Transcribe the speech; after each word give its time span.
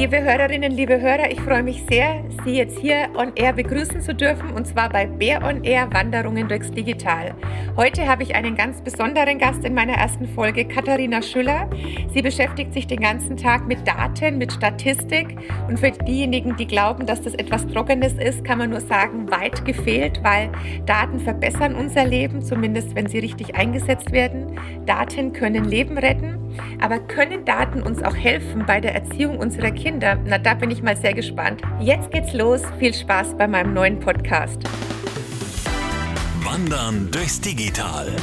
Liebe 0.00 0.22
Hörerinnen, 0.22 0.72
liebe 0.72 0.98
Hörer, 0.98 1.30
ich 1.30 1.42
freue 1.42 1.62
mich 1.62 1.84
sehr, 1.90 2.24
Sie 2.42 2.56
jetzt 2.56 2.78
hier 2.78 3.10
on 3.18 3.32
Air 3.36 3.52
begrüßen 3.52 4.00
zu 4.00 4.14
dürfen 4.14 4.50
und 4.52 4.66
zwar 4.66 4.88
bei 4.88 5.04
Bär 5.04 5.44
on 5.44 5.62
Air 5.62 5.92
Wanderungen 5.92 6.48
durchs 6.48 6.70
Digital. 6.70 7.34
Heute 7.76 8.08
habe 8.08 8.22
ich 8.22 8.34
einen 8.34 8.56
ganz 8.56 8.80
besonderen 8.80 9.38
Gast 9.38 9.62
in 9.62 9.74
meiner 9.74 9.92
ersten 9.92 10.26
Folge, 10.26 10.64
Katharina 10.64 11.20
Schüller. 11.20 11.68
Sie 12.14 12.22
beschäftigt 12.22 12.72
sich 12.72 12.86
den 12.86 13.00
ganzen 13.00 13.36
Tag 13.36 13.66
mit 13.68 13.86
Daten, 13.86 14.38
mit 14.38 14.52
Statistik 14.52 15.36
und 15.68 15.78
für 15.78 15.90
diejenigen, 15.90 16.56
die 16.56 16.66
glauben, 16.66 17.04
dass 17.04 17.20
das 17.20 17.34
etwas 17.34 17.66
Trockenes 17.66 18.14
ist, 18.14 18.42
kann 18.42 18.56
man 18.56 18.70
nur 18.70 18.80
sagen, 18.80 19.30
weit 19.30 19.66
gefehlt, 19.66 20.24
weil 20.24 20.50
Daten 20.86 21.20
verbessern 21.20 21.74
unser 21.74 22.06
Leben, 22.06 22.40
zumindest 22.40 22.94
wenn 22.94 23.06
sie 23.06 23.18
richtig 23.18 23.54
eingesetzt 23.54 24.12
werden. 24.12 24.58
Daten 24.86 25.34
können 25.34 25.64
Leben 25.64 25.98
retten, 25.98 26.38
aber 26.80 27.00
können 27.00 27.44
Daten 27.44 27.82
uns 27.82 28.02
auch 28.02 28.16
helfen 28.16 28.64
bei 28.66 28.80
der 28.80 28.94
Erziehung 28.94 29.36
unserer 29.36 29.70
Kinder? 29.70 29.89
Na, 29.98 30.38
da 30.38 30.54
bin 30.54 30.70
ich 30.70 30.82
mal 30.82 30.96
sehr 30.96 31.14
gespannt. 31.14 31.62
Jetzt 31.80 32.12
geht's 32.12 32.32
los. 32.32 32.62
Viel 32.78 32.94
Spaß 32.94 33.36
bei 33.36 33.48
meinem 33.48 33.74
neuen 33.74 33.98
Podcast. 33.98 34.62
Wandern 36.44 37.10
durchs 37.10 37.40
Digital. 37.40 38.14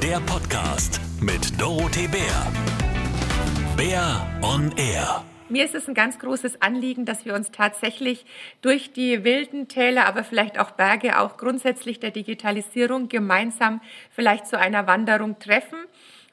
Der 0.00 0.20
Podcast 0.20 1.00
mit 1.20 1.60
Dorothee 1.60 2.06
Bär. 2.06 2.46
Bär 3.76 4.24
on 4.40 4.72
Air. 4.76 5.24
Mir 5.48 5.64
ist 5.64 5.74
es 5.74 5.88
ein 5.88 5.94
ganz 5.94 6.20
großes 6.20 6.62
Anliegen, 6.62 7.04
dass 7.04 7.24
wir 7.24 7.34
uns 7.34 7.50
tatsächlich 7.50 8.24
durch 8.62 8.92
die 8.92 9.24
wilden 9.24 9.66
Täler, 9.66 10.06
aber 10.06 10.22
vielleicht 10.22 10.60
auch 10.60 10.70
Berge, 10.70 11.18
auch 11.18 11.38
grundsätzlich 11.38 11.98
der 11.98 12.12
Digitalisierung 12.12 13.08
gemeinsam 13.08 13.80
vielleicht 14.10 14.46
zu 14.46 14.58
einer 14.58 14.86
Wanderung 14.86 15.40
treffen 15.40 15.78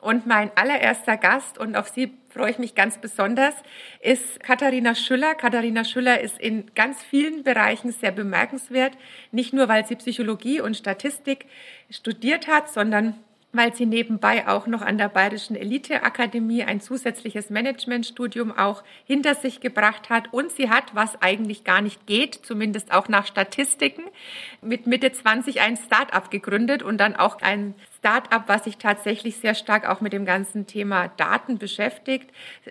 und 0.02 0.28
mein 0.28 0.52
allererster 0.56 1.18
Gast, 1.18 1.58
und 1.58 1.76
auf 1.76 1.88
sie 1.88 2.14
freue 2.36 2.52
ich 2.52 2.60
mich 2.60 2.76
ganz 2.76 2.98
besonders, 2.98 3.56
ist 4.02 4.42
Katharina 4.44 4.94
Schüller. 4.94 5.36
Katharina 5.36 5.86
Schüller 5.86 6.20
ist 6.20 6.38
in 6.38 6.66
ganz 6.76 7.02
vielen 7.02 7.44
Bereichen 7.44 7.92
sehr 7.94 8.12
bemerkenswert, 8.12 8.98
nicht 9.32 9.54
nur 9.54 9.70
weil 9.70 9.88
sie 9.88 9.96
Psychologie 9.96 10.60
und 10.60 10.76
Statistik 10.76 11.46
studiert 11.90 12.48
hat, 12.48 12.70
sondern 12.70 13.16
weil 13.54 13.74
sie 13.74 13.86
nebenbei 13.86 14.50
auch 14.50 14.68
noch 14.68 14.82
an 14.82 14.98
der 14.98 15.08
Bayerischen 15.08 15.56
Eliteakademie 15.56 16.64
ein 16.64 16.82
zusätzliches 16.82 17.50
Managementstudium 17.50 18.52
auch 18.52 18.84
hinter 19.06 19.34
sich 19.36 19.62
gebracht 19.62 20.10
hat. 20.10 20.34
Und 20.34 20.52
sie 20.52 20.70
hat, 20.70 20.94
was 20.94 21.22
eigentlich 21.22 21.64
gar 21.64 21.80
nicht 21.80 22.06
geht, 22.06 22.36
zumindest 22.44 22.92
auch 22.94 23.08
nach 23.08 23.26
Statistiken, 23.26 24.04
mit 24.62 24.88
Mitte 24.88 25.12
20 25.12 25.62
ein 25.62 25.78
Start-up 25.78 26.32
gegründet 26.32 26.84
und 26.84 26.98
dann 26.98 27.16
auch 27.16 27.42
ein 27.42 27.76
Start-up, 28.06 28.44
was 28.46 28.66
sich 28.66 28.78
tatsächlich 28.78 29.38
sehr 29.38 29.56
stark 29.56 29.90
auch 29.90 30.00
mit 30.00 30.14
dem 30.14 30.26
ganzen 30.26 30.68
Thema 30.68 31.08
Daten 31.18 31.58
beschäftigt. 31.58 32.30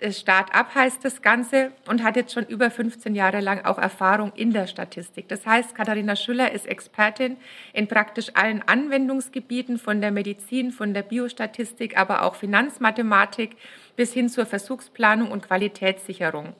Start-up 0.09 0.73
heißt 0.73 1.03
das 1.03 1.21
Ganze 1.21 1.73
und 1.89 2.05
hat 2.05 2.15
jetzt 2.15 2.33
schon 2.33 2.45
über 2.45 2.71
15 2.71 3.13
Jahre 3.15 3.41
lang 3.41 3.65
auch 3.65 3.77
Erfahrung 3.77 4.31
in 4.37 4.53
der 4.53 4.65
Statistik. 4.65 5.27
Das 5.27 5.45
heißt, 5.45 5.75
Katharina 5.75 6.15
Schüller 6.15 6.53
ist 6.53 6.65
Expertin 6.65 7.35
in 7.73 7.89
praktisch 7.89 8.29
allen 8.33 8.65
Anwendungsgebieten 8.65 9.77
von 9.77 9.99
der 9.99 10.11
Medizin, 10.11 10.71
von 10.71 10.93
der 10.93 11.03
Biostatistik, 11.03 11.97
aber 11.97 12.23
auch 12.23 12.35
Finanzmathematik 12.35 13.57
bis 13.97 14.13
hin 14.13 14.29
zur 14.29 14.45
Versuchsplanung 14.45 15.31
und 15.31 15.45
Qualitätssicherung. 15.45 16.53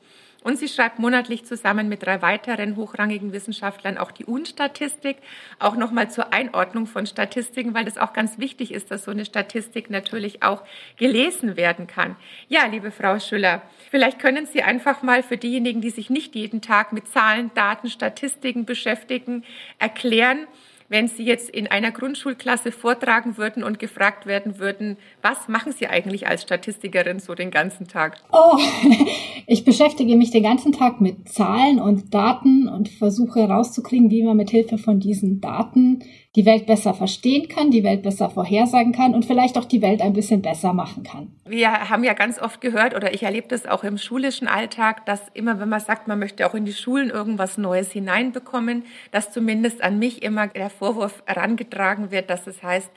Und 0.46 0.60
sie 0.60 0.68
schreibt 0.68 1.00
monatlich 1.00 1.44
zusammen 1.44 1.88
mit 1.88 2.04
drei 2.04 2.22
weiteren 2.22 2.76
hochrangigen 2.76 3.32
Wissenschaftlern 3.32 3.98
auch 3.98 4.12
die 4.12 4.26
UN-Statistik, 4.26 5.16
auch 5.58 5.74
nochmal 5.74 6.08
zur 6.08 6.32
Einordnung 6.32 6.86
von 6.86 7.04
Statistiken, 7.04 7.74
weil 7.74 7.84
das 7.84 7.98
auch 7.98 8.12
ganz 8.12 8.38
wichtig 8.38 8.72
ist, 8.72 8.92
dass 8.92 9.06
so 9.06 9.10
eine 9.10 9.24
Statistik 9.24 9.90
natürlich 9.90 10.44
auch 10.44 10.62
gelesen 10.98 11.56
werden 11.56 11.88
kann. 11.88 12.14
Ja, 12.46 12.64
liebe 12.66 12.92
Frau 12.92 13.18
Schüller, 13.18 13.60
vielleicht 13.90 14.20
können 14.20 14.46
Sie 14.46 14.62
einfach 14.62 15.02
mal 15.02 15.24
für 15.24 15.36
diejenigen, 15.36 15.80
die 15.80 15.90
sich 15.90 16.10
nicht 16.10 16.36
jeden 16.36 16.62
Tag 16.62 16.92
mit 16.92 17.08
Zahlen, 17.08 17.50
Daten, 17.54 17.90
Statistiken 17.90 18.66
beschäftigen, 18.66 19.42
erklären, 19.80 20.46
wenn 20.88 21.08
Sie 21.08 21.24
jetzt 21.24 21.50
in 21.50 21.66
einer 21.66 21.90
Grundschulklasse 21.90 22.72
vortragen 22.72 23.36
würden 23.36 23.64
und 23.64 23.78
gefragt 23.78 24.26
werden 24.26 24.58
würden, 24.58 24.96
was 25.22 25.48
machen 25.48 25.72
Sie 25.72 25.86
eigentlich 25.86 26.26
als 26.26 26.42
Statistikerin 26.42 27.18
so 27.18 27.34
den 27.34 27.50
ganzen 27.50 27.86
Tag? 27.86 28.18
Oh, 28.32 28.58
ich 29.46 29.64
beschäftige 29.64 30.16
mich 30.16 30.30
den 30.30 30.42
ganzen 30.42 30.72
Tag 30.72 31.00
mit 31.00 31.28
Zahlen 31.28 31.80
und 31.80 32.14
Daten 32.14 32.68
und 32.68 32.88
versuche 32.88 33.40
herauszukriegen, 33.40 34.10
wie 34.10 34.22
man 34.22 34.36
mit 34.36 34.50
Hilfe 34.50 34.78
von 34.78 35.00
diesen 35.00 35.40
Daten 35.40 36.00
die 36.36 36.44
Welt 36.44 36.66
besser 36.66 36.92
verstehen 36.92 37.48
kann, 37.48 37.70
die 37.70 37.82
Welt 37.82 38.02
besser 38.02 38.28
vorhersagen 38.28 38.92
kann 38.92 39.14
und 39.14 39.24
vielleicht 39.24 39.56
auch 39.56 39.64
die 39.64 39.80
Welt 39.80 40.02
ein 40.02 40.12
bisschen 40.12 40.42
besser 40.42 40.74
machen 40.74 41.02
kann. 41.02 41.32
Wir 41.46 41.88
haben 41.88 42.04
ja 42.04 42.12
ganz 42.12 42.40
oft 42.40 42.60
gehört 42.60 42.94
oder 42.94 43.14
ich 43.14 43.22
erlebe 43.22 43.48
das 43.48 43.64
auch 43.66 43.84
im 43.84 43.96
schulischen 43.96 44.46
Alltag, 44.46 45.06
dass 45.06 45.22
immer, 45.32 45.58
wenn 45.58 45.70
man 45.70 45.80
sagt, 45.80 46.08
man 46.08 46.18
möchte 46.18 46.46
auch 46.46 46.54
in 46.54 46.66
die 46.66 46.74
Schulen 46.74 47.08
irgendwas 47.08 47.56
Neues 47.56 47.90
hineinbekommen, 47.90 48.84
dass 49.10 49.32
zumindest 49.32 49.82
an 49.82 49.98
mich 49.98 50.22
immer 50.22 50.46
der 50.46 50.68
Vorwurf 50.68 51.22
herangetragen 51.24 52.10
wird, 52.10 52.28
dass 52.28 52.46
es 52.46 52.62
heißt, 52.62 52.90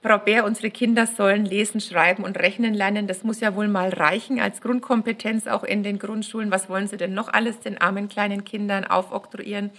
Frau 0.00 0.18
Bär, 0.18 0.44
unsere 0.44 0.70
Kinder 0.70 1.06
sollen 1.06 1.46
lesen, 1.46 1.80
schreiben 1.80 2.24
und 2.24 2.38
rechnen 2.38 2.74
lernen. 2.74 3.06
Das 3.06 3.24
muss 3.24 3.40
ja 3.40 3.56
wohl 3.56 3.68
mal 3.68 3.88
reichen 3.88 4.38
als 4.38 4.60
Grundkompetenz 4.60 5.46
auch 5.46 5.64
in 5.64 5.82
den 5.82 5.98
Grundschulen. 5.98 6.50
Was 6.50 6.68
wollen 6.68 6.88
Sie 6.88 6.98
denn 6.98 7.14
noch 7.14 7.32
alles 7.32 7.60
den 7.60 7.80
armen 7.80 8.10
kleinen 8.10 8.44
Kindern 8.44 8.84
aufoktroyieren? 8.84 9.70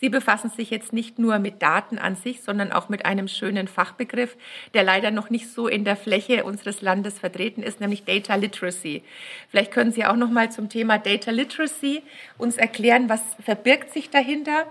Sie 0.00 0.08
befassen 0.08 0.50
sich 0.50 0.70
jetzt 0.70 0.92
nicht 0.92 1.18
nur 1.18 1.38
mit 1.38 1.60
Daten 1.60 1.98
an 1.98 2.14
sich, 2.14 2.42
sondern 2.42 2.72
auch 2.72 2.88
mit 2.88 3.04
einem 3.04 3.26
schönen 3.26 3.66
Fachbegriff, 3.66 4.36
der 4.74 4.84
leider 4.84 5.10
noch 5.10 5.30
nicht 5.30 5.48
so 5.48 5.66
in 5.66 5.84
der 5.84 5.96
Fläche 5.96 6.44
unseres 6.44 6.82
Landes 6.82 7.18
vertreten 7.18 7.62
ist, 7.62 7.80
nämlich 7.80 8.04
Data 8.04 8.36
Literacy. 8.36 9.02
Vielleicht 9.50 9.72
können 9.72 9.92
Sie 9.92 10.04
auch 10.04 10.16
noch 10.16 10.30
mal 10.30 10.52
zum 10.52 10.68
Thema 10.68 10.98
Data 10.98 11.30
Literacy 11.30 12.02
uns 12.38 12.56
erklären, 12.56 13.08
was 13.08 13.22
verbirgt 13.44 13.92
sich 13.92 14.10
dahinter? 14.10 14.66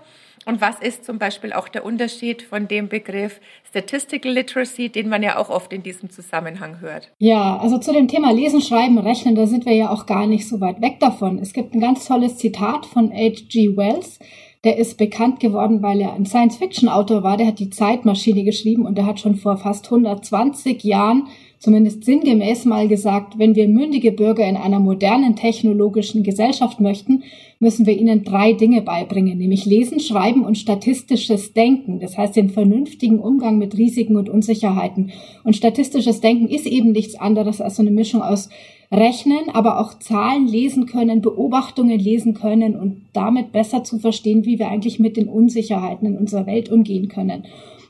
Und 0.46 0.62
was 0.62 0.80
ist 0.80 1.04
zum 1.04 1.18
Beispiel 1.18 1.52
auch 1.52 1.68
der 1.68 1.84
Unterschied 1.84 2.40
von 2.40 2.68
dem 2.68 2.88
Begriff 2.88 3.38
Statistical 3.68 4.32
Literacy, 4.32 4.88
den 4.88 5.10
man 5.10 5.22
ja 5.22 5.36
auch 5.36 5.50
oft 5.50 5.74
in 5.74 5.82
diesem 5.82 6.08
Zusammenhang 6.08 6.80
hört? 6.80 7.12
Ja, 7.18 7.58
also 7.58 7.76
zu 7.76 7.92
dem 7.92 8.08
Thema 8.08 8.32
Lesen, 8.32 8.62
Schreiben, 8.62 8.96
Rechnen, 8.96 9.34
da 9.34 9.46
sind 9.46 9.66
wir 9.66 9.74
ja 9.74 9.90
auch 9.90 10.06
gar 10.06 10.26
nicht 10.26 10.48
so 10.48 10.58
weit 10.62 10.80
weg 10.80 11.00
davon. 11.00 11.38
Es 11.38 11.52
gibt 11.52 11.74
ein 11.74 11.80
ganz 11.80 12.06
tolles 12.06 12.38
Zitat 12.38 12.86
von 12.86 13.12
H.G. 13.12 13.76
Wells, 13.76 14.20
der 14.64 14.76
ist 14.78 14.98
bekannt 14.98 15.40
geworden, 15.40 15.82
weil 15.82 16.00
er 16.00 16.14
ein 16.14 16.26
Science-Fiction-Autor 16.26 17.22
war. 17.22 17.36
Der 17.36 17.46
hat 17.46 17.58
die 17.60 17.70
Zeitmaschine 17.70 18.44
geschrieben 18.44 18.86
und 18.86 18.98
der 18.98 19.06
hat 19.06 19.20
schon 19.20 19.36
vor 19.36 19.56
fast 19.56 19.86
120 19.86 20.82
Jahren 20.82 21.28
zumindest 21.58 22.04
sinngemäß 22.04 22.64
mal 22.64 22.86
gesagt, 22.88 23.38
wenn 23.38 23.54
wir 23.54 23.68
mündige 23.68 24.12
Bürger 24.12 24.46
in 24.46 24.56
einer 24.56 24.78
modernen 24.78 25.34
technologischen 25.36 26.22
Gesellschaft 26.22 26.80
möchten, 26.80 27.24
müssen 27.58 27.86
wir 27.86 27.98
ihnen 27.98 28.22
drei 28.22 28.52
Dinge 28.52 28.82
beibringen, 28.82 29.38
nämlich 29.38 29.64
Lesen, 29.64 29.98
Schreiben 29.98 30.44
und 30.44 30.56
statistisches 30.56 31.52
Denken. 31.52 31.98
Das 31.98 32.16
heißt 32.16 32.36
den 32.36 32.50
vernünftigen 32.50 33.18
Umgang 33.18 33.58
mit 33.58 33.76
Risiken 33.76 34.16
und 34.16 34.28
Unsicherheiten. 34.28 35.10
Und 35.42 35.56
statistisches 35.56 36.20
Denken 36.20 36.48
ist 36.48 36.66
eben 36.66 36.92
nichts 36.92 37.16
anderes 37.16 37.60
als 37.60 37.76
so 37.76 37.82
eine 37.82 37.90
Mischung 37.90 38.22
aus 38.22 38.48
Rechnen, 38.90 39.50
aber 39.52 39.80
auch 39.80 39.98
Zahlen 39.98 40.46
lesen 40.46 40.86
können, 40.86 41.20
Beobachtungen 41.20 41.98
lesen 41.98 42.34
können 42.34 42.74
und 42.74 43.02
damit 43.12 43.52
besser 43.52 43.84
zu 43.84 43.98
verstehen, 43.98 44.46
wie 44.46 44.58
wir 44.58 44.68
eigentlich 44.68 44.98
mit 44.98 45.16
den 45.16 45.28
Unsicherheiten 45.28 46.06
in 46.06 46.16
unserer 46.16 46.46
Welt 46.46 46.70
umgehen 46.70 47.08
können. 47.08 47.44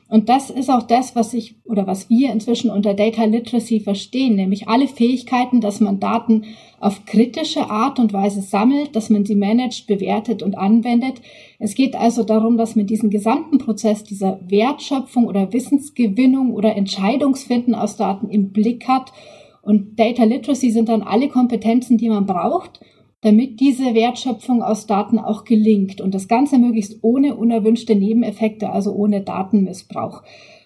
Und 0.09 0.27
das 0.27 0.49
ist 0.49 0.71
auch 0.71 0.81
das, 0.81 1.15
was 1.15 1.35
ich 1.35 1.55
oder 1.65 1.85
was 1.85 2.09
wir 2.09 2.31
inzwischen 2.31 2.71
unter 2.71 2.95
Data 2.95 3.25
Literacy 3.25 3.79
verstehen, 3.79 4.35
nämlich 4.35 4.67
alle 4.67 4.87
Fähigkeiten, 4.87 5.61
dass 5.61 5.81
man 5.81 5.99
Daten 5.99 6.45
auf 6.79 7.05
kritische 7.05 7.69
Art 7.69 7.99
und 7.99 8.11
Weise 8.11 8.41
sammelt, 8.41 8.95
dass 8.95 9.11
man 9.11 9.23
sie 9.23 9.35
managt, 9.35 9.85
bewertet 9.85 10.41
und 10.41 10.57
anwendet. 10.57 11.21
Es 11.59 11.75
geht 11.75 11.95
also 11.95 12.23
darum, 12.23 12.57
dass 12.57 12.75
man 12.75 12.87
diesen 12.87 13.11
gesamten 13.11 13.59
Prozess 13.59 14.03
dieser 14.03 14.39
Wertschöpfung 14.47 15.27
oder 15.27 15.53
Wissensgewinnung 15.53 16.53
oder 16.53 16.75
Entscheidungsfinden 16.75 17.75
aus 17.75 17.95
Daten 17.95 18.29
im 18.29 18.51
Blick 18.51 18.87
hat. 18.87 19.13
Und 19.61 19.99
Data 19.99 20.23
Literacy 20.23 20.71
sind 20.71 20.89
dann 20.89 21.01
alle 21.01 21.27
Kompetenzen, 21.27 21.97
die 21.97 22.09
man 22.09 22.25
braucht, 22.25 22.79
damit 23.21 23.59
diese 23.59 23.93
Wertschöpfung 23.93 24.61
aus 24.63 24.87
Daten 24.87 25.19
auch 25.19 25.43
gelingt 25.43 25.99
und 25.99 26.13
das 26.13 26.27
Ganze 26.27 26.57
möglichst 26.57 26.99
ohne 27.01 27.35
unerwünschte 27.35 27.95
Nebeneffekte, 27.95 28.69
also 28.69 28.93
ohne 28.93 29.21
Datenmissbrauch. 29.21 30.23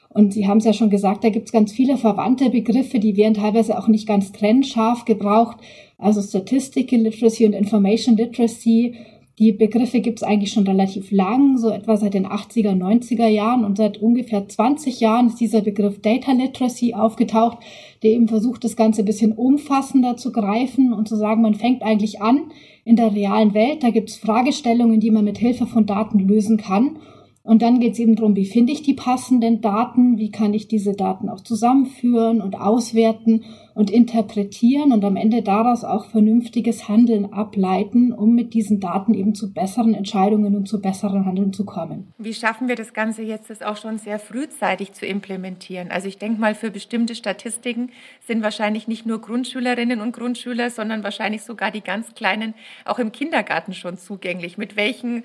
Und 0.10 0.32
Sie 0.34 0.48
haben 0.48 0.60
es 0.60 0.66
ja 0.66 0.74
schon 0.74 0.92
gesagt, 0.92 1.24
da 1.24 1.30
gibt 1.30 1.48
es 1.48 1.52
ganz 1.52 1.72
viele 1.72 1.98
verwandte 1.98 2.52
Begriffe, 2.52 3.00
die 3.00 3.18
werden 3.18 3.34
teilweise 3.34 3.80
auch 3.80 3.88
nicht 3.88 4.08
ganz 4.08 4.32
trennscharf 4.32 5.06
gebraucht. 5.06 5.58
Also 5.98 6.22
Statistical 6.22 7.00
Literacy 7.00 7.48
und 7.48 7.54
Information 7.54 8.16
Literacy 8.16 8.96
die 9.40 9.52
Begriffe 9.52 10.00
gibt 10.00 10.20
es 10.20 10.24
eigentlich 10.24 10.54
schon 10.54 10.68
relativ 10.68 11.12
lang, 11.12 11.58
so 11.58 11.72
etwa 11.72 11.98
seit 11.98 12.14
den 12.14 12.28
80er, 12.28 12.78
90er 12.78 13.28
Jahren. 13.28 13.66
Und 13.66 13.78
seit 13.78 13.98
ungefähr 13.98 14.48
20 14.48 15.00
Jahren 15.00 15.28
ist 15.28 15.40
dieser 15.40 15.62
Begriff 15.62 16.02
Data 16.02 16.32
Literacy 16.32 16.94
aufgetaucht, 16.94 17.58
der 18.04 18.12
eben 18.12 18.28
versucht, 18.28 18.64
das 18.64 18.76
Ganze 18.76 19.02
ein 19.02 19.06
bisschen 19.06 19.32
umfassender 19.32 20.18
zu 20.18 20.32
greifen 20.32 20.94
und 20.94 21.08
zu 21.08 21.16
sagen, 21.16 21.42
man 21.42 21.56
fängt 21.56 21.82
eigentlich 21.82 22.22
an 22.22 22.52
in 22.86 22.96
der 22.96 23.16
realen 23.16 23.56
Welt, 23.56 23.82
da 23.82 23.90
gibt 23.90 24.10
es 24.10 24.18
Fragestellungen, 24.18 25.00
die 25.00 25.10
man 25.10 25.26
mit 25.26 25.40
Hilfe 25.40 25.66
von 25.66 25.86
Daten 25.86 26.20
lösen 26.20 26.58
kann 26.58 26.98
Und 27.46 27.62
dann 27.62 27.82
geht 27.82 27.94
es 27.94 28.00
eben 28.00 28.16
darum, 28.16 28.38
wie 28.38 28.46
finde 28.46 28.72
ich 28.72 28.84
die 28.84 28.94
passenden 28.94 29.60
Daten, 29.60 30.18
wie 30.18 30.32
kann 30.32 30.54
ich 30.54 30.70
diese 30.70 30.94
Daten 30.94 31.28
auch 31.28 31.42
zusammenführen 31.42 32.42
und 32.42 32.56
auswerten 32.56 33.44
und 33.76 33.92
interpretieren 33.92 34.94
und 34.94 35.04
am 35.04 35.18
Ende 35.18 35.42
daraus 35.42 35.84
auch 35.84 36.06
vernünftiges 36.06 36.88
Handeln 36.88 37.34
ableiten, 37.34 38.14
um 38.14 38.34
mit 38.34 38.54
diesen 38.54 38.80
Daten 38.80 39.14
eben 39.14 39.36
zu 39.36 39.54
besseren 39.54 39.94
Entscheidungen 39.94 40.56
und 40.56 40.70
zu 40.70 40.82
besseren 40.82 41.26
Handeln 41.26 41.52
zu 41.52 41.66
kommen. 41.66 42.14
Wie 42.18 42.34
schaffen 42.34 42.70
wir 42.70 42.78
das 42.78 42.94
Ganze 42.94 43.24
jetzt, 43.24 43.50
das 43.50 43.62
auch 43.62 43.76
schon 43.76 43.98
sehr 43.98 44.20
frühzeitig 44.20 44.94
zu 44.94 45.06
implementieren? 45.06 45.92
Also 45.92 46.08
ich 46.08 46.20
denke 46.20 46.40
mal, 46.40 46.56
für 46.56 46.72
bestimmte 46.72 47.14
Statistiken 47.14 47.90
sind 48.26 48.42
wahrscheinlich 48.42 48.88
nicht 48.88 49.06
nur 49.06 49.20
Grundschülerinnen 49.20 50.00
und 50.00 50.14
Grundschüler, 50.14 50.70
sondern 50.70 51.04
wahrscheinlich 51.04 51.42
sogar 51.42 51.72
die 51.72 51.82
ganz 51.82 52.14
Kleinen 52.16 52.54
auch 52.86 53.00
im 53.00 53.12
Kindergarten 53.12 53.74
schon 53.74 53.98
zugänglich. 53.98 54.58
Mit 54.58 54.78
welchen 54.78 55.24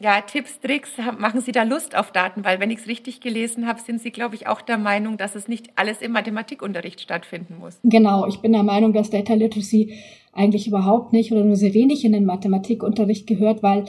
ja, 0.00 0.20
Tipps, 0.20 0.60
Tricks, 0.60 0.90
machen 1.18 1.40
Sie 1.40 1.52
da 1.52 1.62
Lust 1.62 1.96
auf 1.96 2.10
Daten? 2.10 2.44
Weil 2.44 2.60
wenn 2.60 2.70
ich 2.70 2.80
es 2.80 2.88
richtig 2.88 3.20
gelesen 3.20 3.66
habe, 3.66 3.80
sind 3.80 4.00
Sie, 4.00 4.10
glaube 4.10 4.34
ich, 4.34 4.46
auch 4.46 4.60
der 4.60 4.78
Meinung, 4.78 5.16
dass 5.16 5.34
es 5.34 5.48
nicht 5.48 5.70
alles 5.76 6.02
im 6.02 6.12
Mathematikunterricht 6.12 7.00
stattfinden 7.00 7.58
muss. 7.58 7.78
Genau, 7.84 8.26
ich 8.26 8.38
bin 8.40 8.52
der 8.52 8.62
Meinung, 8.62 8.92
dass 8.92 9.10
Data 9.10 9.34
Literacy 9.34 9.94
eigentlich 10.32 10.66
überhaupt 10.66 11.12
nicht 11.12 11.30
oder 11.32 11.44
nur 11.44 11.56
sehr 11.56 11.74
wenig 11.74 12.04
in 12.04 12.12
den 12.12 12.24
Mathematikunterricht 12.24 13.26
gehört, 13.26 13.62
weil 13.62 13.84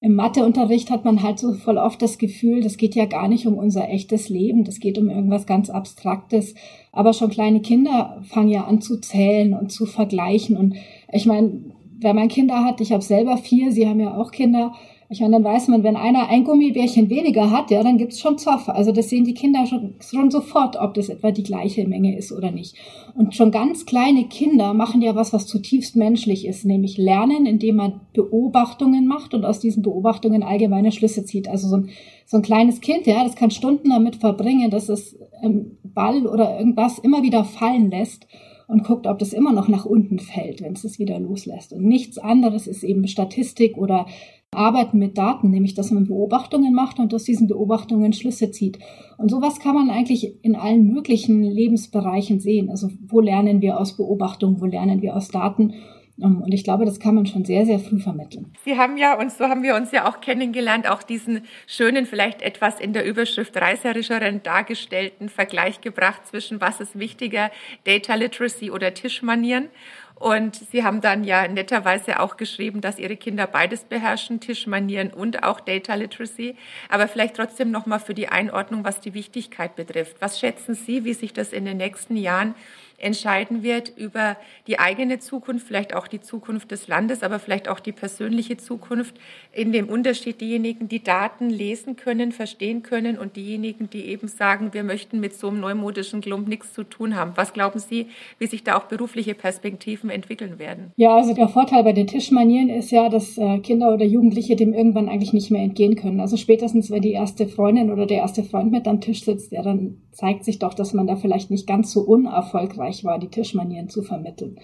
im 0.00 0.16
Matheunterricht 0.16 0.90
hat 0.90 1.06
man 1.06 1.22
halt 1.22 1.38
so 1.38 1.54
voll 1.54 1.78
oft 1.78 2.02
das 2.02 2.18
Gefühl, 2.18 2.60
das 2.62 2.76
geht 2.76 2.94
ja 2.94 3.06
gar 3.06 3.26
nicht 3.26 3.46
um 3.46 3.56
unser 3.56 3.88
echtes 3.88 4.28
Leben, 4.28 4.64
das 4.64 4.78
geht 4.78 4.98
um 4.98 5.08
irgendwas 5.08 5.46
ganz 5.46 5.70
Abstraktes. 5.70 6.54
Aber 6.92 7.14
schon 7.14 7.30
kleine 7.30 7.60
Kinder 7.60 8.22
fangen 8.28 8.50
ja 8.50 8.64
an 8.64 8.82
zu 8.82 9.00
zählen 9.00 9.54
und 9.54 9.72
zu 9.72 9.86
vergleichen. 9.86 10.58
Und 10.58 10.74
ich 11.10 11.24
meine, 11.24 11.72
wenn 12.00 12.16
man 12.16 12.28
Kinder 12.28 12.64
hat, 12.64 12.82
ich 12.82 12.92
habe 12.92 13.02
selber 13.02 13.38
vier, 13.38 13.72
Sie 13.72 13.88
haben 13.88 14.00
ja 14.00 14.14
auch 14.14 14.30
Kinder, 14.30 14.74
ich 15.14 15.20
meine, 15.20 15.36
dann 15.36 15.44
weiß 15.44 15.68
man, 15.68 15.84
wenn 15.84 15.94
einer 15.94 16.28
ein 16.28 16.42
Gummibärchen 16.42 17.08
weniger 17.08 17.52
hat, 17.52 17.70
ja, 17.70 17.84
dann 17.84 17.98
gibt's 17.98 18.18
schon 18.18 18.36
Zoff. 18.36 18.68
Also 18.68 18.90
das 18.90 19.10
sehen 19.10 19.24
die 19.24 19.32
Kinder 19.32 19.64
schon, 19.64 19.94
schon 20.00 20.32
sofort, 20.32 20.74
ob 20.74 20.94
das 20.94 21.08
etwa 21.08 21.30
die 21.30 21.44
gleiche 21.44 21.86
Menge 21.86 22.18
ist 22.18 22.32
oder 22.32 22.50
nicht. 22.50 22.74
Und 23.14 23.32
schon 23.32 23.52
ganz 23.52 23.86
kleine 23.86 24.24
Kinder 24.24 24.74
machen 24.74 25.02
ja 25.02 25.14
was, 25.14 25.32
was 25.32 25.46
zutiefst 25.46 25.94
menschlich 25.94 26.48
ist, 26.48 26.64
nämlich 26.64 26.98
lernen, 26.98 27.46
indem 27.46 27.76
man 27.76 28.00
Beobachtungen 28.12 29.06
macht 29.06 29.34
und 29.34 29.44
aus 29.44 29.60
diesen 29.60 29.84
Beobachtungen 29.84 30.42
allgemeine 30.42 30.90
Schlüsse 30.90 31.24
zieht. 31.24 31.46
Also 31.46 31.68
so 31.68 31.76
ein, 31.76 31.90
so 32.26 32.38
ein 32.38 32.42
kleines 32.42 32.80
Kind, 32.80 33.06
ja, 33.06 33.22
das 33.22 33.36
kann 33.36 33.52
Stunden 33.52 33.90
damit 33.90 34.16
verbringen, 34.16 34.68
dass 34.70 34.88
es 34.88 35.16
ähm, 35.44 35.78
Ball 35.84 36.26
oder 36.26 36.58
irgendwas 36.58 36.98
immer 36.98 37.22
wieder 37.22 37.44
fallen 37.44 37.88
lässt 37.88 38.26
und 38.66 38.84
guckt, 38.84 39.06
ob 39.06 39.18
das 39.18 39.32
immer 39.32 39.52
noch 39.52 39.68
nach 39.68 39.84
unten 39.84 40.18
fällt, 40.18 40.62
wenn 40.62 40.72
es 40.72 40.84
es 40.84 40.98
wieder 40.98 41.18
loslässt. 41.18 41.72
Und 41.72 41.84
nichts 41.84 42.18
anderes 42.18 42.66
ist 42.66 42.82
eben 42.82 43.06
Statistik 43.06 43.76
oder 43.76 44.06
Arbeiten 44.56 44.98
mit 44.98 45.18
Daten, 45.18 45.50
nämlich 45.50 45.74
dass 45.74 45.90
man 45.90 46.06
Beobachtungen 46.06 46.74
macht 46.74 46.98
und 46.98 47.12
aus 47.14 47.24
diesen 47.24 47.46
Beobachtungen 47.46 48.12
Schlüsse 48.12 48.50
zieht. 48.50 48.78
Und 49.16 49.30
sowas 49.30 49.60
kann 49.60 49.74
man 49.74 49.90
eigentlich 49.90 50.42
in 50.42 50.56
allen 50.56 50.86
möglichen 50.86 51.42
Lebensbereichen 51.42 52.40
sehen. 52.40 52.70
Also 52.70 52.88
wo 53.06 53.20
lernen 53.20 53.60
wir 53.60 53.78
aus 53.78 53.96
Beobachtungen, 53.96 54.60
wo 54.60 54.66
lernen 54.66 55.02
wir 55.02 55.16
aus 55.16 55.28
Daten? 55.28 55.74
Ähm, 56.22 56.42
und 56.42 56.52
ich 56.52 56.64
glaube, 56.64 56.84
das 56.84 57.00
kann 57.00 57.14
man 57.14 57.26
schon 57.26 57.44
sehr, 57.44 57.66
sehr 57.66 57.78
früh 57.78 57.98
vermitteln. 57.98 58.52
Sie 58.64 58.76
haben 58.76 58.96
ja, 58.96 59.18
und 59.18 59.32
so 59.32 59.44
haben 59.44 59.62
wir 59.62 59.74
uns 59.74 59.92
ja 59.92 60.08
auch 60.08 60.20
kennengelernt, 60.20 60.88
auch 60.88 61.02
diesen 61.02 61.42
schönen, 61.66 62.06
vielleicht 62.06 62.42
etwas 62.42 62.80
in 62.80 62.92
der 62.92 63.04
Überschrift 63.04 63.56
reißerischeren 63.56 64.42
dargestellten 64.42 65.28
Vergleich 65.28 65.80
gebracht 65.80 66.26
zwischen 66.26 66.60
was 66.60 66.80
ist 66.80 66.98
wichtiger, 66.98 67.50
Data 67.84 68.14
Literacy 68.14 68.70
oder 68.70 68.94
Tischmanieren. 68.94 69.68
Und 70.14 70.56
Sie 70.56 70.84
haben 70.84 71.00
dann 71.00 71.24
ja 71.24 71.48
netterweise 71.48 72.20
auch 72.20 72.36
geschrieben, 72.36 72.80
dass 72.80 72.98
Ihre 72.98 73.16
Kinder 73.16 73.46
beides 73.46 73.84
beherrschen, 73.84 74.40
Tischmanieren 74.40 75.12
und 75.12 75.42
auch 75.42 75.60
Data 75.60 75.94
Literacy. 75.94 76.56
Aber 76.88 77.08
vielleicht 77.08 77.36
trotzdem 77.36 77.70
nochmal 77.70 78.00
für 78.00 78.14
die 78.14 78.28
Einordnung, 78.28 78.84
was 78.84 79.00
die 79.00 79.14
Wichtigkeit 79.14 79.74
betrifft. 79.76 80.16
Was 80.20 80.38
schätzen 80.38 80.74
Sie, 80.74 81.04
wie 81.04 81.14
sich 81.14 81.32
das 81.32 81.52
in 81.52 81.64
den 81.64 81.78
nächsten 81.78 82.16
Jahren 82.16 82.54
entscheiden 83.04 83.62
wird 83.62 83.92
über 83.96 84.36
die 84.66 84.78
eigene 84.78 85.18
Zukunft, 85.18 85.66
vielleicht 85.66 85.94
auch 85.94 86.08
die 86.08 86.20
Zukunft 86.20 86.70
des 86.70 86.88
Landes, 86.88 87.22
aber 87.22 87.38
vielleicht 87.38 87.68
auch 87.68 87.80
die 87.80 87.92
persönliche 87.92 88.56
Zukunft, 88.56 89.14
in 89.52 89.72
dem 89.72 89.88
Unterschied 89.88 90.40
diejenigen, 90.40 90.88
die 90.88 91.02
Daten 91.02 91.50
lesen 91.50 91.96
können, 91.96 92.32
verstehen 92.32 92.82
können 92.82 93.18
und 93.18 93.36
diejenigen, 93.36 93.90
die 93.90 94.06
eben 94.06 94.26
sagen, 94.28 94.72
wir 94.72 94.84
möchten 94.84 95.20
mit 95.20 95.34
so 95.34 95.48
einem 95.48 95.60
neumodischen 95.60 96.20
Klump 96.20 96.48
nichts 96.48 96.72
zu 96.72 96.82
tun 96.82 97.14
haben. 97.14 97.32
Was 97.36 97.52
glauben 97.52 97.78
Sie, 97.78 98.06
wie 98.38 98.46
sich 98.46 98.64
da 98.64 98.76
auch 98.76 98.84
berufliche 98.84 99.34
Perspektiven 99.34 100.08
entwickeln 100.08 100.58
werden? 100.58 100.92
Ja, 100.96 101.14
also 101.16 101.34
der 101.34 101.48
Vorteil 101.48 101.84
bei 101.84 101.92
den 101.92 102.06
Tischmanieren 102.06 102.70
ist 102.70 102.90
ja, 102.90 103.08
dass 103.08 103.36
äh, 103.36 103.58
Kinder 103.58 103.92
oder 103.92 104.04
Jugendliche 104.04 104.56
dem 104.56 104.72
irgendwann 104.72 105.08
eigentlich 105.08 105.32
nicht 105.32 105.50
mehr 105.50 105.62
entgehen 105.62 105.96
können. 105.96 106.20
Also 106.20 106.36
spätestens, 106.36 106.90
wenn 106.90 107.02
die 107.02 107.12
erste 107.12 107.46
Freundin 107.48 107.92
oder 107.92 108.06
der 108.06 108.18
erste 108.18 108.44
Freund 108.44 108.70
mit 108.70 108.88
am 108.88 109.00
Tisch 109.00 109.24
sitzt, 109.24 109.52
ja, 109.52 109.62
dann 109.62 109.98
zeigt 110.14 110.44
sich 110.44 110.58
doch, 110.58 110.74
dass 110.74 110.94
man 110.94 111.06
da 111.06 111.16
vielleicht 111.16 111.50
nicht 111.50 111.66
ganz 111.66 111.92
so 111.92 112.00
unerfolgreich 112.00 113.04
war, 113.04 113.18
die 113.18 113.28
Tischmanieren 113.28 113.88
zu 113.88 114.02
vermitteln. 114.02 114.56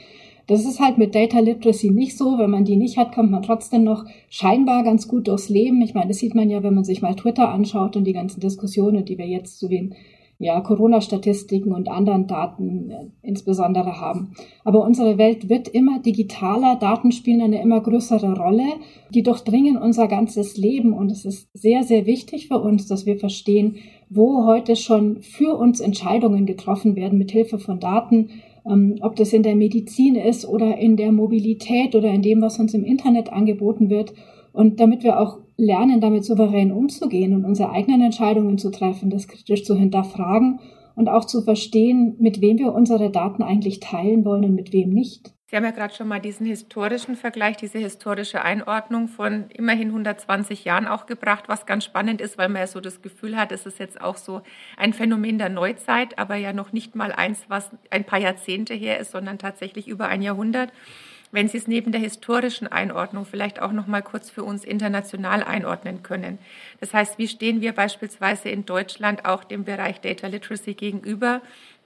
Das 0.47 0.65
ist 0.65 0.81
halt 0.81 0.99
mit 0.99 1.15
Data 1.15 1.39
Literacy 1.39 1.91
nicht 1.91 2.17
so. 2.17 2.39
Wenn 2.39 2.51
man 2.51 2.65
die 2.65 2.77
nicht 2.77 2.97
hat, 2.97 3.15
kommt 3.15 3.31
man 3.31 3.43
trotzdem 3.43 3.85
noch 3.85 4.05
scheinbar 4.29 4.83
ganz 4.83 5.07
gut 5.07 5.29
durchs 5.29 5.49
Leben. 5.49 5.81
Ich 5.83 5.95
meine, 5.95 6.09
das 6.09 6.19
sieht 6.19 6.35
man 6.35 6.51
ja, 6.51 6.63
wenn 6.63 6.75
man 6.75 6.85
sich 6.85 7.03
mal 7.03 7.15
Twitter 7.15 7.51
anschaut 7.51 7.97
und 7.97 8.05
die 8.05 8.13
ganzen 8.13 8.41
Diskussionen, 8.41 9.05
die 9.05 9.19
wir 9.19 9.27
jetzt 9.27 9.59
zu 9.59 9.69
den 9.69 9.95
ja, 10.41 10.59
Corona-Statistiken 10.63 11.73
und 11.73 11.91
anderen 11.91 12.27
Daten 12.27 12.91
äh, 12.91 13.05
insbesondere 13.23 14.01
haben. 14.01 14.33
Aber 14.65 14.83
unsere 14.87 15.19
Welt 15.19 15.51
wird 15.51 15.69
immer 15.69 16.01
digitaler, 16.01 16.77
Daten 16.77 17.13
spielen 17.13 17.43
eine 17.43 17.61
immer 17.61 17.83
größere 17.83 18.39
Rolle, 18.39 18.65
die 19.11 19.23
durchdringen 19.23 19.77
unser 19.77 20.09
ganzes 20.09 20.57
Leben 20.57 20.95
und 20.95 21.13
es 21.13 21.27
ist 21.27 21.51
sehr, 21.53 21.83
sehr 21.83 22.07
wichtig 22.07 22.49
für 22.49 22.59
uns, 22.59 22.87
dass 22.87 23.05
wir 23.05 23.19
verstehen, 23.19 23.77
wo 24.09 24.47
heute 24.47 24.77
schon 24.77 25.21
für 25.21 25.59
uns 25.59 25.79
Entscheidungen 25.81 26.47
getroffen 26.47 26.97
werden 26.97 27.19
mit 27.19 27.33
Hilfe 27.33 27.59
von 27.59 27.79
Daten, 27.79 28.31
ähm, 28.67 28.97
ob 29.03 29.17
das 29.17 29.35
in 29.35 29.43
der 29.43 29.57
Medizin 29.57 30.15
ist 30.15 30.49
oder 30.49 30.79
in 30.79 30.97
der 30.97 31.13
Mobilität 31.13 31.95
oder 31.95 32.11
in 32.11 32.23
dem, 32.23 32.41
was 32.41 32.59
uns 32.59 32.73
im 32.73 32.85
Internet 32.85 33.31
angeboten 33.31 33.91
wird. 33.91 34.15
Und 34.53 34.81
damit 34.81 35.05
wir 35.05 35.21
auch 35.21 35.39
lernen, 35.61 36.01
damit 36.01 36.25
souverän 36.25 36.73
umzugehen 36.73 37.35
und 37.35 37.45
unsere 37.45 37.71
eigenen 37.71 38.03
Entscheidungen 38.03 38.59
zu 38.59 38.71
treffen, 38.71 39.11
das 39.11 39.29
kritisch 39.29 39.65
zu 39.65 39.77
hinterfragen 39.77 40.61
und 40.97 41.09
auch 41.09 41.25
zu 41.25 41.43
verstehen, 41.43 42.17
mit 42.19 42.41
wem 42.41 42.59
wir 42.59 42.73
unsere 42.73 43.11
Daten 43.11 43.43
eigentlich 43.43 43.81
teilen 43.81 44.25
wollen 44.25 44.45
und 44.45 44.55
mit 44.55 44.73
wem 44.73 44.91
nicht. 44.91 45.33
Sie 45.51 45.57
haben 45.57 45.65
ja 45.65 45.73
gerade 45.73 45.93
schon 45.93 46.07
mal 46.07 46.21
diesen 46.21 46.47
historischen 46.47 47.17
Vergleich, 47.17 47.57
diese 47.57 47.79
historische 47.79 48.43
Einordnung 48.43 49.09
von 49.09 49.47
immerhin 49.51 49.89
120 49.89 50.65
Jahren 50.65 50.87
auch 50.87 51.07
gebracht, 51.07 51.49
was 51.49 51.67
ganz 51.67 51.85
spannend 51.85 52.21
ist, 52.21 52.39
weil 52.39 52.49
man 52.49 52.61
ja 52.61 52.67
so 52.69 52.81
das 52.81 53.03
Gefühl 53.03 53.37
hat, 53.37 53.51
es 53.51 53.67
ist 53.67 53.81
jetzt 53.81 54.01
auch 54.01 54.17
so 54.17 54.43
ein 54.77 54.93
Phänomen 54.93 55.39
der 55.39 55.49
Neuzeit, 55.49 56.21
aber 56.21 56.37
ja 56.37 56.53
noch 56.53 56.73
nicht 56.73 56.95
mal 56.95 57.11
eins, 57.11 57.47
was 57.49 57.69
ein 57.91 58.05
paar 58.05 58.21
Jahrzehnte 58.21 58.75
her 58.75 59.01
ist, 59.01 59.11
sondern 59.11 59.39
tatsächlich 59.39 59.89
über 59.89 60.07
ein 60.07 60.23
Jahrhundert. 60.23 60.73
Wenn 61.33 61.49
Sie 61.49 61.59
es 61.59 61.69
neben 61.69 61.93
der 61.93 62.01
historischen 62.01 62.67
Einordnung 62.67 63.25
vielleicht 63.25 63.63
auch 63.63 63.71
noch 63.73 63.87
mal 63.87 64.03
kurz 64.03 64.31
für 64.31 64.43
uns 64.43 64.65
international 64.65 65.45
einordnen 65.45 66.03
können. 66.03 66.39
Das 66.81 66.93
heißt, 66.93 67.19
wie 67.19 67.29
stehen 67.29 67.61
wir 67.61 67.73
beispielsweise 67.73 68.49
in 68.49 68.67
Deutschland 68.67 69.25
auch 69.25 69.45
dem 69.45 69.65
Bereich 69.65 70.01
Data 70.01 70.27
Literacy 70.27 70.75
gegenüber? 70.75 71.41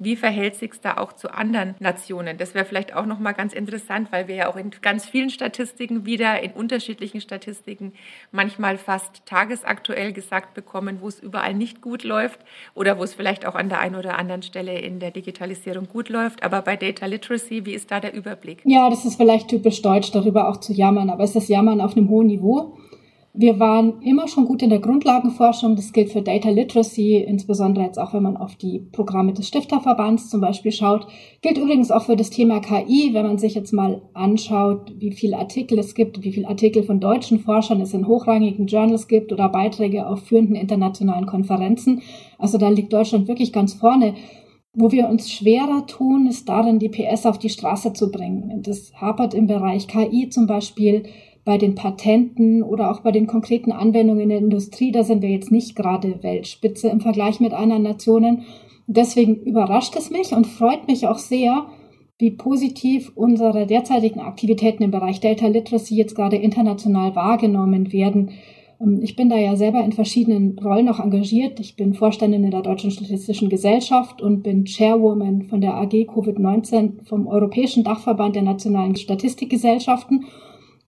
Wie 0.04 0.16
verhält 0.16 0.56
sich 0.56 0.72
da 0.80 0.98
auch 0.98 1.12
zu 1.12 1.32
anderen 1.32 1.74
Nationen? 1.80 2.38
Das 2.38 2.54
wäre 2.54 2.64
vielleicht 2.64 2.94
auch 2.94 3.06
noch 3.06 3.18
mal 3.18 3.32
ganz 3.32 3.52
interessant, 3.52 4.12
weil 4.12 4.28
wir 4.28 4.34
ja 4.34 4.48
auch 4.48 4.56
in 4.56 4.70
ganz 4.82 5.06
vielen 5.06 5.30
Statistiken 5.30 6.06
wieder 6.06 6.42
in 6.42 6.52
unterschiedlichen 6.52 7.20
Statistiken 7.20 7.92
manchmal 8.32 8.78
fast 8.78 9.26
tagesaktuell 9.26 10.12
gesagt 10.12 10.54
bekommen, 10.54 10.98
wo 11.00 11.08
es 11.08 11.20
überall 11.20 11.54
nicht 11.54 11.80
gut 11.80 12.04
läuft 12.04 12.40
oder 12.74 12.98
wo 12.98 13.04
es 13.04 13.14
vielleicht 13.14 13.46
auch 13.46 13.54
an 13.54 13.68
der 13.68 13.80
einen 13.80 13.96
oder 13.96 14.18
anderen 14.18 14.42
Stelle 14.42 14.78
in 14.78 15.00
der 15.00 15.10
Digitalisierung 15.10 15.88
gut 15.88 16.08
läuft. 16.08 16.42
Aber 16.42 16.62
bei 16.62 16.76
Data 16.76 17.06
Literacy, 17.06 17.66
wie 17.66 17.74
ist 17.74 17.90
da 17.90 18.00
der 18.00 18.14
Überblick? 18.14 18.60
Ja, 18.64 18.90
das 18.90 19.04
ist 19.04 19.16
vielleicht 19.16 19.48
typisch 19.48 19.82
deutsch, 19.82 20.10
darüber 20.12 20.48
auch 20.48 20.58
zu 20.58 20.72
jammern, 20.72 21.10
aber 21.10 21.24
ist 21.24 21.48
Jammern 21.48 21.80
auf 21.80 21.96
einem 21.96 22.08
hohen 22.08 22.26
Niveau. 22.26 22.78
Wir 23.36 23.58
waren 23.58 24.00
immer 24.02 24.28
schon 24.28 24.44
gut 24.44 24.62
in 24.62 24.70
der 24.70 24.78
Grundlagenforschung. 24.78 25.74
Das 25.74 25.92
gilt 25.92 26.12
für 26.12 26.22
Data 26.22 26.50
Literacy, 26.50 27.16
insbesondere 27.16 27.84
jetzt 27.84 27.98
auch, 27.98 28.14
wenn 28.14 28.22
man 28.22 28.36
auf 28.36 28.54
die 28.54 28.78
Programme 28.92 29.32
des 29.32 29.48
Stifterverbands 29.48 30.30
zum 30.30 30.40
Beispiel 30.40 30.70
schaut. 30.70 31.08
Gilt 31.42 31.58
übrigens 31.58 31.90
auch 31.90 32.04
für 32.04 32.14
das 32.14 32.30
Thema 32.30 32.60
KI, 32.60 33.10
wenn 33.12 33.26
man 33.26 33.38
sich 33.38 33.56
jetzt 33.56 33.72
mal 33.72 34.02
anschaut, 34.14 34.94
wie 34.98 35.10
viele 35.10 35.36
Artikel 35.36 35.80
es 35.80 35.96
gibt, 35.96 36.22
wie 36.22 36.30
viele 36.30 36.46
Artikel 36.46 36.84
von 36.84 37.00
deutschen 37.00 37.40
Forschern 37.40 37.80
es 37.80 37.92
in 37.92 38.06
hochrangigen 38.06 38.68
Journals 38.68 39.08
gibt 39.08 39.32
oder 39.32 39.48
Beiträge 39.48 40.06
auf 40.06 40.20
führenden 40.20 40.54
internationalen 40.54 41.26
Konferenzen. 41.26 42.02
Also 42.38 42.56
da 42.56 42.68
liegt 42.68 42.92
Deutschland 42.92 43.26
wirklich 43.26 43.52
ganz 43.52 43.74
vorne. 43.74 44.14
Wo 44.76 44.92
wir 44.92 45.08
uns 45.08 45.30
schwerer 45.30 45.86
tun, 45.86 46.28
ist 46.28 46.48
darin, 46.48 46.78
die 46.78 46.88
PS 46.88 47.26
auf 47.26 47.38
die 47.38 47.48
Straße 47.48 47.94
zu 47.94 48.12
bringen. 48.12 48.62
Das 48.62 48.92
hapert 48.94 49.34
im 49.34 49.48
Bereich 49.48 49.88
KI 49.88 50.28
zum 50.28 50.46
Beispiel 50.46 51.04
bei 51.44 51.58
den 51.58 51.74
Patenten 51.74 52.62
oder 52.62 52.90
auch 52.90 53.00
bei 53.00 53.12
den 53.12 53.26
konkreten 53.26 53.70
Anwendungen 53.70 54.22
in 54.22 54.28
der 54.30 54.38
Industrie, 54.38 54.92
da 54.92 55.04
sind 55.04 55.22
wir 55.22 55.30
jetzt 55.30 55.52
nicht 55.52 55.76
gerade 55.76 56.22
Weltspitze 56.22 56.88
im 56.88 57.00
Vergleich 57.00 57.40
mit 57.40 57.52
anderen 57.52 57.82
Nationen. 57.82 58.44
Deswegen 58.86 59.36
überrascht 59.36 59.94
es 59.96 60.10
mich 60.10 60.32
und 60.32 60.46
freut 60.46 60.88
mich 60.88 61.06
auch 61.06 61.18
sehr, 61.18 61.66
wie 62.18 62.30
positiv 62.30 63.12
unsere 63.14 63.66
derzeitigen 63.66 64.20
Aktivitäten 64.20 64.82
im 64.82 64.90
Bereich 64.90 65.20
Data 65.20 65.46
Literacy 65.46 65.96
jetzt 65.96 66.14
gerade 66.14 66.36
international 66.36 67.14
wahrgenommen 67.14 67.92
werden. 67.92 68.30
Ähm, 68.80 69.00
ich 69.02 69.16
bin 69.16 69.28
da 69.28 69.36
ja 69.36 69.56
selber 69.56 69.84
in 69.84 69.92
verschiedenen 69.92 70.58
Rollen 70.58 70.88
auch 70.88 71.00
engagiert. 71.00 71.60
Ich 71.60 71.76
bin 71.76 71.94
Vorständin 71.94 72.44
in 72.44 72.50
der 72.50 72.62
Deutschen 72.62 72.90
Statistischen 72.90 73.48
Gesellschaft 73.48 74.22
und 74.22 74.42
bin 74.42 74.64
Chairwoman 74.64 75.42
von 75.42 75.60
der 75.60 75.74
AG 75.74 75.92
Covid-19 75.92 77.04
vom 77.04 77.26
Europäischen 77.26 77.84
Dachverband 77.84 78.36
der 78.36 78.42
nationalen 78.42 78.96
Statistikgesellschaften. 78.96 80.26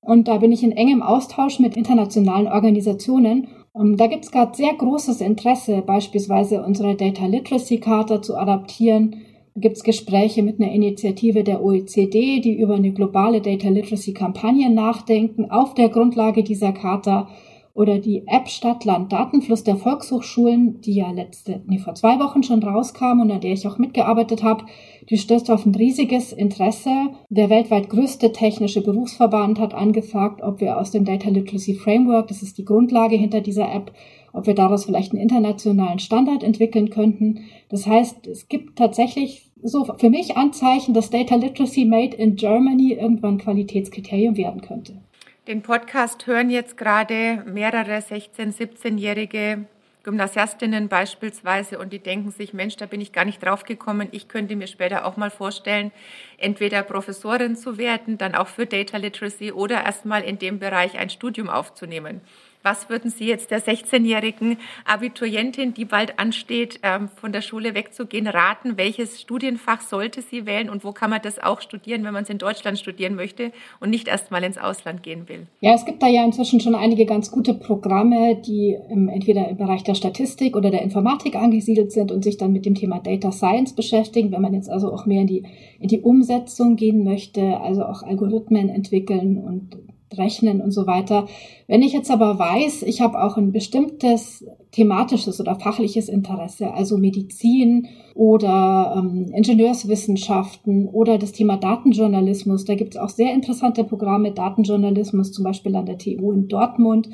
Und 0.06 0.28
da 0.28 0.38
bin 0.38 0.52
ich 0.52 0.62
in 0.62 0.70
engem 0.70 1.02
Austausch 1.02 1.58
mit 1.58 1.76
internationalen 1.76 2.46
Organisationen. 2.46 3.48
Und 3.72 3.98
da 3.98 4.06
gibt 4.06 4.24
es 4.24 4.30
gerade 4.30 4.56
sehr 4.56 4.72
großes 4.72 5.20
Interesse, 5.20 5.82
beispielsweise 5.84 6.62
unsere 6.62 6.94
Data 6.94 7.26
Literacy 7.26 7.78
Charta 7.78 8.22
zu 8.22 8.36
adaptieren. 8.36 9.16
Da 9.54 9.60
gibt 9.60 9.76
es 9.76 9.82
Gespräche 9.82 10.44
mit 10.44 10.60
einer 10.60 10.70
Initiative 10.70 11.42
der 11.42 11.60
OECD, 11.60 12.38
die 12.38 12.56
über 12.56 12.76
eine 12.76 12.92
globale 12.92 13.40
Data 13.40 13.68
Literacy 13.68 14.12
Kampagne 14.12 14.70
nachdenken, 14.70 15.50
auf 15.50 15.74
der 15.74 15.88
Grundlage 15.88 16.44
dieser 16.44 16.72
Charta 16.72 17.28
oder 17.76 17.98
die 17.98 18.26
App 18.26 18.48
Stadtland 18.48 19.12
Datenfluss 19.12 19.62
der 19.62 19.76
Volkshochschulen, 19.76 20.80
die 20.80 20.94
ja 20.94 21.10
letzte, 21.10 21.62
nee, 21.66 21.78
vor 21.78 21.94
zwei 21.94 22.18
Wochen 22.18 22.42
schon 22.42 22.62
rauskam 22.62 23.20
und 23.20 23.30
an 23.30 23.42
der 23.42 23.52
ich 23.52 23.68
auch 23.68 23.76
mitgearbeitet 23.76 24.42
habe, 24.42 24.64
die 25.10 25.18
stößt 25.18 25.50
auf 25.50 25.66
ein 25.66 25.74
riesiges 25.74 26.32
Interesse. 26.32 26.90
Der 27.28 27.50
weltweit 27.50 27.90
größte 27.90 28.32
technische 28.32 28.80
Berufsverband 28.80 29.60
hat 29.60 29.74
angefragt, 29.74 30.42
ob 30.42 30.60
wir 30.62 30.78
aus 30.78 30.90
dem 30.90 31.04
Data 31.04 31.28
Literacy 31.28 31.74
Framework, 31.74 32.28
das 32.28 32.42
ist 32.42 32.56
die 32.56 32.64
Grundlage 32.64 33.16
hinter 33.16 33.42
dieser 33.42 33.70
App, 33.70 33.92
ob 34.32 34.46
wir 34.46 34.54
daraus 34.54 34.86
vielleicht 34.86 35.12
einen 35.12 35.20
internationalen 35.20 35.98
Standard 35.98 36.42
entwickeln 36.42 36.88
könnten. 36.88 37.40
Das 37.68 37.86
heißt, 37.86 38.26
es 38.26 38.48
gibt 38.48 38.78
tatsächlich 38.78 39.52
so 39.62 39.84
für 39.84 40.10
mich 40.10 40.36
Anzeichen, 40.38 40.94
dass 40.94 41.10
Data 41.10 41.34
Literacy 41.34 41.84
Made 41.84 42.16
in 42.16 42.36
Germany 42.36 42.92
irgendwann 42.92 43.36
Qualitätskriterium 43.36 44.38
werden 44.38 44.62
könnte. 44.62 45.02
Den 45.46 45.62
Podcast 45.62 46.26
hören 46.26 46.50
jetzt 46.50 46.76
gerade 46.76 47.44
mehrere 47.46 47.98
16-, 47.98 48.52
17-jährige 48.52 49.66
Gymnasiastinnen 50.02 50.88
beispielsweise 50.88 51.78
und 51.78 51.92
die 51.92 52.00
denken 52.00 52.32
sich, 52.32 52.52
Mensch, 52.52 52.74
da 52.74 52.86
bin 52.86 53.00
ich 53.00 53.12
gar 53.12 53.24
nicht 53.24 53.44
drauf 53.44 53.62
gekommen. 53.62 54.08
Ich 54.10 54.26
könnte 54.26 54.56
mir 54.56 54.66
später 54.66 55.04
auch 55.04 55.16
mal 55.16 55.30
vorstellen, 55.30 55.92
entweder 56.36 56.82
Professorin 56.82 57.54
zu 57.54 57.78
werden, 57.78 58.18
dann 58.18 58.34
auch 58.34 58.48
für 58.48 58.66
Data 58.66 58.96
Literacy 58.96 59.52
oder 59.52 59.84
erstmal 59.84 60.24
in 60.24 60.40
dem 60.40 60.58
Bereich 60.58 60.98
ein 60.98 61.10
Studium 61.10 61.48
aufzunehmen. 61.48 62.22
Was 62.66 62.90
würden 62.90 63.12
Sie 63.12 63.26
jetzt 63.26 63.52
der 63.52 63.62
16-jährigen 63.62 64.56
Abiturientin, 64.84 65.72
die 65.72 65.84
bald 65.84 66.18
ansteht, 66.18 66.80
ähm, 66.82 67.08
von 67.14 67.30
der 67.30 67.40
Schule 67.40 67.76
wegzugehen, 67.76 68.26
raten? 68.26 68.76
Welches 68.76 69.20
Studienfach 69.20 69.82
sollte 69.82 70.20
sie 70.20 70.46
wählen 70.46 70.68
und 70.68 70.82
wo 70.82 70.90
kann 70.90 71.10
man 71.10 71.20
das 71.22 71.38
auch 71.38 71.60
studieren, 71.60 72.02
wenn 72.02 72.12
man 72.12 72.24
es 72.24 72.28
in 72.28 72.38
Deutschland 72.38 72.76
studieren 72.76 73.14
möchte 73.14 73.52
und 73.78 73.90
nicht 73.90 74.08
erst 74.08 74.32
mal 74.32 74.42
ins 74.42 74.58
Ausland 74.58 75.04
gehen 75.04 75.28
will? 75.28 75.46
Ja, 75.60 75.74
es 75.74 75.84
gibt 75.84 76.02
da 76.02 76.08
ja 76.08 76.24
inzwischen 76.24 76.58
schon 76.58 76.74
einige 76.74 77.06
ganz 77.06 77.30
gute 77.30 77.54
Programme, 77.54 78.34
die 78.34 78.76
entweder 78.90 79.46
im 79.46 79.58
Bereich 79.58 79.84
der 79.84 79.94
Statistik 79.94 80.56
oder 80.56 80.72
der 80.72 80.82
Informatik 80.82 81.36
angesiedelt 81.36 81.92
sind 81.92 82.10
und 82.10 82.24
sich 82.24 82.36
dann 82.36 82.50
mit 82.50 82.66
dem 82.66 82.74
Thema 82.74 82.98
Data 82.98 83.30
Science 83.30 83.76
beschäftigen. 83.76 84.32
Wenn 84.32 84.42
man 84.42 84.54
jetzt 84.54 84.70
also 84.70 84.92
auch 84.92 85.06
mehr 85.06 85.20
in 85.20 85.28
die, 85.28 85.44
in 85.78 85.86
die 85.86 86.00
Umsetzung 86.00 86.74
gehen 86.74 87.04
möchte, 87.04 87.60
also 87.60 87.84
auch 87.84 88.02
Algorithmen 88.02 88.70
entwickeln 88.70 89.38
und 89.38 89.85
Rechnen 90.12 90.60
und 90.60 90.70
so 90.70 90.86
weiter. 90.86 91.26
Wenn 91.66 91.82
ich 91.82 91.92
jetzt 91.92 92.10
aber 92.10 92.38
weiß, 92.38 92.82
ich 92.82 93.00
habe 93.00 93.22
auch 93.22 93.36
ein 93.36 93.52
bestimmtes 93.52 94.44
thematisches 94.70 95.40
oder 95.40 95.56
fachliches 95.56 96.08
Interesse, 96.08 96.72
also 96.72 96.96
Medizin 96.96 97.88
oder 98.14 98.94
ähm, 98.96 99.32
Ingenieurswissenschaften 99.34 100.86
oder 100.88 101.18
das 101.18 101.32
Thema 101.32 101.56
Datenjournalismus, 101.56 102.64
da 102.64 102.74
gibt 102.74 102.94
es 102.94 103.00
auch 103.00 103.08
sehr 103.08 103.34
interessante 103.34 103.84
Programme 103.84 104.32
Datenjournalismus, 104.32 105.32
zum 105.32 105.44
Beispiel 105.44 105.74
an 105.74 105.86
der 105.86 105.98
TU 105.98 106.32
in 106.32 106.48
Dortmund. 106.48 107.08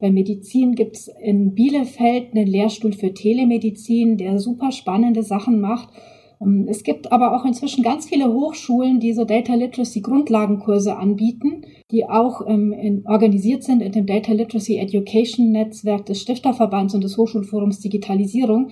Bei 0.00 0.10
Medizin 0.10 0.74
gibt 0.74 0.96
es 0.96 1.08
in 1.22 1.54
Bielefeld 1.54 2.34
einen 2.34 2.48
Lehrstuhl 2.48 2.92
für 2.92 3.14
Telemedizin, 3.14 4.16
der 4.16 4.40
super 4.40 4.72
spannende 4.72 5.22
Sachen 5.22 5.60
macht. 5.60 5.90
Ähm, 6.42 6.66
es 6.68 6.82
gibt 6.82 7.12
aber 7.12 7.36
auch 7.36 7.44
inzwischen 7.44 7.82
ganz 7.82 8.06
viele 8.06 8.32
Hochschulen, 8.32 9.00
die 9.00 9.12
so 9.12 9.24
Data 9.24 9.54
Literacy 9.54 10.00
Grundlagenkurse 10.00 10.96
anbieten, 10.96 11.64
die 11.90 12.08
auch 12.08 12.46
ähm, 12.46 12.72
in, 12.72 13.06
organisiert 13.06 13.62
sind 13.62 13.82
in 13.82 13.92
dem 13.92 14.06
Data 14.06 14.32
Literacy 14.32 14.76
Education 14.76 15.52
Netzwerk 15.52 16.06
des 16.06 16.20
Stifterverbands 16.20 16.94
und 16.94 17.04
des 17.04 17.16
Hochschulforums 17.16 17.80
Digitalisierung. 17.80 18.70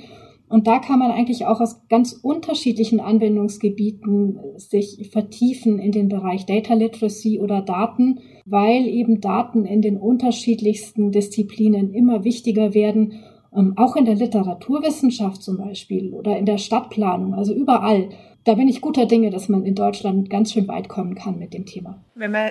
Und 0.49 0.67
da 0.67 0.81
kann 0.81 0.99
man 0.99 1.13
eigentlich 1.13 1.47
auch 1.47 1.61
aus 1.61 1.87
ganz 1.89 2.13
unterschiedlichen 2.13 2.99
Anwendungsgebieten 2.99 4.41
sich 4.57 5.09
vertiefen 5.13 5.79
in 5.79 5.93
den 5.93 6.09
Bereich 6.09 6.45
Data 6.45 6.75
Literacy 6.75 7.39
oder 7.39 7.63
Daten, 7.63 8.19
weil 8.47 8.89
eben 8.89 9.21
Daten 9.21 9.65
in 9.65 9.81
den 9.81 9.97
unterschiedlichsten 9.97 11.13
Disziplinen 11.13 11.95
immer 11.95 12.25
wichtiger 12.25 12.75
werden 12.75 13.13
ähm, 13.55 13.75
auch 13.77 13.97
in 13.97 14.05
der 14.05 14.15
Literaturwissenschaft 14.15 15.43
zum 15.43 15.59
Beispiel 15.59 16.13
oder 16.13 16.39
in 16.39 16.47
der 16.47 16.59
Stadtplanung, 16.59 17.35
also 17.35 17.53
überall. 17.55 18.11
Da 18.45 18.55
bin 18.55 18.69
ich 18.69 18.81
guter 18.81 19.07
Dinge, 19.07 19.31
dass 19.31 19.49
man 19.49 19.65
in 19.65 19.75
Deutschland 19.75 20.31
ganz 20.31 20.53
schön 20.53 20.69
weit 20.69 20.89
kommen 20.89 21.15
kann 21.15 21.39
mit 21.39 21.53
dem 21.53 21.67
Thema. 21.67 22.03
Wenn 22.15 22.31
man 22.31 22.51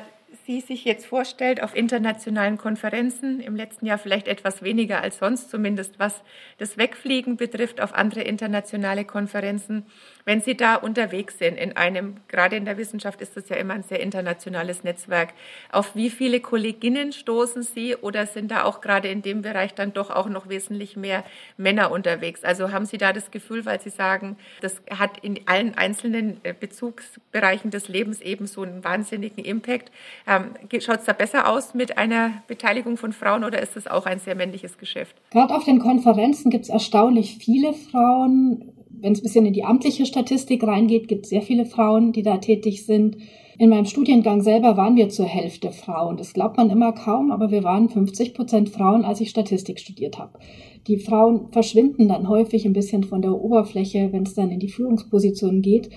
Sie 0.50 0.62
sich 0.62 0.84
jetzt 0.84 1.06
vorstellt 1.06 1.62
auf 1.62 1.76
internationalen 1.76 2.58
Konferenzen, 2.58 3.40
im 3.40 3.56
letzten 3.56 3.86
Jahr 3.86 4.00
vielleicht 4.00 4.28
etwas 4.28 4.64
weniger 4.64 5.00
als 5.00 5.20
sonst, 5.20 5.52
zumindest 5.52 6.00
was 6.00 6.24
das 6.58 6.76
Wegfliegen 6.76 7.38
betrifft 7.38 7.80
auf 7.80 7.94
andere 7.94 8.22
internationale 8.22 9.06
Konferenzen, 9.06 9.86
wenn 10.26 10.42
Sie 10.42 10.58
da 10.58 10.76
unterwegs 10.76 11.38
sind 11.38 11.58
in 11.58 11.78
einem, 11.78 12.16
gerade 12.28 12.56
in 12.56 12.66
der 12.66 12.78
Wissenschaft 12.78 13.22
ist 13.22 13.38
das 13.38 13.48
ja 13.50 13.58
immer 13.58 13.76
ein 13.76 13.84
sehr 13.84 14.00
internationales 14.00 14.84
Netzwerk, 14.84 15.34
auf 15.72 15.96
wie 15.96 16.10
viele 16.10 16.40
Kolleginnen 16.40 17.14
stoßen 17.14 17.62
Sie 17.62 17.96
oder 17.96 18.26
sind 18.26 18.50
da 18.50 18.64
auch 18.64 18.82
gerade 18.82 19.08
in 19.08 19.22
dem 19.22 19.44
Bereich 19.44 19.76
dann 19.76 19.94
doch 19.94 20.10
auch 20.10 20.30
noch 20.30 20.50
wesentlich 20.50 20.96
mehr 20.96 21.24
Männer 21.58 21.92
unterwegs? 21.92 22.44
Also 22.44 22.72
haben 22.72 22.86
Sie 22.86 22.98
da 22.98 23.14
das 23.14 23.30
Gefühl, 23.30 23.66
weil 23.66 23.82
Sie 23.82 23.90
sagen, 23.90 24.36
das 24.62 24.82
hat 24.90 25.20
in 25.20 25.42
allen 25.48 25.76
einzelnen 25.76 26.40
äh, 26.44 26.54
Bezugsbereichen 26.54 27.70
des 27.70 27.88
Lebens 27.88 28.20
eben 28.22 28.48
so 28.48 28.64
einen 28.64 28.84
wahnsinnigen 28.84 29.44
Impact, 29.46 29.92
ähm, 30.40 30.82
Schaut 30.82 31.00
es 31.00 31.06
da 31.06 31.14
besser 31.14 31.52
aus 31.52 31.74
mit 31.74 31.98
einer 31.98 32.44
Beteiligung 32.48 32.98
von 32.98 33.12
Frauen 33.12 33.44
oder 33.44 33.62
ist 33.62 33.76
es 33.76 33.88
auch 33.88 34.06
ein 34.06 34.20
sehr 34.20 34.36
männliches 34.36 34.78
Geschäft? 34.78 35.16
Gerade 35.32 35.56
auf 35.56 35.66
den 35.66 35.80
Konferenzen 35.80 36.50
gibt 36.50 36.66
es 36.66 36.70
erstaunlich 36.70 37.38
viele 37.38 37.74
Frauen. 37.74 38.72
Wenn 38.90 39.14
es 39.14 39.20
ein 39.20 39.24
bisschen 39.24 39.46
in 39.46 39.54
die 39.54 39.64
amtliche 39.64 40.06
Statistik 40.06 40.64
reingeht, 40.64 41.08
gibt 41.08 41.26
es 41.26 41.30
sehr 41.30 41.42
viele 41.42 41.66
Frauen, 41.66 42.12
die 42.12 42.24
da 42.24 42.38
tätig 42.38 42.86
sind. 42.86 43.18
In 43.58 43.70
meinem 43.70 43.86
Studiengang 43.86 44.42
selber 44.42 44.78
waren 44.78 44.96
wir 44.96 45.10
zur 45.10 45.26
Hälfte 45.26 45.72
Frauen. 45.72 46.16
Das 46.16 46.34
glaubt 46.34 46.56
man 46.56 46.70
immer 46.70 46.94
kaum, 46.94 47.30
aber 47.30 47.52
wir 47.52 47.64
waren 47.64 47.90
50 47.90 48.34
Prozent 48.34 48.70
Frauen, 48.70 49.04
als 49.04 49.20
ich 49.20 49.30
Statistik 49.30 49.80
studiert 49.80 50.18
habe. 50.18 50.40
Die 50.88 50.98
Frauen 50.98 51.52
verschwinden 51.52 52.08
dann 52.08 52.30
häufig 52.30 52.66
ein 52.66 52.74
bisschen 52.74 53.04
von 53.04 53.22
der 53.22 53.34
Oberfläche, 53.34 54.14
wenn 54.14 54.24
es 54.24 54.34
dann 54.34 54.50
in 54.50 54.60
die 54.60 54.70
Führungspositionen 54.70 55.62
geht 55.62 55.90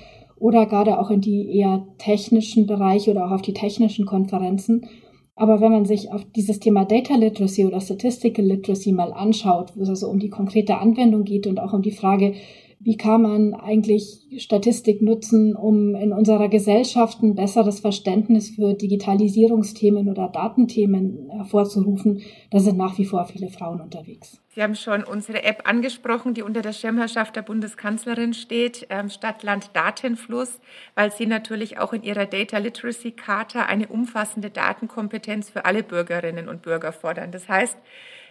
oder 0.43 0.67
gerade 0.67 0.99
auch 0.99 1.11
in 1.11 1.21
die 1.21 1.57
eher 1.57 1.87
technischen 1.99 2.67
Bereiche 2.67 3.13
oder 3.13 3.27
auch 3.27 3.31
auf 3.31 3.43
die 3.43 3.55
technischen 3.55 4.07
Konferenzen. 4.07 4.89
Aber 5.37 5.61
wenn 5.61 5.71
man 5.71 5.85
sich 5.85 6.11
auf 6.11 6.25
dieses 6.35 6.59
Thema 6.59 6.85
Data 6.85 7.15
Literacy 7.15 7.65
oder 7.65 7.81
Statistical 7.81 8.45
Literacy 8.45 8.91
mal 8.91 9.13
anschaut, 9.13 9.73
wo 9.77 9.83
es 9.85 9.89
also 9.89 10.09
um 10.09 10.19
die 10.19 10.31
konkrete 10.31 10.79
Anwendung 10.79 11.23
geht 11.23 11.47
und 11.47 11.61
auch 11.61 11.73
um 11.73 11.83
die 11.83 11.93
Frage, 11.93 12.35
wie 12.85 12.97
kann 12.97 13.23
man 13.23 13.55
eigentlich 13.55 14.27
Statistik 14.39 15.03
nutzen, 15.03 15.55
um 15.55 15.95
in 15.95 16.13
unserer 16.13 16.49
Gesellschaft 16.49 17.23
ein 17.23 17.37
besseres 17.37 17.81
Verständnis 17.81 18.51
für 18.51 18.75
Digitalisierungsthemen 18.75 20.09
oder 20.09 20.29
Datenthemen 20.29 21.31
hervorzurufen? 21.31 22.23
Da 22.51 22.59
sind 22.59 22.77
nach 22.77 22.99
wie 22.99 23.05
vor 23.05 23.25
viele 23.27 23.49
Frauen 23.49 23.81
unterwegs. 23.81 24.41
Sie 24.49 24.63
haben 24.63 24.75
schon 24.75 25.05
unsere 25.05 25.45
App 25.45 25.63
angesprochen, 25.65 26.35
die 26.35 26.43
unter 26.43 26.61
der 26.61 26.73
Schirmherrschaft 26.73 27.37
der 27.37 27.43
Bundeskanzlerin 27.43 28.35
steht, 28.35 28.87
ähm, 28.91 29.09
Stadtland 29.09 29.71
Datenfluss, 29.75 30.61
weil 30.95 31.13
Sie 31.13 31.27
natürlich 31.27 31.79
auch 31.79 31.93
in 31.93 32.03
Ihrer 32.03 32.27
Data 32.27 32.59
Literacy 32.59 33.13
Charta 33.13 33.67
eine 33.67 33.87
umfassende 33.87 34.51
Datenkompetenz 34.51 35.51
für 35.51 35.65
alle 35.65 35.83
Bürgerinnen 35.85 36.49
und 36.49 36.63
Bürger 36.63 36.93
fordern. 36.93 37.31
Das 37.31 37.49
heißt, 37.49 37.79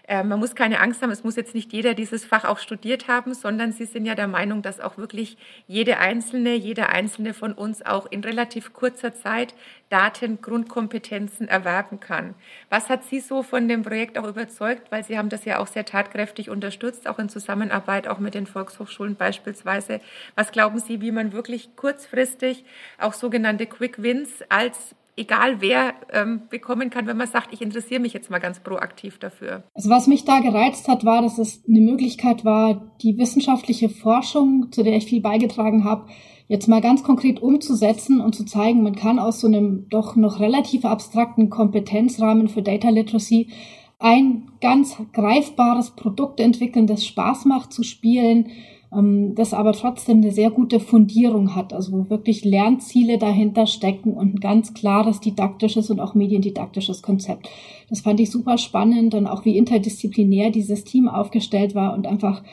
äh, 0.08 0.24
man 0.24 0.40
muss 0.40 0.56
keine 0.56 0.80
Angst 0.80 1.02
haben, 1.02 1.12
es 1.12 1.24
muss 1.24 1.36
jetzt 1.36 1.56
nicht 1.56 1.74
jeder 1.74 1.94
dieses 1.94 2.26
Fach 2.26 2.46
auch 2.46 2.60
studiert 2.60 3.08
haben, 3.08 3.34
sondern 3.34 3.72
Sie 3.72 3.86
sind 3.86 4.06
ja 4.06 4.16
der 4.16 4.28
Meinung, 4.28 4.62
dass 4.62 4.80
auch 4.80 4.98
wirklich 4.98 5.38
jede 5.68 5.98
Einzelne, 5.98 6.56
jeder 6.56 6.90
Einzelne 6.90 7.34
von 7.34 7.54
uns 7.54 7.86
auch 7.86 8.08
in 8.10 8.24
relativ 8.24 8.74
kurzer 8.74 9.14
Zeit 9.14 9.54
Daten, 9.90 10.42
Grundkompetenzen 10.42 11.50
erwerben 11.50 12.00
kann. 12.00 12.34
Was 12.70 12.90
hat 12.90 13.04
Sie 13.04 13.20
so 13.20 13.44
von 13.44 13.68
dem 13.68 13.84
Projekt 13.84 14.18
auch 14.18 14.28
überzeugt? 14.28 14.90
Weil 14.90 15.04
Sie 15.04 15.18
haben 15.18 15.30
das 15.30 15.44
ja 15.46 15.60
auch 15.60 15.68
sehr 15.68 15.86
tatkräftig 15.86 16.50
unterstützt, 16.50 17.08
auch 17.08 17.20
in 17.20 17.28
Zusammenarbeit 17.30 18.08
auch 18.08 18.20
mit 18.20 18.34
den 18.34 18.48
Volkshochschulen 18.48 19.16
beispielsweise. 19.16 20.00
Was 20.36 20.52
glauben 20.52 20.80
Sie, 20.80 21.02
wie 21.02 21.12
man 21.12 21.34
wirklich 21.34 21.76
kurzfristig 21.76 22.64
auch 22.98 23.14
sogenannte 23.14 23.66
Quick 23.66 24.02
Wins 24.02 24.30
als 24.48 24.96
egal 25.16 25.62
wer 25.62 25.94
ähm, 26.12 26.44
bekommen 26.50 26.90
kann, 26.90 27.08
wenn 27.08 27.18
man 27.18 27.28
sagt, 27.28 27.54
ich 27.54 27.62
interessiere 27.62 28.00
mich 28.00 28.14
jetzt 28.14 28.30
mal 28.30 28.40
ganz 28.40 28.60
proaktiv 28.60 29.20
dafür. 29.20 29.64
Also 29.74 29.90
was 29.90 30.08
mich 30.08 30.26
da 30.26 30.40
gereizt 30.40 30.88
hat, 30.88 31.06
war, 31.06 31.22
dass 31.22 31.38
es 31.38 31.64
eine 31.68 31.82
Möglichkeit 31.82 32.46
war, 32.46 32.92
die 33.02 33.18
wissenschaftliche 33.18 33.90
Forschung, 33.90 34.72
zu 34.72 34.84
der 34.84 34.96
ich 34.96 35.06
viel 35.06 35.22
beigetragen 35.22 35.84
habe, 35.84 36.08
jetzt 36.48 36.68
mal 36.68 36.82
ganz 36.82 37.04
konkret 37.04 37.42
umzusetzen 37.42 38.20
und 38.20 38.36
zu 38.36 38.46
zeigen, 38.46 38.84
man 38.84 38.96
kann 38.96 39.20
aus 39.20 39.40
so 39.40 39.48
einem 39.48 39.88
doch 39.90 40.16
noch 40.16 40.40
relativ 40.40 40.86
abstrakten 40.86 41.50
Kompetenzrahmen 41.50 42.50
für 42.50 42.62
Data 42.62 42.90
Literacy 42.90 43.50
ein 44.00 44.52
ganz 44.62 44.98
greifbares 45.14 45.92
Produkt 45.92 46.40
entwickeln, 46.40 46.88
das 46.88 47.06
Spaß 47.06 47.46
macht 47.46 47.72
zu 47.72 47.84
spielen, 47.84 48.50
ähm, 48.94 49.36
das 49.36 49.54
aber 49.54 49.74
trotzdem 49.74 50.18
eine 50.18 50.32
sehr 50.32 50.52
gute 50.52 50.80
Fundierung 50.80 51.56
hat, 51.56 51.74
also 51.74 51.92
wo 51.92 52.10
wirklich 52.10 52.44
Lernziele 52.44 53.18
dahinter 53.18 53.68
stecken 53.68 54.14
und 54.14 54.36
ein 54.36 54.40
ganz 54.40 54.74
klares 54.74 55.20
didaktisches 55.20 55.90
und 55.90 56.00
auch 56.00 56.14
mediendidaktisches 56.14 57.02
Konzept. 57.02 57.50
Das 57.90 58.02
fand 58.02 58.20
ich 58.20 58.32
super 58.32 58.58
spannend 58.58 59.14
und 59.14 59.28
auch 59.28 59.46
wie 59.46 59.58
interdisziplinär 59.58 60.52
dieses 60.52 60.84
Team 60.84 61.08
aufgestellt 61.08 61.76
war 61.76 61.94
und 61.94 62.08
einfach 62.08 62.44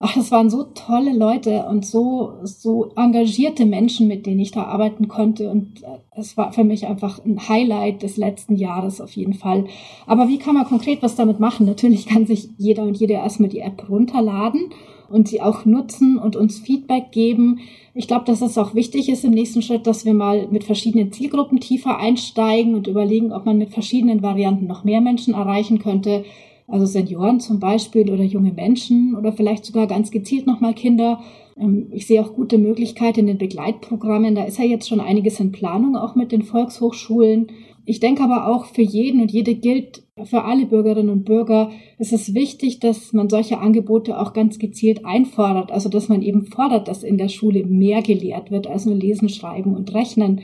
Ach, 0.00 0.14
das 0.14 0.30
waren 0.30 0.48
so 0.48 0.62
tolle 0.62 1.12
Leute 1.12 1.64
und 1.68 1.84
so, 1.84 2.34
so 2.44 2.92
engagierte 2.94 3.66
Menschen, 3.66 4.06
mit 4.06 4.26
denen 4.26 4.38
ich 4.38 4.52
da 4.52 4.62
arbeiten 4.62 5.08
konnte. 5.08 5.50
Und 5.50 5.82
äh, 5.82 5.98
es 6.12 6.36
war 6.36 6.52
für 6.52 6.62
mich 6.62 6.86
einfach 6.86 7.24
ein 7.24 7.48
Highlight 7.48 8.04
des 8.04 8.16
letzten 8.16 8.54
Jahres 8.54 9.00
auf 9.00 9.10
jeden 9.16 9.34
Fall. 9.34 9.64
Aber 10.06 10.28
wie 10.28 10.38
kann 10.38 10.54
man 10.54 10.66
konkret 10.66 11.02
was 11.02 11.16
damit 11.16 11.40
machen? 11.40 11.66
Natürlich 11.66 12.06
kann 12.06 12.26
sich 12.26 12.48
jeder 12.58 12.84
und 12.84 12.96
jede 12.96 13.14
erstmal 13.14 13.48
die 13.48 13.58
App 13.58 13.88
runterladen 13.88 14.70
und 15.08 15.28
sie 15.28 15.40
auch 15.40 15.64
nutzen 15.64 16.18
und 16.18 16.36
uns 16.36 16.58
Feedback 16.58 17.12
geben. 17.12 17.60
Ich 17.94 18.08
glaube, 18.08 18.24
dass 18.24 18.42
es 18.42 18.58
auch 18.58 18.74
wichtig 18.74 19.08
ist 19.08 19.24
im 19.24 19.32
nächsten 19.32 19.62
Schritt, 19.62 19.86
dass 19.86 20.04
wir 20.04 20.14
mal 20.14 20.48
mit 20.50 20.64
verschiedenen 20.64 21.12
Zielgruppen 21.12 21.60
tiefer 21.60 21.98
einsteigen 21.98 22.74
und 22.74 22.86
überlegen, 22.86 23.32
ob 23.32 23.46
man 23.46 23.58
mit 23.58 23.70
verschiedenen 23.70 24.22
Varianten 24.22 24.66
noch 24.66 24.84
mehr 24.84 25.00
Menschen 25.00 25.34
erreichen 25.34 25.78
könnte 25.78 26.24
also 26.68 26.84
Senioren 26.84 27.40
zum 27.40 27.58
Beispiel 27.58 28.10
oder 28.10 28.22
junge 28.22 28.52
Menschen 28.52 29.16
oder 29.16 29.32
vielleicht 29.32 29.64
sogar 29.64 29.86
ganz 29.86 30.10
gezielt 30.10 30.46
nochmal 30.46 30.74
Kinder. 30.74 31.20
Ähm, 31.58 31.88
ich 31.92 32.06
sehe 32.06 32.22
auch 32.22 32.34
gute 32.34 32.58
Möglichkeiten 32.58 33.20
in 33.20 33.26
den 33.26 33.38
Begleitprogrammen. 33.38 34.34
Da 34.34 34.44
ist 34.44 34.58
ja 34.58 34.64
jetzt 34.64 34.86
schon 34.86 35.00
einiges 35.00 35.40
in 35.40 35.50
Planung, 35.50 35.96
auch 35.96 36.14
mit 36.14 36.30
den 36.30 36.42
Volkshochschulen. 36.42 37.48
Ich 37.86 38.00
denke 38.00 38.22
aber 38.22 38.46
auch 38.46 38.66
für 38.66 38.82
jeden 38.82 39.22
und 39.22 39.32
jede 39.32 39.54
gilt, 39.54 40.02
für 40.24 40.44
alle 40.44 40.66
Bürgerinnen 40.66 41.10
und 41.10 41.24
Bürger 41.24 41.70
ist 41.98 42.12
es 42.12 42.34
wichtig, 42.34 42.80
dass 42.80 43.12
man 43.12 43.28
solche 43.28 43.58
Angebote 43.58 44.18
auch 44.18 44.32
ganz 44.32 44.58
gezielt 44.58 45.04
einfordert. 45.04 45.72
Also 45.72 45.88
dass 45.88 46.08
man 46.08 46.22
eben 46.22 46.44
fordert, 46.44 46.88
dass 46.88 47.02
in 47.02 47.18
der 47.18 47.28
Schule 47.28 47.64
mehr 47.64 48.02
gelehrt 48.02 48.50
wird 48.50 48.66
als 48.66 48.86
nur 48.86 48.94
Lesen, 48.94 49.28
Schreiben 49.28 49.74
und 49.74 49.94
Rechnen. 49.94 50.42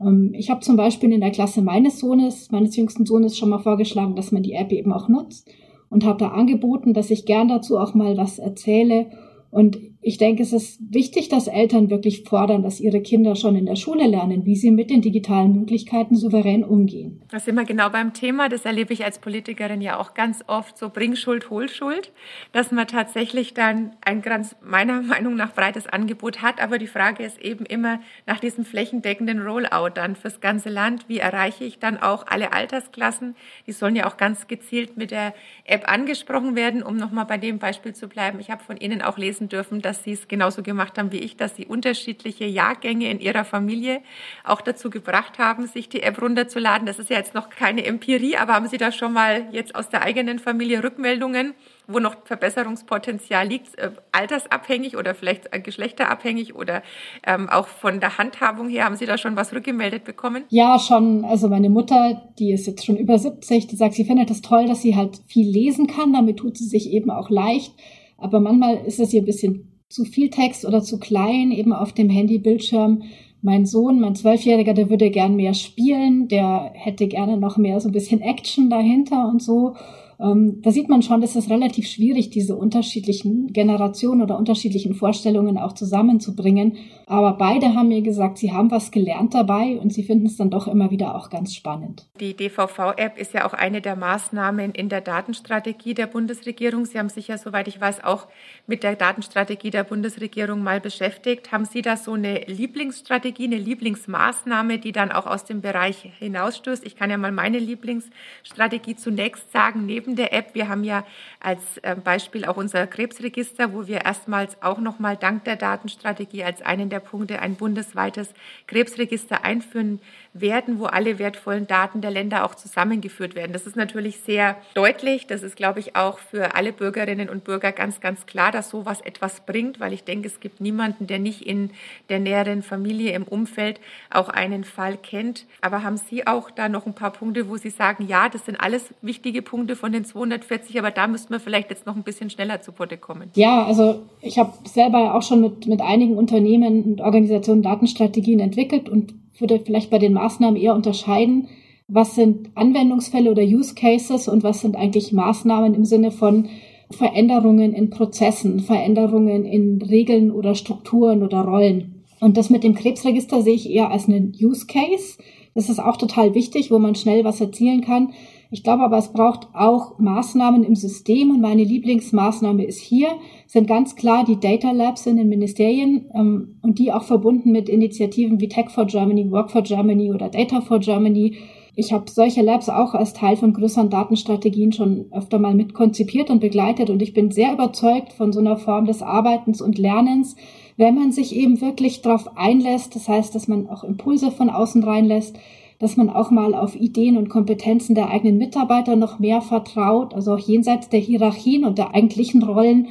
Ähm, 0.00 0.32
ich 0.34 0.50
habe 0.50 0.60
zum 0.60 0.76
Beispiel 0.76 1.12
in 1.12 1.20
der 1.20 1.30
Klasse 1.30 1.62
meines 1.62 1.98
Sohnes, 1.98 2.50
meines 2.50 2.76
jüngsten 2.76 3.06
Sohnes 3.06 3.36
schon 3.36 3.48
mal 3.50 3.58
vorgeschlagen, 3.58 4.16
dass 4.16 4.32
man 4.32 4.42
die 4.42 4.52
App 4.52 4.72
eben 4.72 4.92
auch 4.92 5.08
nutzt 5.08 5.48
und 5.90 6.04
habe 6.04 6.18
da 6.18 6.28
angeboten, 6.28 6.94
dass 6.94 7.10
ich 7.10 7.26
gern 7.26 7.48
dazu 7.48 7.78
auch 7.78 7.94
mal 7.94 8.16
was 8.16 8.38
erzähle. 8.38 9.06
Und 9.50 9.78
ich 10.06 10.18
denke, 10.18 10.44
es 10.44 10.52
ist 10.52 10.78
wichtig, 10.94 11.30
dass 11.30 11.48
Eltern 11.48 11.90
wirklich 11.90 12.22
fordern, 12.22 12.62
dass 12.62 12.78
ihre 12.78 13.02
Kinder 13.02 13.34
schon 13.34 13.56
in 13.56 13.66
der 13.66 13.74
Schule 13.74 14.06
lernen, 14.06 14.46
wie 14.46 14.54
sie 14.54 14.70
mit 14.70 14.88
den 14.88 15.02
digitalen 15.02 15.52
Möglichkeiten 15.52 16.14
souverän 16.14 16.62
umgehen. 16.62 17.24
Das 17.32 17.44
sind 17.44 17.56
wir 17.56 17.64
genau 17.64 17.90
beim 17.90 18.12
Thema. 18.12 18.48
Das 18.48 18.64
erlebe 18.64 18.92
ich 18.92 19.04
als 19.04 19.18
Politikerin 19.18 19.80
ja 19.80 19.98
auch 19.98 20.14
ganz 20.14 20.44
oft 20.46 20.78
so 20.78 20.90
Bringschuld, 20.90 21.50
Holschuld, 21.50 22.12
dass 22.52 22.70
man 22.70 22.86
tatsächlich 22.86 23.52
dann 23.52 23.96
ein 24.00 24.22
ganz 24.22 24.54
meiner 24.62 25.02
Meinung 25.02 25.34
nach 25.34 25.52
breites 25.52 25.88
Angebot 25.88 26.40
hat. 26.40 26.62
Aber 26.62 26.78
die 26.78 26.86
Frage 26.86 27.24
ist 27.24 27.40
eben 27.40 27.66
immer 27.66 27.98
nach 28.26 28.38
diesem 28.38 28.64
flächendeckenden 28.64 29.42
Rollout 29.42 29.90
dann 29.94 30.14
fürs 30.14 30.40
ganze 30.40 30.68
Land. 30.68 31.08
Wie 31.08 31.18
erreiche 31.18 31.64
ich 31.64 31.80
dann 31.80 31.96
auch 31.96 32.28
alle 32.28 32.52
Altersklassen? 32.52 33.34
Die 33.66 33.72
sollen 33.72 33.96
ja 33.96 34.06
auch 34.06 34.16
ganz 34.16 34.46
gezielt 34.46 34.96
mit 34.96 35.10
der 35.10 35.34
App 35.64 35.90
angesprochen 35.90 36.54
werden, 36.54 36.84
um 36.84 36.96
nochmal 36.96 37.24
bei 37.24 37.38
dem 37.38 37.58
Beispiel 37.58 37.92
zu 37.92 38.06
bleiben. 38.06 38.38
Ich 38.38 38.52
habe 38.52 38.62
von 38.62 38.76
Ihnen 38.76 39.02
auch 39.02 39.18
lesen 39.18 39.48
dürfen, 39.48 39.82
dass 39.82 39.95
dass 39.96 40.04
Sie 40.04 40.12
es 40.12 40.28
genauso 40.28 40.62
gemacht 40.62 40.98
haben 40.98 41.10
wie 41.12 41.18
ich, 41.18 41.36
dass 41.36 41.56
Sie 41.56 41.66
unterschiedliche 41.66 42.44
Jahrgänge 42.44 43.10
in 43.10 43.20
Ihrer 43.20 43.44
Familie 43.44 44.02
auch 44.44 44.60
dazu 44.60 44.90
gebracht 44.90 45.38
haben, 45.38 45.66
sich 45.66 45.88
die 45.88 46.02
App 46.02 46.20
runterzuladen. 46.20 46.86
Das 46.86 46.98
ist 46.98 47.10
ja 47.10 47.16
jetzt 47.16 47.34
noch 47.34 47.48
keine 47.48 47.84
Empirie, 47.84 48.36
aber 48.36 48.54
haben 48.54 48.68
Sie 48.68 48.76
da 48.76 48.92
schon 48.92 49.12
mal 49.12 49.48
jetzt 49.52 49.74
aus 49.74 49.88
der 49.88 50.02
eigenen 50.02 50.38
Familie 50.38 50.82
Rückmeldungen? 50.82 51.54
wo 51.88 52.00
noch 52.00 52.16
Verbesserungspotenzial 52.24 53.46
liegt, 53.46 53.78
äh, 53.78 53.92
altersabhängig 54.10 54.96
oder 54.96 55.14
vielleicht 55.14 55.54
äh, 55.54 55.60
geschlechterabhängig 55.60 56.56
oder 56.56 56.82
ähm, 57.24 57.48
auch 57.48 57.68
von 57.68 58.00
der 58.00 58.18
Handhabung 58.18 58.68
her, 58.68 58.86
haben 58.86 58.96
Sie 58.96 59.06
da 59.06 59.16
schon 59.16 59.36
was 59.36 59.52
rückgemeldet 59.52 60.02
bekommen? 60.02 60.42
Ja, 60.48 60.80
schon. 60.80 61.24
Also 61.24 61.46
meine 61.46 61.70
Mutter, 61.70 62.28
die 62.40 62.50
ist 62.50 62.66
jetzt 62.66 62.84
schon 62.84 62.96
über 62.96 63.20
70, 63.20 63.68
die 63.68 63.76
sagt, 63.76 63.94
sie 63.94 64.04
findet 64.04 64.32
es 64.32 64.40
das 64.40 64.50
toll, 64.50 64.66
dass 64.66 64.82
sie 64.82 64.96
halt 64.96 65.20
viel 65.28 65.48
lesen 65.48 65.86
kann. 65.86 66.12
Damit 66.12 66.38
tut 66.38 66.58
sie 66.58 66.66
sich 66.66 66.90
eben 66.90 67.08
auch 67.08 67.30
leicht. 67.30 67.72
Aber 68.18 68.40
manchmal 68.40 68.84
ist 68.84 68.98
es 68.98 69.12
ihr 69.12 69.22
ein 69.22 69.26
bisschen 69.26 69.75
zu 69.88 70.04
viel 70.04 70.30
Text 70.30 70.64
oder 70.64 70.82
zu 70.82 70.98
klein 70.98 71.50
eben 71.52 71.72
auf 71.72 71.92
dem 71.92 72.10
Handybildschirm. 72.10 73.02
Mein 73.42 73.66
Sohn, 73.66 74.00
mein 74.00 74.16
Zwölfjähriger, 74.16 74.74
der 74.74 74.90
würde 74.90 75.10
gern 75.10 75.36
mehr 75.36 75.54
spielen, 75.54 76.28
der 76.28 76.72
hätte 76.74 77.06
gerne 77.06 77.36
noch 77.36 77.56
mehr 77.56 77.78
so 77.80 77.88
ein 77.88 77.92
bisschen 77.92 78.20
Action 78.20 78.70
dahinter 78.70 79.28
und 79.28 79.42
so. 79.42 79.74
Ähm, 80.18 80.62
da 80.62 80.70
sieht 80.70 80.88
man 80.88 81.02
schon, 81.02 81.20
dass 81.20 81.36
es 81.36 81.50
relativ 81.50 81.88
schwierig, 81.88 82.30
diese 82.30 82.56
unterschiedlichen 82.56 83.52
Generationen 83.52 84.22
oder 84.22 84.38
unterschiedlichen 84.38 84.94
Vorstellungen 84.94 85.58
auch 85.58 85.72
zusammenzubringen. 85.72 86.76
Aber 87.06 87.34
beide 87.34 87.74
haben 87.74 87.88
mir 87.88 88.02
gesagt, 88.02 88.38
sie 88.38 88.52
haben 88.52 88.70
was 88.70 88.90
gelernt 88.90 89.34
dabei 89.34 89.78
und 89.80 89.92
sie 89.92 90.02
finden 90.02 90.26
es 90.26 90.36
dann 90.36 90.50
doch 90.50 90.66
immer 90.66 90.90
wieder 90.90 91.14
auch 91.14 91.30
ganz 91.30 91.54
spannend. 91.54 92.06
Die 92.20 92.34
DVV-App 92.34 93.18
ist 93.18 93.34
ja 93.34 93.46
auch 93.46 93.52
eine 93.52 93.80
der 93.80 93.96
Maßnahmen 93.96 94.72
in 94.72 94.88
der 94.88 95.00
Datenstrategie 95.00 95.94
der 95.94 96.06
Bundesregierung. 96.06 96.84
Sie 96.84 96.98
haben 96.98 97.08
sich 97.08 97.28
ja, 97.28 97.38
soweit 97.38 97.68
ich 97.68 97.80
weiß, 97.80 98.04
auch 98.04 98.26
mit 98.66 98.82
der 98.82 98.96
Datenstrategie 98.96 99.70
der 99.70 99.84
Bundesregierung 99.84 100.62
mal 100.62 100.80
beschäftigt. 100.80 101.52
Haben 101.52 101.64
Sie 101.64 101.82
da 101.82 101.96
so 101.96 102.12
eine 102.12 102.40
Lieblingsstrategie, 102.46 103.44
eine 103.44 103.58
Lieblingsmaßnahme, 103.58 104.78
die 104.78 104.92
dann 104.92 105.12
auch 105.12 105.26
aus 105.26 105.44
dem 105.44 105.60
Bereich 105.60 106.10
hinausstößt? 106.18 106.84
Ich 106.86 106.96
kann 106.96 107.10
ja 107.10 107.18
mal 107.18 107.32
meine 107.32 107.58
Lieblingsstrategie 107.58 108.96
zunächst 108.96 109.52
sagen, 109.52 109.86
neben 109.86 110.05
neben 110.06 110.16
der 110.16 110.32
App. 110.32 110.54
Wir 110.54 110.68
haben 110.68 110.84
ja 110.84 111.04
als 111.40 111.60
ähm, 111.82 112.02
Beispiel 112.02 112.44
auch 112.44 112.56
unser 112.56 112.86
Krebsregister, 112.86 113.72
wo 113.72 113.86
wir 113.86 114.04
erstmals 114.04 114.56
auch 114.62 114.78
nochmal 114.78 115.16
dank 115.16 115.44
der 115.44 115.56
Datenstrategie 115.56 116.44
als 116.44 116.62
einen 116.62 116.88
der 116.88 117.00
Punkte 117.00 117.40
ein 117.40 117.56
bundesweites 117.56 118.30
Krebsregister 118.66 119.44
einführen 119.44 120.00
werden, 120.32 120.78
wo 120.78 120.86
alle 120.86 121.18
wertvollen 121.18 121.66
Daten 121.66 122.00
der 122.00 122.10
Länder 122.10 122.44
auch 122.44 122.54
zusammengeführt 122.54 123.34
werden. 123.34 123.52
Das 123.52 123.66
ist 123.66 123.76
natürlich 123.76 124.20
sehr 124.20 124.56
deutlich. 124.74 125.26
Das 125.26 125.42
ist, 125.42 125.56
glaube 125.56 125.80
ich, 125.80 125.96
auch 125.96 126.18
für 126.18 126.54
alle 126.54 126.72
Bürgerinnen 126.72 127.28
und 127.28 127.44
Bürger 127.44 127.72
ganz, 127.72 128.00
ganz 128.00 128.26
klar, 128.26 128.52
dass 128.52 128.70
sowas 128.70 129.00
etwas 129.00 129.44
bringt, 129.46 129.80
weil 129.80 129.92
ich 129.92 130.04
denke, 130.04 130.28
es 130.28 130.40
gibt 130.40 130.60
niemanden, 130.60 131.06
der 131.06 131.18
nicht 131.18 131.46
in 131.46 131.70
der 132.08 132.18
näheren 132.18 132.62
Familie, 132.62 133.12
im 133.12 133.24
Umfeld 133.24 133.80
auch 134.10 134.28
einen 134.28 134.64
Fall 134.64 134.96
kennt. 134.96 135.46
Aber 135.60 135.82
haben 135.82 135.96
Sie 135.96 136.26
auch 136.26 136.50
da 136.50 136.68
noch 136.68 136.86
ein 136.86 136.94
paar 136.94 137.12
Punkte, 137.12 137.48
wo 137.48 137.56
Sie 137.56 137.70
sagen, 137.70 138.06
ja, 138.06 138.28
das 138.28 138.44
sind 138.44 138.60
alles 138.60 138.94
wichtige 139.02 139.42
Punkte 139.42 139.76
von 139.76 139.92
den 139.96 140.04
240, 140.04 140.78
aber 140.78 140.90
da 140.90 141.06
müssten 141.06 141.32
wir 141.32 141.40
vielleicht 141.40 141.70
jetzt 141.70 141.86
noch 141.86 141.96
ein 141.96 142.02
bisschen 142.02 142.30
schneller 142.30 142.60
zu 142.60 142.72
Potte 142.72 142.96
kommen. 142.96 143.30
Ja, 143.34 143.64
also 143.64 144.02
ich 144.20 144.38
habe 144.38 144.52
selber 144.64 145.14
auch 145.14 145.22
schon 145.22 145.40
mit, 145.40 145.66
mit 145.66 145.80
einigen 145.80 146.16
Unternehmen 146.16 146.84
und 146.84 147.00
Organisationen 147.00 147.62
Datenstrategien 147.62 148.40
entwickelt 148.40 148.88
und 148.88 149.14
würde 149.38 149.60
vielleicht 149.64 149.90
bei 149.90 149.98
den 149.98 150.12
Maßnahmen 150.12 150.60
eher 150.60 150.74
unterscheiden, 150.74 151.48
was 151.88 152.14
sind 152.14 152.50
Anwendungsfälle 152.54 153.30
oder 153.30 153.42
Use 153.42 153.74
Cases 153.74 154.28
und 154.28 154.42
was 154.42 154.60
sind 154.60 154.76
eigentlich 154.76 155.12
Maßnahmen 155.12 155.74
im 155.74 155.84
Sinne 155.84 156.10
von 156.10 156.48
Veränderungen 156.90 157.72
in 157.72 157.90
Prozessen, 157.90 158.60
Veränderungen 158.60 159.44
in 159.44 159.82
Regeln 159.82 160.30
oder 160.30 160.54
Strukturen 160.54 161.22
oder 161.22 161.40
Rollen. 161.40 162.04
Und 162.20 162.36
das 162.36 162.50
mit 162.50 162.64
dem 162.64 162.74
Krebsregister 162.74 163.42
sehe 163.42 163.54
ich 163.54 163.70
eher 163.70 163.90
als 163.90 164.08
einen 164.08 164.32
Use 164.40 164.66
Case. 164.66 165.18
Das 165.54 165.68
ist 165.68 165.78
auch 165.78 165.96
total 165.96 166.34
wichtig, 166.34 166.70
wo 166.70 166.78
man 166.78 166.94
schnell 166.94 167.24
was 167.24 167.40
erzielen 167.40 167.82
kann. 167.82 168.12
Ich 168.50 168.62
glaube 168.62 168.84
aber, 168.84 168.98
es 168.98 169.12
braucht 169.12 169.48
auch 169.54 169.98
Maßnahmen 169.98 170.62
im 170.62 170.76
System 170.76 171.30
und 171.30 171.40
meine 171.40 171.64
Lieblingsmaßnahme 171.64 172.64
ist 172.64 172.80
hier, 172.80 173.08
sind 173.46 173.66
ganz 173.66 173.96
klar 173.96 174.24
die 174.24 174.38
Data 174.38 174.70
Labs 174.70 175.06
in 175.06 175.16
den 175.16 175.28
Ministerien 175.28 176.10
ähm, 176.14 176.58
und 176.62 176.78
die 176.78 176.92
auch 176.92 177.02
verbunden 177.02 177.50
mit 177.50 177.68
Initiativen 177.68 178.40
wie 178.40 178.48
Tech 178.48 178.70
for 178.70 178.86
Germany, 178.86 179.30
Work 179.30 179.50
for 179.50 179.62
Germany 179.62 180.12
oder 180.12 180.28
Data 180.28 180.60
for 180.60 180.78
Germany. 180.78 181.36
Ich 181.74 181.92
habe 181.92 182.10
solche 182.10 182.40
Labs 182.40 182.68
auch 182.68 182.94
als 182.94 183.12
Teil 183.12 183.36
von 183.36 183.52
größeren 183.52 183.90
Datenstrategien 183.90 184.72
schon 184.72 185.06
öfter 185.10 185.38
mal 185.38 185.54
mit 185.54 185.74
konzipiert 185.74 186.30
und 186.30 186.40
begleitet 186.40 186.88
und 186.88 187.02
ich 187.02 187.12
bin 187.12 187.32
sehr 187.32 187.52
überzeugt 187.52 188.12
von 188.12 188.32
so 188.32 188.38
einer 188.40 188.56
Form 188.56 188.86
des 188.86 189.02
Arbeitens 189.02 189.60
und 189.60 189.76
Lernens, 189.76 190.36
wenn 190.76 190.94
man 190.94 191.10
sich 191.10 191.34
eben 191.34 191.60
wirklich 191.60 192.00
darauf 192.00 192.36
einlässt, 192.36 192.94
das 192.94 193.08
heißt, 193.08 193.34
dass 193.34 193.48
man 193.48 193.68
auch 193.68 193.82
Impulse 193.82 194.30
von 194.30 194.50
außen 194.50 194.84
reinlässt, 194.84 195.38
dass 195.78 195.96
man 195.96 196.08
auch 196.08 196.30
mal 196.30 196.54
auf 196.54 196.74
Ideen 196.74 197.16
und 197.16 197.28
Kompetenzen 197.28 197.94
der 197.94 198.10
eigenen 198.10 198.38
Mitarbeiter 198.38 198.96
noch 198.96 199.18
mehr 199.18 199.42
vertraut, 199.42 200.14
also 200.14 200.34
auch 200.34 200.38
jenseits 200.38 200.88
der 200.88 201.00
Hierarchien 201.00 201.64
und 201.64 201.78
der 201.78 201.94
eigentlichen 201.94 202.42
Rollen, 202.42 202.88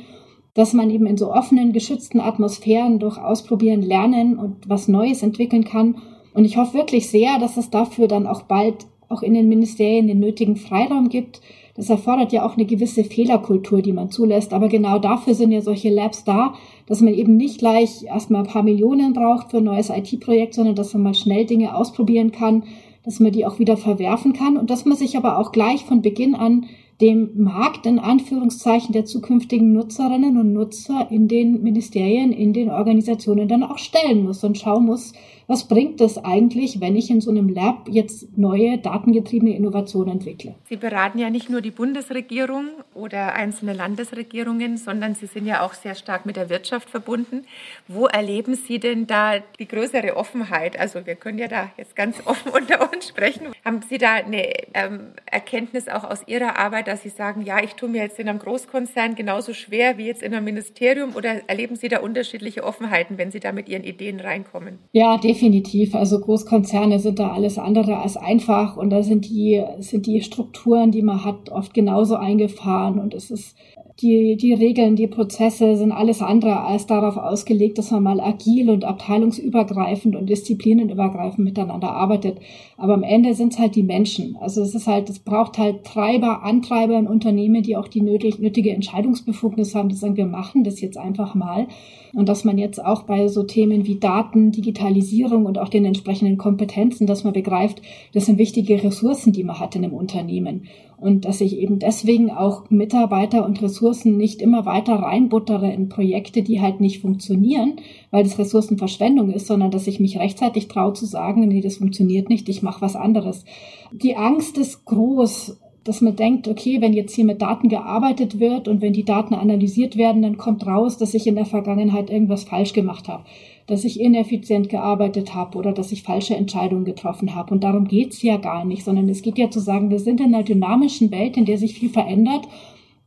dass 0.54 0.74
man 0.74 0.90
eben 0.90 1.06
in 1.06 1.18
so 1.18 1.34
offenen, 1.34 1.74
geschützten 1.74 2.20
Atmosphären 2.20 3.00
durch 3.00 3.18
Ausprobieren 3.18 3.82
lernen 3.82 4.38
und 4.38 4.70
was 4.70 4.88
Neues 4.88 5.22
entwickeln 5.22 5.66
kann. 5.66 5.98
Und 6.34 6.46
ich 6.46 6.58
hoffe 6.58 6.76
wirklich 6.76 7.10
sehr, 7.10 7.40
dass 7.40 7.58
es 7.58 7.70
dafür 7.70 8.08
dann 8.08 8.28
auch 8.28 8.44
bald 8.44 8.88
auch 9.10 9.22
in 9.22 9.34
den 9.34 9.50
Ministerien 9.50 10.08
den 10.08 10.20
nötigen 10.20 10.56
Freiraum 10.56 11.10
gibt. 11.10 11.42
Das 11.76 11.90
erfordert 11.90 12.32
ja 12.32 12.46
auch 12.46 12.56
eine 12.56 12.66
gewisse 12.66 13.04
Fehlerkultur, 13.04 13.82
die 13.82 13.92
man 13.92 14.10
zulässt. 14.10 14.54
Aber 14.54 14.70
genau 14.70 14.98
dafür 14.98 15.34
sind 15.34 15.52
ja 15.52 15.62
solche 15.62 15.90
Labs 15.90 16.24
da, 16.24 16.54
dass 16.88 17.02
man 17.02 17.14
eben 17.14 17.36
nicht 17.36 17.60
gleich 17.60 18.06
erstmal 18.06 18.44
ein 18.44 18.48
paar 18.48 18.64
Millionen 18.64 19.14
braucht 19.14 19.52
für 19.52 19.58
ein 19.58 19.66
neues 19.66 19.90
IT-Projekt, 19.90 20.54
sondern 20.54 20.76
dass 20.76 20.94
man 20.94 21.04
mal 21.04 21.14
schnell 21.14 21.46
Dinge 21.46 21.76
ausprobieren 21.76 22.32
kann, 22.32 22.64
dass 23.04 23.20
man 23.20 23.34
die 23.34 23.46
auch 23.46 23.60
wieder 23.60 23.76
verwerfen 23.76 24.34
kann 24.34 24.58
und 24.58 24.70
dass 24.70 24.86
man 24.86 24.98
sich 24.98 25.18
aber 25.18 25.38
auch 25.38 25.52
gleich 25.52 25.84
von 25.84 26.02
Beginn 26.02 26.34
an 26.34 26.66
dem 27.02 27.32
Markt 27.36 27.86
in 27.86 28.00
Anführungszeichen 28.00 28.94
der 28.94 29.04
zukünftigen 29.04 29.74
Nutzerinnen 29.74 30.38
und 30.38 30.54
Nutzer 30.54 31.08
in 31.12 31.28
den 31.28 31.62
Ministerien, 31.62 32.32
in 32.32 32.54
den 32.54 32.70
Organisationen 32.70 33.50
dann 33.50 33.64
auch 33.64 33.78
stellen 33.78 34.24
muss 34.24 34.44
und 34.46 34.58
schauen 34.58 34.86
muss, 34.86 35.12
was 35.48 35.68
bringt 35.68 36.02
es 36.02 36.18
eigentlich, 36.18 36.82
wenn 36.82 36.96
ich 36.96 37.12
in 37.12 37.22
so 37.22 37.30
einem 37.30 37.50
Lab 37.50 37.88
jetzt 37.88 38.36
neue 38.38 38.80
datengetriebene 38.80 39.56
Innovationen 39.56 40.14
entwickle? 40.14 40.56
Sie 40.68 40.76
beraten 40.76 41.20
ja 41.20 41.30
nicht 41.30 41.50
nur 41.50 41.62
die 41.62 41.72
Bundesregierung 41.72 42.70
oder 42.96 43.34
einzelne 43.34 43.74
Landesregierungen, 43.74 44.78
sondern 44.78 45.14
Sie 45.14 45.28
sind 45.28 45.46
ja 45.46 45.64
auch 45.64 45.74
sehr 45.74 45.94
stark 45.94 46.26
mit 46.26 46.36
der 46.36 46.50
Wirtschaft 46.50 46.90
verbunden. 46.90 47.44
Wo 47.88 48.08
erleben 48.08 48.56
Sie 48.56 48.80
denn 48.80 49.06
da 49.06 49.36
die 49.60 49.68
größere 49.68 50.16
Offenheit? 50.18 50.80
Also 50.80 51.06
wir 51.06 51.16
können 51.16 51.38
ja 51.38 51.48
da 51.48 51.70
jetzt 51.78 51.96
ganz 51.96 52.26
offen 52.26 52.52
unter 52.54 52.92
uns 52.92 53.08
sprechen. 53.08 53.48
Haben 53.64 53.82
Sie 53.88 54.00
da 54.00 54.14
eine 54.14 54.48
ähm, 54.74 55.12
Erkenntnis 55.28 55.88
auch 55.88 56.04
aus 56.06 56.28
Ihrer 56.28 56.58
Arbeit, 56.58 56.88
dass 56.88 57.04
Sie 57.04 57.10
sagen, 57.10 57.44
ja, 57.44 57.64
ich 57.64 57.76
tue 57.76 57.90
mir 57.90 58.02
jetzt 58.02 58.20
in 58.20 58.28
einem 58.28 58.40
Großkonzern 58.40 59.14
genauso 59.14 59.54
schwer 59.54 60.00
wie 60.00 60.08
jetzt 60.08 60.24
in 60.24 60.34
einem 60.34 60.46
Ministerium 60.46 61.16
oder 61.16 61.48
erleben 61.48 61.76
Sie 61.76 61.88
da 61.88 62.00
unterschiedliche 62.00 62.64
Offenheiten, 62.64 63.20
wenn 63.20 63.30
Sie 63.30 63.40
da 63.40 63.52
mit 63.52 63.70
Ihren 63.70 63.84
Ideen 63.84 64.20
reinkommen? 64.20 64.80
Ja, 64.92 65.18
definitiv 65.18 65.35
definitiv. 65.36 65.96
Also 65.96 66.20
Großkonzerne 66.20 67.00
sind 67.00 67.20
da 67.20 67.32
alles 67.32 67.58
andere 67.58 67.98
als 67.98 68.18
einfach 68.18 68.78
und 68.78 68.90
da 68.90 69.04
sind 69.04 69.28
die, 69.28 69.64
sind 69.80 70.06
die 70.06 70.22
Strukturen, 70.22 70.92
die 70.92 71.02
man 71.02 71.24
hat, 71.24 71.50
oft 71.50 71.74
genauso 71.74 72.16
eingefahren 72.16 73.00
und 73.00 73.14
es 73.14 73.32
ist 73.32 73.56
die, 74.02 74.36
die 74.36 74.54
Regeln, 74.54 74.98
die 74.98 75.08
Prozesse 75.08 75.78
sind 75.78 75.94
alles 75.94 76.22
andere 76.22 76.66
als 76.66 76.86
darauf 76.86 77.16
ausgelegt, 77.16 77.78
dass 77.78 77.92
man 77.92 78.04
mal 78.04 78.20
agil 78.20 78.70
und 78.70 78.84
abteilungsübergreifend 78.84 80.18
und 80.18 80.30
disziplinenübergreifend 80.30 81.46
miteinander 81.46 81.92
arbeitet. 81.92 82.40
Aber 82.76 82.94
am 82.94 83.04
Ende 83.04 83.34
sind 83.36 83.54
es 83.54 83.60
halt 83.60 83.76
die 83.76 83.84
Menschen. 83.84 84.36
Also 84.42 84.62
es 84.62 84.76
ist 84.76 84.88
halt, 84.88 85.10
es 85.10 85.20
braucht 85.20 85.58
halt 85.58 85.86
Treiber, 85.86 86.44
Antreiber 86.44 87.00
in 87.00 87.08
Unternehmen, 87.08 87.64
die 87.64 87.78
auch 87.78 87.88
die 87.88 88.02
nötig, 88.02 88.38
nötige 88.38 88.72
Entscheidungsbefugnis 88.72 89.74
haben, 89.76 89.88
die 89.88 89.96
sagen, 89.96 90.18
wir 90.18 90.26
machen 90.26 90.66
das 90.66 90.82
jetzt 90.82 90.98
einfach 90.98 91.34
mal. 91.34 91.68
Und 92.14 92.28
dass 92.28 92.44
man 92.44 92.58
jetzt 92.58 92.84
auch 92.84 93.04
bei 93.04 93.30
so 93.30 93.44
Themen 93.44 93.86
wie 93.86 93.96
Daten, 93.96 94.52
Digitalisierung 94.52 95.46
und 95.46 95.58
auch 95.58 95.70
den 95.70 95.86
entsprechenden 95.86 96.38
Kompetenzen, 96.38 97.08
dass 97.08 97.24
man 97.24 97.32
begreift, 97.32 97.82
das 98.14 98.26
sind 98.26 98.40
wichtige 98.40 98.84
Ressourcen, 98.84 99.32
die 99.32 99.44
man 99.46 99.60
hat 99.60 99.76
in 99.78 99.86
einem 99.86 99.94
Unternehmen 99.94 100.64
und 100.98 101.26
dass 101.26 101.42
ich 101.42 101.58
eben 101.58 101.80
deswegen 101.80 102.32
auch 102.32 102.70
Mitarbeiter 102.70 103.46
und 103.46 103.62
Ressourcen 103.62 104.18
nicht 104.18 104.42
immer 104.42 104.66
weiter 104.66 104.96
reinbuttere 104.96 105.72
in 105.72 105.90
Projekte, 105.90 106.42
die 106.42 106.62
halt 106.62 106.80
nicht 106.80 107.02
funktionieren, 107.02 107.78
weil 108.12 108.24
das 108.24 108.40
Ressourcenverschwendung 108.40 109.32
ist, 109.32 109.48
sondern 109.48 109.72
dass 109.72 109.88
ich 109.88 110.00
mich 110.00 110.18
rechtzeitig 110.18 110.68
traue 110.68 110.94
zu 110.94 111.06
sagen, 111.06 111.48
nee, 111.48 111.62
das 111.62 111.78
funktioniert 111.78 112.30
nicht, 112.30 112.48
ich 112.50 112.62
mache 112.62 112.82
was 112.82 112.96
anderes. 112.96 113.44
Die 113.92 114.16
Angst 114.16 114.58
ist 114.58 114.86
groß, 114.86 115.58
dass 115.84 116.02
man 116.02 116.16
denkt, 116.16 116.48
okay, 116.48 116.82
wenn 116.82 116.94
jetzt 116.94 117.14
hier 117.14 117.26
mit 117.26 117.42
Daten 117.42 117.70
gearbeitet 117.70 118.40
wird 118.40 118.68
und 118.68 118.82
wenn 118.82 118.94
die 118.94 119.06
Daten 119.06 119.36
analysiert 119.36 119.98
werden, 119.98 120.24
dann 120.24 120.38
kommt 120.38 120.66
raus, 120.66 120.98
dass 120.98 121.14
ich 121.14 121.28
in 121.28 121.36
der 121.36 121.46
Vergangenheit 121.46 122.10
irgendwas 122.10 122.46
falsch 122.46 122.74
gemacht 122.74 123.08
habe 123.08 123.24
dass 123.68 123.84
ich 123.84 124.00
ineffizient 124.00 124.70
gearbeitet 124.70 125.34
habe 125.34 125.58
oder 125.58 125.72
dass 125.72 125.92
ich 125.92 126.04
falsche 126.04 126.36
Entscheidungen 126.36 126.86
getroffen 126.86 127.36
habe. 127.36 127.54
Und 127.54 127.64
darum 127.64 127.88
geht's 127.88 128.22
ja 128.22 128.38
gar 128.38 128.66
nicht, 128.66 128.84
sondern 128.84 129.10
es 129.10 129.22
geht 129.22 129.38
ja 129.38 129.50
zu 129.50 129.60
sagen, 129.60 129.90
wir 129.90 130.00
sind 130.00 130.20
in 130.22 130.36
einer 130.36 130.44
dynamischen 130.44 131.12
Welt, 131.12 131.38
in 131.38 131.46
der 131.46 131.58
sich 131.58 131.74
viel 131.74 131.90
verändert. 131.90 132.48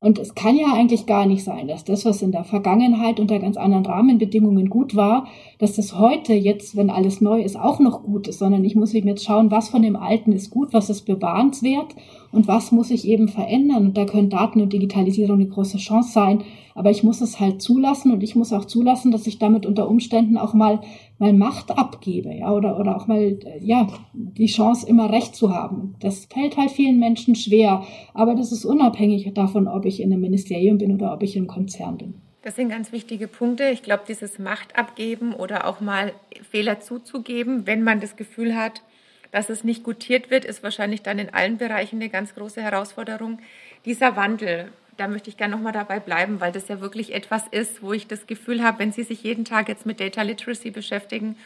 Und 0.00 0.20
es 0.20 0.36
kann 0.36 0.56
ja 0.56 0.72
eigentlich 0.72 1.06
gar 1.06 1.26
nicht 1.26 1.42
sein, 1.42 1.66
dass 1.66 1.84
das, 1.84 2.04
was 2.04 2.22
in 2.22 2.30
der 2.30 2.44
Vergangenheit 2.44 3.18
unter 3.18 3.40
ganz 3.40 3.56
anderen 3.56 3.84
Rahmenbedingungen 3.84 4.70
gut 4.70 4.94
war, 4.94 5.26
dass 5.58 5.74
das 5.74 5.98
heute 5.98 6.34
jetzt, 6.34 6.76
wenn 6.76 6.88
alles 6.88 7.20
neu 7.20 7.42
ist, 7.42 7.58
auch 7.58 7.80
noch 7.80 8.04
gut 8.04 8.28
ist, 8.28 8.38
sondern 8.38 8.64
ich 8.64 8.76
muss 8.76 8.94
eben 8.94 9.08
jetzt 9.08 9.24
schauen, 9.24 9.50
was 9.50 9.70
von 9.70 9.82
dem 9.82 9.96
Alten 9.96 10.30
ist 10.30 10.50
gut, 10.50 10.72
was 10.72 10.88
ist 10.88 11.02
bewahrenswert 11.02 11.96
und 12.30 12.46
was 12.46 12.70
muss 12.70 12.92
ich 12.92 13.08
eben 13.08 13.26
verändern. 13.26 13.86
Und 13.86 13.96
da 13.96 14.04
können 14.04 14.30
Daten 14.30 14.60
und 14.60 14.72
Digitalisierung 14.72 15.40
eine 15.40 15.48
große 15.48 15.78
Chance 15.78 16.12
sein, 16.12 16.44
aber 16.78 16.90
ich 16.90 17.02
muss 17.02 17.20
es 17.20 17.40
halt 17.40 17.60
zulassen 17.60 18.12
und 18.12 18.22
ich 18.22 18.36
muss 18.36 18.52
auch 18.52 18.64
zulassen, 18.64 19.10
dass 19.10 19.26
ich 19.26 19.38
damit 19.38 19.66
unter 19.66 19.88
Umständen 19.88 20.38
auch 20.38 20.54
mal 20.54 20.80
mal 21.18 21.32
Macht 21.32 21.72
abgebe, 21.72 22.32
ja, 22.32 22.52
oder, 22.52 22.78
oder 22.78 22.96
auch 22.96 23.06
mal, 23.06 23.38
ja, 23.60 23.88
die 24.12 24.46
Chance 24.46 24.88
immer 24.88 25.10
Recht 25.10 25.34
zu 25.34 25.52
haben. 25.52 25.96
Das 26.00 26.26
fällt 26.26 26.56
halt 26.56 26.70
vielen 26.70 26.98
Menschen 26.98 27.34
schwer, 27.34 27.84
aber 28.14 28.34
das 28.34 28.52
ist 28.52 28.64
unabhängig 28.64 29.30
davon, 29.34 29.66
ob 29.66 29.84
ich 29.84 30.00
in 30.00 30.12
einem 30.12 30.22
Ministerium 30.22 30.78
bin 30.78 30.94
oder 30.94 31.12
ob 31.12 31.22
ich 31.22 31.36
im 31.36 31.48
Konzern 31.48 31.98
bin. 31.98 32.14
Das 32.42 32.54
sind 32.54 32.68
ganz 32.68 32.92
wichtige 32.92 33.26
Punkte. 33.26 33.68
Ich 33.70 33.82
glaube, 33.82 34.04
dieses 34.06 34.38
Macht 34.38 34.78
abgeben 34.78 35.34
oder 35.34 35.66
auch 35.66 35.80
mal 35.80 36.12
Fehler 36.50 36.80
zuzugeben, 36.80 37.66
wenn 37.66 37.82
man 37.82 38.00
das 38.00 38.16
Gefühl 38.16 38.56
hat, 38.56 38.82
dass 39.32 39.50
es 39.50 39.64
nicht 39.64 39.82
gutiert 39.82 40.30
wird, 40.30 40.44
ist 40.44 40.62
wahrscheinlich 40.62 41.02
dann 41.02 41.18
in 41.18 41.34
allen 41.34 41.58
Bereichen 41.58 41.96
eine 41.96 42.08
ganz 42.08 42.34
große 42.34 42.62
Herausforderung. 42.62 43.40
Dieser 43.84 44.16
Wandel, 44.16 44.70
da 44.98 45.08
möchte 45.08 45.30
ich 45.30 45.36
gerne 45.36 45.54
nochmal 45.54 45.72
dabei 45.72 46.00
bleiben, 46.00 46.40
weil 46.40 46.52
das 46.52 46.68
ja 46.68 46.80
wirklich 46.80 47.14
etwas 47.14 47.44
ist, 47.50 47.82
wo 47.82 47.92
ich 47.92 48.06
das 48.06 48.26
Gefühl 48.26 48.62
habe, 48.62 48.80
wenn 48.80 48.92
Sie 48.92 49.04
sich 49.04 49.22
jeden 49.22 49.44
Tag 49.44 49.68
jetzt 49.68 49.86
mit 49.86 50.00
Data 50.00 50.22
Literacy 50.22 50.70
beschäftigen, 50.70 51.36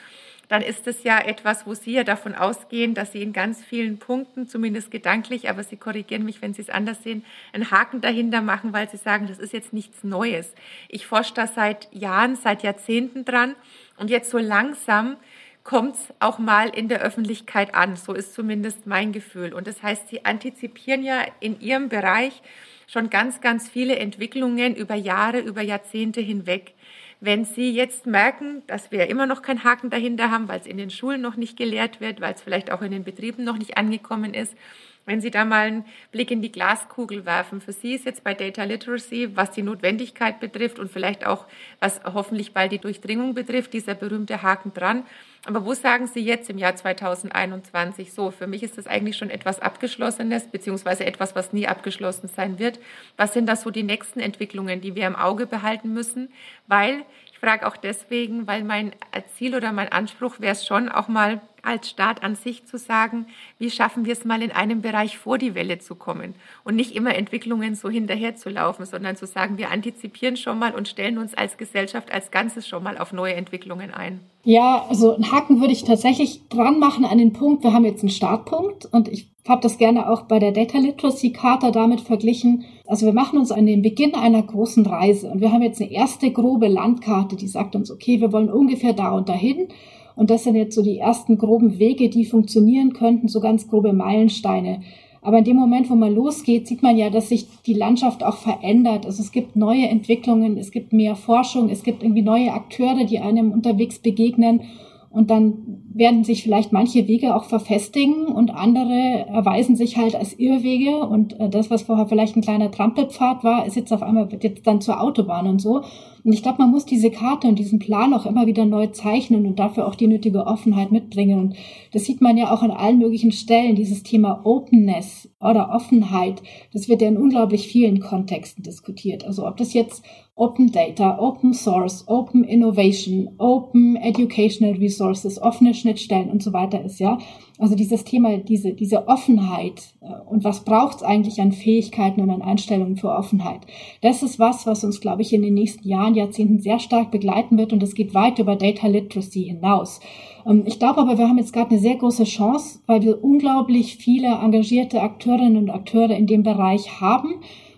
dann 0.48 0.62
ist 0.62 0.86
es 0.86 1.04
ja 1.04 1.18
etwas, 1.18 1.66
wo 1.66 1.74
Sie 1.74 1.92
ja 1.92 2.02
davon 2.02 2.34
ausgehen, 2.34 2.94
dass 2.94 3.12
Sie 3.12 3.22
in 3.22 3.32
ganz 3.32 3.62
vielen 3.62 3.98
Punkten, 3.98 4.48
zumindest 4.48 4.90
gedanklich, 4.90 5.48
aber 5.48 5.62
Sie 5.62 5.76
korrigieren 5.76 6.24
mich, 6.24 6.42
wenn 6.42 6.54
Sie 6.54 6.62
es 6.62 6.70
anders 6.70 7.02
sehen, 7.02 7.24
einen 7.52 7.70
Haken 7.70 8.00
dahinter 8.00 8.40
machen, 8.40 8.72
weil 8.72 8.88
Sie 8.88 8.96
sagen, 8.96 9.28
das 9.28 9.38
ist 9.38 9.52
jetzt 9.52 9.72
nichts 9.72 10.02
Neues. 10.02 10.52
Ich 10.88 11.06
forsche 11.06 11.34
da 11.34 11.46
seit 11.46 11.88
Jahren, 11.94 12.36
seit 12.36 12.62
Jahrzehnten 12.62 13.24
dran 13.24 13.54
und 13.98 14.10
jetzt 14.10 14.30
so 14.30 14.38
langsam 14.38 15.16
kommt 15.62 15.94
es 15.94 16.14
auch 16.18 16.38
mal 16.38 16.70
in 16.70 16.88
der 16.88 17.02
Öffentlichkeit 17.02 17.74
an. 17.74 17.96
So 17.96 18.14
ist 18.14 18.34
zumindest 18.34 18.86
mein 18.86 19.12
Gefühl. 19.12 19.52
Und 19.52 19.66
das 19.66 19.82
heißt, 19.82 20.08
Sie 20.08 20.24
antizipieren 20.24 21.04
ja 21.04 21.24
in 21.40 21.60
Ihrem 21.60 21.88
Bereich 21.88 22.42
schon 22.86 23.10
ganz, 23.10 23.40
ganz 23.40 23.68
viele 23.68 23.96
Entwicklungen 23.96 24.74
über 24.74 24.94
Jahre, 24.94 25.40
über 25.40 25.62
Jahrzehnte 25.62 26.20
hinweg. 26.20 26.74
Wenn 27.20 27.44
Sie 27.44 27.70
jetzt 27.70 28.06
merken, 28.06 28.62
dass 28.66 28.90
wir 28.90 29.08
immer 29.08 29.26
noch 29.26 29.42
keinen 29.42 29.62
Haken 29.62 29.90
dahinter 29.90 30.30
haben, 30.30 30.48
weil 30.48 30.58
es 30.58 30.66
in 30.66 30.76
den 30.76 30.90
Schulen 30.90 31.20
noch 31.20 31.36
nicht 31.36 31.56
gelehrt 31.56 32.00
wird, 32.00 32.20
weil 32.20 32.34
es 32.34 32.42
vielleicht 32.42 32.72
auch 32.72 32.82
in 32.82 32.90
den 32.90 33.04
Betrieben 33.04 33.44
noch 33.44 33.58
nicht 33.58 33.76
angekommen 33.76 34.34
ist, 34.34 34.56
wenn 35.04 35.20
Sie 35.20 35.30
da 35.30 35.44
mal 35.44 35.66
einen 35.66 35.84
Blick 36.10 36.30
in 36.30 36.42
die 36.42 36.52
Glaskugel 36.52 37.26
werfen, 37.26 37.60
für 37.60 37.72
Sie 37.72 37.94
ist 37.94 38.04
jetzt 38.04 38.22
bei 38.24 38.34
Data 38.34 38.64
Literacy, 38.64 39.30
was 39.34 39.50
die 39.50 39.62
Notwendigkeit 39.62 40.40
betrifft 40.40 40.78
und 40.78 40.90
vielleicht 40.90 41.26
auch, 41.26 41.46
was 41.80 42.00
hoffentlich 42.04 42.52
bald 42.52 42.72
die 42.72 42.78
Durchdringung 42.78 43.34
betrifft, 43.34 43.72
dieser 43.72 43.94
berühmte 43.94 44.42
Haken 44.42 44.72
dran. 44.72 45.04
Aber 45.44 45.64
wo 45.64 45.74
sagen 45.74 46.06
Sie 46.06 46.20
jetzt 46.20 46.48
im 46.50 46.58
Jahr 46.58 46.76
2021 46.76 48.12
so? 48.12 48.30
Für 48.30 48.46
mich 48.46 48.62
ist 48.62 48.78
das 48.78 48.86
eigentlich 48.86 49.16
schon 49.16 49.28
etwas 49.28 49.60
Abgeschlossenes, 49.60 50.46
beziehungsweise 50.46 51.04
etwas, 51.04 51.34
was 51.34 51.52
nie 51.52 51.66
abgeschlossen 51.66 52.28
sein 52.28 52.60
wird. 52.60 52.78
Was 53.16 53.32
sind 53.32 53.46
da 53.46 53.56
so 53.56 53.70
die 53.70 53.82
nächsten 53.82 54.20
Entwicklungen, 54.20 54.80
die 54.80 54.94
wir 54.94 55.06
im 55.06 55.16
Auge 55.16 55.46
behalten 55.46 55.92
müssen? 55.92 56.32
Weil, 56.68 57.04
frage 57.42 57.66
auch 57.66 57.76
deswegen, 57.76 58.46
weil 58.46 58.62
mein 58.62 58.92
Ziel 59.36 59.56
oder 59.56 59.72
mein 59.72 59.90
Anspruch 59.90 60.38
wäre 60.38 60.52
es 60.52 60.64
schon, 60.64 60.88
auch 60.88 61.08
mal 61.08 61.40
als 61.62 61.88
Staat 61.90 62.22
an 62.22 62.34
sich 62.34 62.66
zu 62.66 62.76
sagen, 62.76 63.26
wie 63.58 63.70
schaffen 63.70 64.04
wir 64.04 64.12
es 64.12 64.24
mal 64.24 64.42
in 64.42 64.50
einem 64.50 64.82
Bereich 64.82 65.18
vor 65.18 65.38
die 65.38 65.54
Welle 65.54 65.78
zu 65.78 65.94
kommen 65.94 66.34
und 66.64 66.76
nicht 66.76 66.94
immer 66.94 67.14
Entwicklungen 67.14 67.74
so 67.74 67.88
hinterher 67.88 68.36
zu 68.36 68.48
laufen, 68.48 68.84
sondern 68.84 69.16
zu 69.16 69.26
sagen, 69.26 69.58
wir 69.58 69.70
antizipieren 69.70 70.36
schon 70.36 70.58
mal 70.58 70.74
und 70.74 70.88
stellen 70.88 71.18
uns 71.18 71.34
als 71.34 71.56
Gesellschaft 71.56 72.12
als 72.12 72.30
Ganzes 72.30 72.66
schon 72.68 72.82
mal 72.82 72.98
auf 72.98 73.12
neue 73.12 73.34
Entwicklungen 73.34 73.92
ein. 73.92 74.20
Ja, 74.44 74.86
also 74.88 75.14
einen 75.14 75.30
Haken 75.30 75.60
würde 75.60 75.72
ich 75.72 75.84
tatsächlich 75.84 76.48
dran 76.48 76.80
machen 76.80 77.04
an 77.04 77.18
den 77.18 77.32
Punkt, 77.32 77.62
wir 77.62 77.72
haben 77.72 77.84
jetzt 77.84 78.02
einen 78.02 78.10
Startpunkt 78.10 78.86
und 78.86 79.08
ich 79.08 79.30
habe 79.48 79.62
das 79.62 79.78
gerne 79.78 80.08
auch 80.08 80.22
bei 80.22 80.38
der 80.38 80.52
Data 80.52 80.78
Literacy 80.78 81.32
Charta 81.32 81.70
damit 81.70 82.00
verglichen. 82.00 82.64
Also 82.86 83.06
wir 83.06 83.12
machen 83.12 83.38
uns 83.38 83.52
an 83.52 83.66
den 83.66 83.82
Beginn 83.82 84.14
einer 84.14 84.42
großen 84.42 84.84
Reise 84.84 85.30
und 85.30 85.40
wir 85.40 85.52
haben 85.52 85.62
jetzt 85.62 85.80
eine 85.80 85.90
erste 85.90 86.30
grobe 86.30 86.68
Landkarte, 86.68 87.36
die 87.36 87.48
sagt 87.48 87.76
uns, 87.76 87.90
okay, 87.90 88.20
wir 88.20 88.32
wollen 88.32 88.50
ungefähr 88.50 88.92
da 88.92 89.12
und 89.12 89.28
dahin 89.28 89.68
und 90.14 90.30
das 90.30 90.44
sind 90.44 90.56
jetzt 90.56 90.74
so 90.74 90.82
die 90.82 90.98
ersten 90.98 91.38
groben 91.38 91.78
Wege, 91.78 92.08
die 92.08 92.24
funktionieren 92.24 92.92
könnten, 92.92 93.28
so 93.28 93.40
ganz 93.40 93.68
grobe 93.68 93.92
Meilensteine. 93.92 94.80
Aber 95.24 95.38
in 95.38 95.44
dem 95.44 95.56
Moment, 95.56 95.88
wo 95.88 95.94
man 95.94 96.14
losgeht, 96.14 96.66
sieht 96.66 96.82
man 96.82 96.96
ja, 96.96 97.08
dass 97.08 97.28
sich 97.28 97.46
die 97.64 97.74
Landschaft 97.74 98.24
auch 98.24 98.36
verändert. 98.36 99.06
Also 99.06 99.22
es 99.22 99.30
gibt 99.30 99.54
neue 99.54 99.86
Entwicklungen, 99.86 100.56
es 100.58 100.72
gibt 100.72 100.92
mehr 100.92 101.14
Forschung, 101.14 101.68
es 101.70 101.84
gibt 101.84 102.02
irgendwie 102.02 102.22
neue 102.22 102.52
Akteure, 102.52 103.04
die 103.04 103.20
einem 103.20 103.52
unterwegs 103.52 104.00
begegnen. 104.00 104.62
Und 105.10 105.30
dann 105.30 105.91
werden 105.94 106.24
sich 106.24 106.42
vielleicht 106.42 106.72
manche 106.72 107.06
Wege 107.08 107.34
auch 107.34 107.44
verfestigen 107.44 108.26
und 108.26 108.54
andere 108.54 109.26
erweisen 109.28 109.76
sich 109.76 109.96
halt 109.96 110.14
als 110.14 110.38
Irrwege. 110.38 111.06
Und 111.06 111.38
äh, 111.38 111.48
das, 111.48 111.70
was 111.70 111.82
vorher 111.82 112.06
vielleicht 112.06 112.36
ein 112.36 112.42
kleiner 112.42 112.70
Trampelpfad 112.70 113.44
war, 113.44 113.66
ist 113.66 113.76
jetzt 113.76 113.92
auf 113.92 114.02
einmal 114.02 114.30
wird 114.30 114.44
jetzt 114.44 114.66
dann 114.66 114.80
zur 114.80 115.00
Autobahn 115.00 115.46
und 115.46 115.60
so. 115.60 115.82
Und 116.24 116.32
ich 116.32 116.42
glaube, 116.42 116.58
man 116.58 116.70
muss 116.70 116.84
diese 116.84 117.10
Karte 117.10 117.48
und 117.48 117.58
diesen 117.58 117.80
Plan 117.80 118.14
auch 118.14 118.26
immer 118.26 118.46
wieder 118.46 118.64
neu 118.64 118.86
zeichnen 118.88 119.44
und 119.44 119.58
dafür 119.58 119.88
auch 119.88 119.96
die 119.96 120.06
nötige 120.06 120.46
Offenheit 120.46 120.92
mitbringen. 120.92 121.38
Und 121.38 121.56
das 121.92 122.04
sieht 122.04 122.20
man 122.20 122.36
ja 122.36 122.52
auch 122.52 122.62
an 122.62 122.70
allen 122.70 122.98
möglichen 122.98 123.32
Stellen. 123.32 123.74
Dieses 123.74 124.04
Thema 124.04 124.40
Openness 124.44 125.28
oder 125.40 125.70
Offenheit, 125.70 126.42
das 126.72 126.88
wird 126.88 127.02
ja 127.02 127.08
in 127.08 127.16
unglaublich 127.16 127.66
vielen 127.66 127.98
Kontexten 127.98 128.62
diskutiert. 128.62 129.24
Also 129.24 129.46
ob 129.46 129.56
das 129.56 129.74
jetzt 129.74 130.04
Open 130.34 130.72
Data, 130.72 131.18
Open 131.18 131.52
Source, 131.52 132.04
Open 132.06 132.44
Innovation, 132.44 133.30
Open 133.38 133.96
Educational 133.96 134.74
Resources, 134.76 135.42
offene 135.42 135.74
Schnittstellen 135.82 136.30
und 136.30 136.42
so 136.42 136.52
weiter 136.52 136.82
ist, 136.84 136.98
ja. 137.00 137.18
Also 137.58 137.74
dieses 137.74 138.04
Thema, 138.04 138.38
diese, 138.38 138.72
diese 138.72 139.06
Offenheit 139.08 139.94
äh, 140.00 140.06
und 140.28 140.42
was 140.44 140.64
braucht 140.64 140.96
es 140.96 141.02
eigentlich 141.02 141.40
an 141.40 141.52
Fähigkeiten 141.52 142.20
und 142.20 142.30
an 142.30 142.42
Einstellungen 142.42 142.96
für 142.96 143.10
Offenheit. 143.10 143.60
Das 144.00 144.22
ist 144.22 144.38
was, 144.38 144.66
was 144.66 144.84
uns, 144.84 145.00
glaube 145.00 145.22
ich, 145.22 145.32
in 145.32 145.42
den 145.42 145.54
nächsten 145.54 145.86
Jahren, 145.86 146.14
Jahrzehnten 146.14 146.60
sehr 146.60 146.78
stark 146.78 147.10
begleiten 147.10 147.58
wird 147.58 147.72
und 147.72 147.82
es 147.82 147.94
geht 147.94 148.14
weit 148.14 148.38
über 148.38 148.56
Data 148.56 148.86
Literacy 148.86 149.44
hinaus. 149.44 150.00
Ähm, 150.46 150.64
ich 150.66 150.78
glaube 150.78 151.00
aber, 151.00 151.18
wir 151.18 151.28
haben 151.28 151.38
jetzt 151.38 151.52
gerade 151.52 151.70
eine 151.70 151.78
sehr 151.78 151.96
große 151.96 152.24
Chance, 152.24 152.80
weil 152.86 153.02
wir 153.02 153.22
unglaublich 153.22 153.96
viele 153.96 154.28
engagierte 154.28 155.02
Akteurinnen 155.02 155.56
und 155.56 155.70
Akteure 155.70 156.16
in 156.16 156.26
dem 156.26 156.42
Bereich 156.42 157.00
haben. 157.00 157.34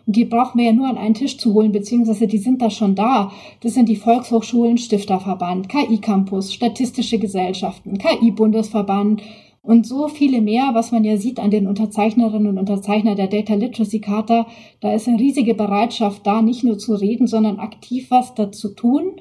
Die 0.06 0.24
brauchen 0.24 0.58
wir 0.58 0.66
ja 0.66 0.72
nur 0.72 0.88
an 0.88 0.98
einen 0.98 1.14
Tisch 1.14 1.38
zu 1.38 1.54
holen, 1.54 1.72
beziehungsweise 1.72 2.26
die 2.26 2.38
sind 2.38 2.60
da 2.60 2.70
schon 2.70 2.94
da. 2.94 3.32
Das 3.60 3.74
sind 3.74 3.88
die 3.88 3.96
Volkshochschulen, 3.96 4.76
Stifterverband, 4.76 5.68
KI 5.68 5.98
Campus, 5.98 6.52
Statistische 6.52 7.18
Gesellschaften, 7.18 7.98
KI 7.98 8.30
Bundesverband, 8.30 9.22
und 9.64 9.86
so 9.86 10.08
viele 10.08 10.42
mehr, 10.42 10.70
was 10.74 10.92
man 10.92 11.04
ja 11.04 11.16
sieht 11.16 11.40
an 11.40 11.50
den 11.50 11.66
Unterzeichnerinnen 11.66 12.48
und 12.48 12.58
Unterzeichner 12.58 13.14
der 13.14 13.28
Data 13.28 13.54
Literacy 13.54 13.98
Charta. 13.98 14.46
Da 14.80 14.92
ist 14.92 15.08
eine 15.08 15.18
riesige 15.18 15.54
Bereitschaft 15.54 16.26
da, 16.26 16.42
nicht 16.42 16.64
nur 16.64 16.76
zu 16.76 16.94
reden, 16.94 17.26
sondern 17.26 17.58
aktiv 17.58 18.10
was 18.10 18.34
dazu 18.34 18.68
tun. 18.68 19.12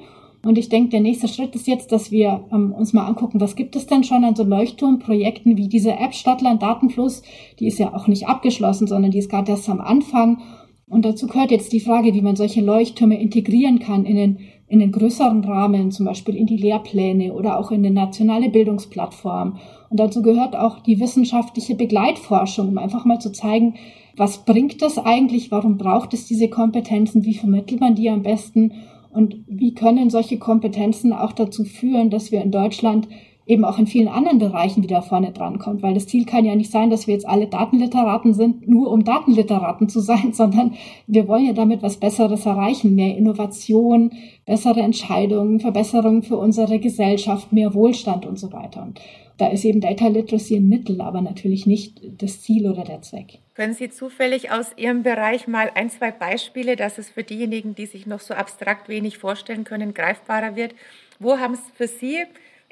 Und 0.44 0.58
ich 0.58 0.68
denke, 0.68 0.90
der 0.90 1.00
nächste 1.00 1.28
Schritt 1.28 1.54
ist 1.54 1.66
jetzt, 1.66 1.92
dass 1.92 2.10
wir 2.10 2.44
ähm, 2.52 2.72
uns 2.72 2.92
mal 2.92 3.06
angucken, 3.06 3.40
was 3.40 3.56
gibt 3.56 3.74
es 3.74 3.86
denn 3.86 4.04
schon 4.04 4.22
an 4.22 4.36
so 4.36 4.44
Leuchtturmprojekten 4.44 5.56
wie 5.56 5.68
diese 5.68 5.92
App 5.92 6.12
Stadtland 6.12 6.62
Datenfluss. 6.62 7.22
Die 7.58 7.66
ist 7.66 7.78
ja 7.78 7.94
auch 7.94 8.06
nicht 8.06 8.28
abgeschlossen, 8.28 8.86
sondern 8.86 9.12
die 9.12 9.18
ist 9.20 9.30
gerade 9.30 9.52
erst 9.52 9.70
am 9.70 9.80
Anfang. 9.80 10.42
Und 10.86 11.04
dazu 11.04 11.26
gehört 11.26 11.50
jetzt 11.50 11.72
die 11.72 11.80
Frage, 11.80 12.12
wie 12.14 12.20
man 12.20 12.36
solche 12.36 12.60
Leuchttürme 12.60 13.18
integrieren 13.18 13.78
kann 13.78 14.04
in 14.04 14.16
den, 14.16 14.38
in 14.68 14.80
den 14.80 14.92
größeren 14.92 15.42
Rahmen, 15.44 15.90
zum 15.90 16.06
Beispiel 16.06 16.36
in 16.36 16.46
die 16.46 16.58
Lehrpläne 16.58 17.32
oder 17.32 17.58
auch 17.58 17.70
in 17.70 17.82
die 17.82 17.90
nationale 17.90 18.50
Bildungsplattform. 18.50 19.58
Und 19.88 19.98
dazu 19.98 20.20
gehört 20.20 20.56
auch 20.56 20.80
die 20.80 21.00
wissenschaftliche 21.00 21.74
Begleitforschung, 21.74 22.68
um 22.68 22.78
einfach 22.78 23.04
mal 23.04 23.18
zu 23.18 23.32
zeigen, 23.32 23.74
was 24.16 24.44
bringt 24.44 24.82
das 24.82 24.98
eigentlich, 24.98 25.50
warum 25.50 25.78
braucht 25.78 26.14
es 26.14 26.26
diese 26.26 26.48
Kompetenzen, 26.48 27.24
wie 27.24 27.34
vermittelt 27.34 27.80
man 27.80 27.94
die 27.94 28.10
am 28.10 28.22
besten? 28.22 28.72
Und 29.10 29.36
wie 29.46 29.74
können 29.74 30.10
solche 30.10 30.38
Kompetenzen 30.38 31.12
auch 31.12 31.32
dazu 31.32 31.64
führen, 31.64 32.10
dass 32.10 32.30
wir 32.30 32.42
in 32.42 32.50
Deutschland 32.50 33.08
eben 33.46 33.64
auch 33.64 33.78
in 33.78 33.86
vielen 33.86 34.08
anderen 34.08 34.38
Bereichen 34.38 34.82
wieder 34.82 35.02
vorne 35.02 35.32
dran 35.32 35.58
kommt, 35.58 35.82
weil 35.82 35.94
das 35.94 36.06
Ziel 36.06 36.24
kann 36.24 36.44
ja 36.44 36.54
nicht 36.54 36.70
sein, 36.70 36.90
dass 36.90 37.06
wir 37.06 37.14
jetzt 37.14 37.28
alle 37.28 37.46
Datenliteraten 37.46 38.32
sind, 38.32 38.66
nur 38.66 38.90
um 38.90 39.04
Datenliteraten 39.04 39.88
zu 39.88 40.00
sein, 40.00 40.32
sondern 40.32 40.74
wir 41.06 41.28
wollen 41.28 41.46
ja 41.46 41.52
damit 41.52 41.82
was 41.82 41.98
Besseres 41.98 42.46
erreichen, 42.46 42.94
mehr 42.94 43.16
Innovation, 43.16 44.12
bessere 44.46 44.80
Entscheidungen, 44.80 45.60
Verbesserungen 45.60 46.22
für 46.22 46.36
unsere 46.36 46.78
Gesellschaft, 46.78 47.52
mehr 47.52 47.74
Wohlstand 47.74 48.24
und 48.24 48.38
so 48.38 48.52
weiter. 48.52 48.82
Und 48.82 49.00
da 49.36 49.48
ist 49.48 49.64
eben 49.64 49.80
Data 49.80 50.06
Literacy 50.06 50.56
ein 50.56 50.68
Mittel, 50.68 51.00
aber 51.00 51.20
natürlich 51.20 51.66
nicht 51.66 52.00
das 52.18 52.40
Ziel 52.42 52.70
oder 52.70 52.84
der 52.84 53.02
Zweck. 53.02 53.40
Können 53.54 53.74
Sie 53.74 53.90
zufällig 53.90 54.52
aus 54.52 54.70
Ihrem 54.76 55.02
Bereich 55.02 55.48
mal 55.48 55.70
ein, 55.74 55.90
zwei 55.90 56.12
Beispiele, 56.12 56.76
dass 56.76 56.98
es 56.98 57.10
für 57.10 57.24
diejenigen, 57.24 57.74
die 57.74 57.86
sich 57.86 58.06
noch 58.06 58.20
so 58.20 58.34
abstrakt 58.34 58.88
wenig 58.88 59.18
vorstellen 59.18 59.64
können, 59.64 59.92
greifbarer 59.92 60.54
wird? 60.56 60.74
Wo 61.18 61.38
haben 61.38 61.54
es 61.54 61.62
für 61.74 61.88
Sie 61.88 62.24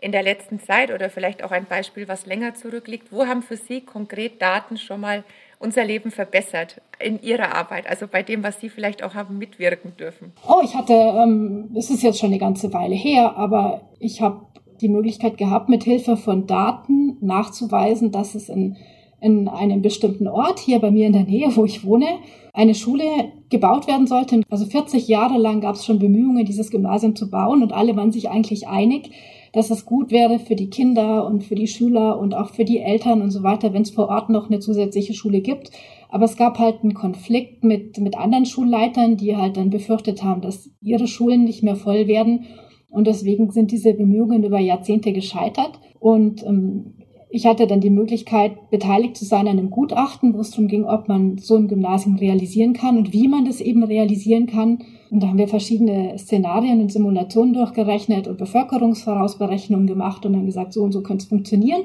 in 0.03 0.11
der 0.11 0.23
letzten 0.23 0.59
Zeit 0.59 0.93
oder 0.93 1.09
vielleicht 1.09 1.45
auch 1.45 1.53
ein 1.53 1.65
Beispiel, 1.65 2.09
was 2.09 2.27
länger 2.27 2.55
zurückliegt, 2.55 3.13
wo 3.13 3.25
haben 3.27 3.41
für 3.41 3.57
Sie 3.57 3.81
konkret 3.83 4.43
Daten 4.43 4.77
schon 4.77 5.01
mal 5.01 5.23
unser 5.61 5.85
Leben 5.85 6.11
verbessert 6.11 6.81
in 6.99 7.23
Ihrer 7.23 7.55
Arbeit, 7.55 7.89
also 7.89 8.09
bei 8.09 8.25
dem, 8.25 8.43
was 8.43 8.61
Sie 8.61 8.69
vielleicht 8.69 9.05
auch 9.05 9.15
haben 9.15 9.39
mitwirken 9.39 9.97
dürfen? 9.97 10.33
Oh, 10.47 10.61
ich 10.65 10.75
hatte, 10.75 10.93
ähm, 10.93 11.71
es 11.77 11.89
ist 11.89 12.03
jetzt 12.03 12.19
schon 12.19 12.31
eine 12.31 12.41
ganze 12.41 12.73
Weile 12.73 12.97
her, 12.97 13.37
aber 13.37 13.83
ich 14.01 14.21
habe 14.21 14.47
die 14.81 14.89
Möglichkeit 14.89 15.39
gehabt, 15.39 15.69
mit 15.69 15.85
Hilfe 15.85 16.17
von 16.17 16.49
Daten 16.49 17.17
nachzuweisen, 17.21 18.11
dass 18.11 18.35
es 18.35 18.49
in, 18.49 18.77
in 19.21 19.47
einem 19.47 19.83
bestimmten 19.83 20.27
Ort, 20.27 20.59
hier 20.59 20.81
bei 20.81 20.91
mir 20.91 21.07
in 21.07 21.13
der 21.13 21.23
Nähe, 21.23 21.55
wo 21.55 21.65
ich 21.65 21.85
wohne, 21.85 22.07
eine 22.53 22.75
Schule 22.75 23.05
gebaut 23.51 23.87
werden 23.87 24.09
sollte. 24.09 24.43
Also 24.51 24.67
40 24.67 25.07
Jahre 25.07 25.39
lang 25.39 25.61
gab 25.61 25.77
es 25.77 25.87
schon 25.87 26.01
Bemühungen, 26.01 26.45
dieses 26.45 26.73
Gymnasium 26.73 27.15
zu 27.15 27.31
bauen 27.31 27.63
und 27.63 27.73
alle 27.73 27.95
waren 27.95 28.11
sich 28.11 28.29
eigentlich 28.31 28.67
einig, 28.67 29.11
dass 29.53 29.71
es 29.71 29.85
gut 29.85 30.11
wäre 30.11 30.39
für 30.39 30.57
die 30.57 30.71
Kinder 30.71 31.27
und 31.27 31.45
für 31.45 31.55
die 31.55 31.67
Schüler 31.67 32.19
und 32.19 32.35
auch 32.35 32.51
für 32.51 32.65
die 32.65 32.81
Eltern 32.81 33.21
und 33.23 33.31
so 33.31 33.43
weiter, 33.43 33.73
wenn 33.73 33.83
es 33.83 33.91
vor 33.91 34.09
Ort 34.09 34.31
noch 34.31 34.49
eine 34.49 34.61
zusätzliche 34.61 35.15
Schule 35.15 35.41
gibt. 35.41 35.71
Aber 36.09 36.25
es 36.25 36.37
gab 36.37 36.59
halt 36.59 36.83
einen 36.83 36.95
Konflikt 36.95 37.65
mit, 37.65 37.99
mit 37.99 38.17
anderen 38.17 38.47
Schulleitern, 38.47 39.17
die 39.17 39.37
halt 39.37 39.57
dann 39.57 39.71
befürchtet 39.71 40.23
haben, 40.23 40.41
dass 40.41 40.71
ihre 40.81 41.07
Schulen 41.07 41.45
nicht 41.45 41.63
mehr 41.63 41.77
voll 41.77 42.07
werden 42.07 42.47
und 42.93 43.07
deswegen 43.07 43.51
sind 43.51 43.73
diese 43.73 43.95
Bemühungen 43.95 44.45
über 44.45 44.59
Jahrzehnte 44.59 45.15
gescheitert. 45.15 45.81
Und 45.99 46.45
ähm, 46.45 46.95
ich 47.35 47.47
hatte 47.47 47.67
dann 47.67 47.81
die 47.81 47.89
Möglichkeit, 47.89 48.71
beteiligt 48.71 49.17
zu 49.17 49.25
sein 49.25 49.49
an 49.49 49.59
einem 49.59 49.71
Gutachten, 49.71 50.35
wo 50.35 50.41
es 50.41 50.51
darum 50.51 50.69
ging, 50.69 50.85
ob 50.85 51.09
man 51.09 51.39
so 51.39 51.57
ein 51.57 51.67
Gymnasium 51.67 52.17
realisieren 52.17 52.75
kann 52.75 52.99
und 52.99 53.15
wie 53.15 53.27
man 53.27 53.47
das 53.47 53.63
eben 53.63 53.83
realisieren 53.83 54.47
kann. 54.47 54.81
Und 55.11 55.23
da 55.23 55.29
haben 55.29 55.39
wir 55.39 55.49
verschiedene 55.49 56.19
Szenarien 56.19 56.83
und 56.83 56.93
Simulationen 56.93 57.55
durchgerechnet 57.55 58.29
und 58.29 58.37
Bevölkerungsvorausberechnungen 58.37 59.87
gemacht 59.87 60.27
und 60.27 60.35
dann 60.35 60.45
gesagt, 60.45 60.75
so 60.75 60.83
und 60.83 60.93
so 60.93 61.03
könnte 61.03 61.23
es 61.23 61.29
funktionieren. 61.31 61.85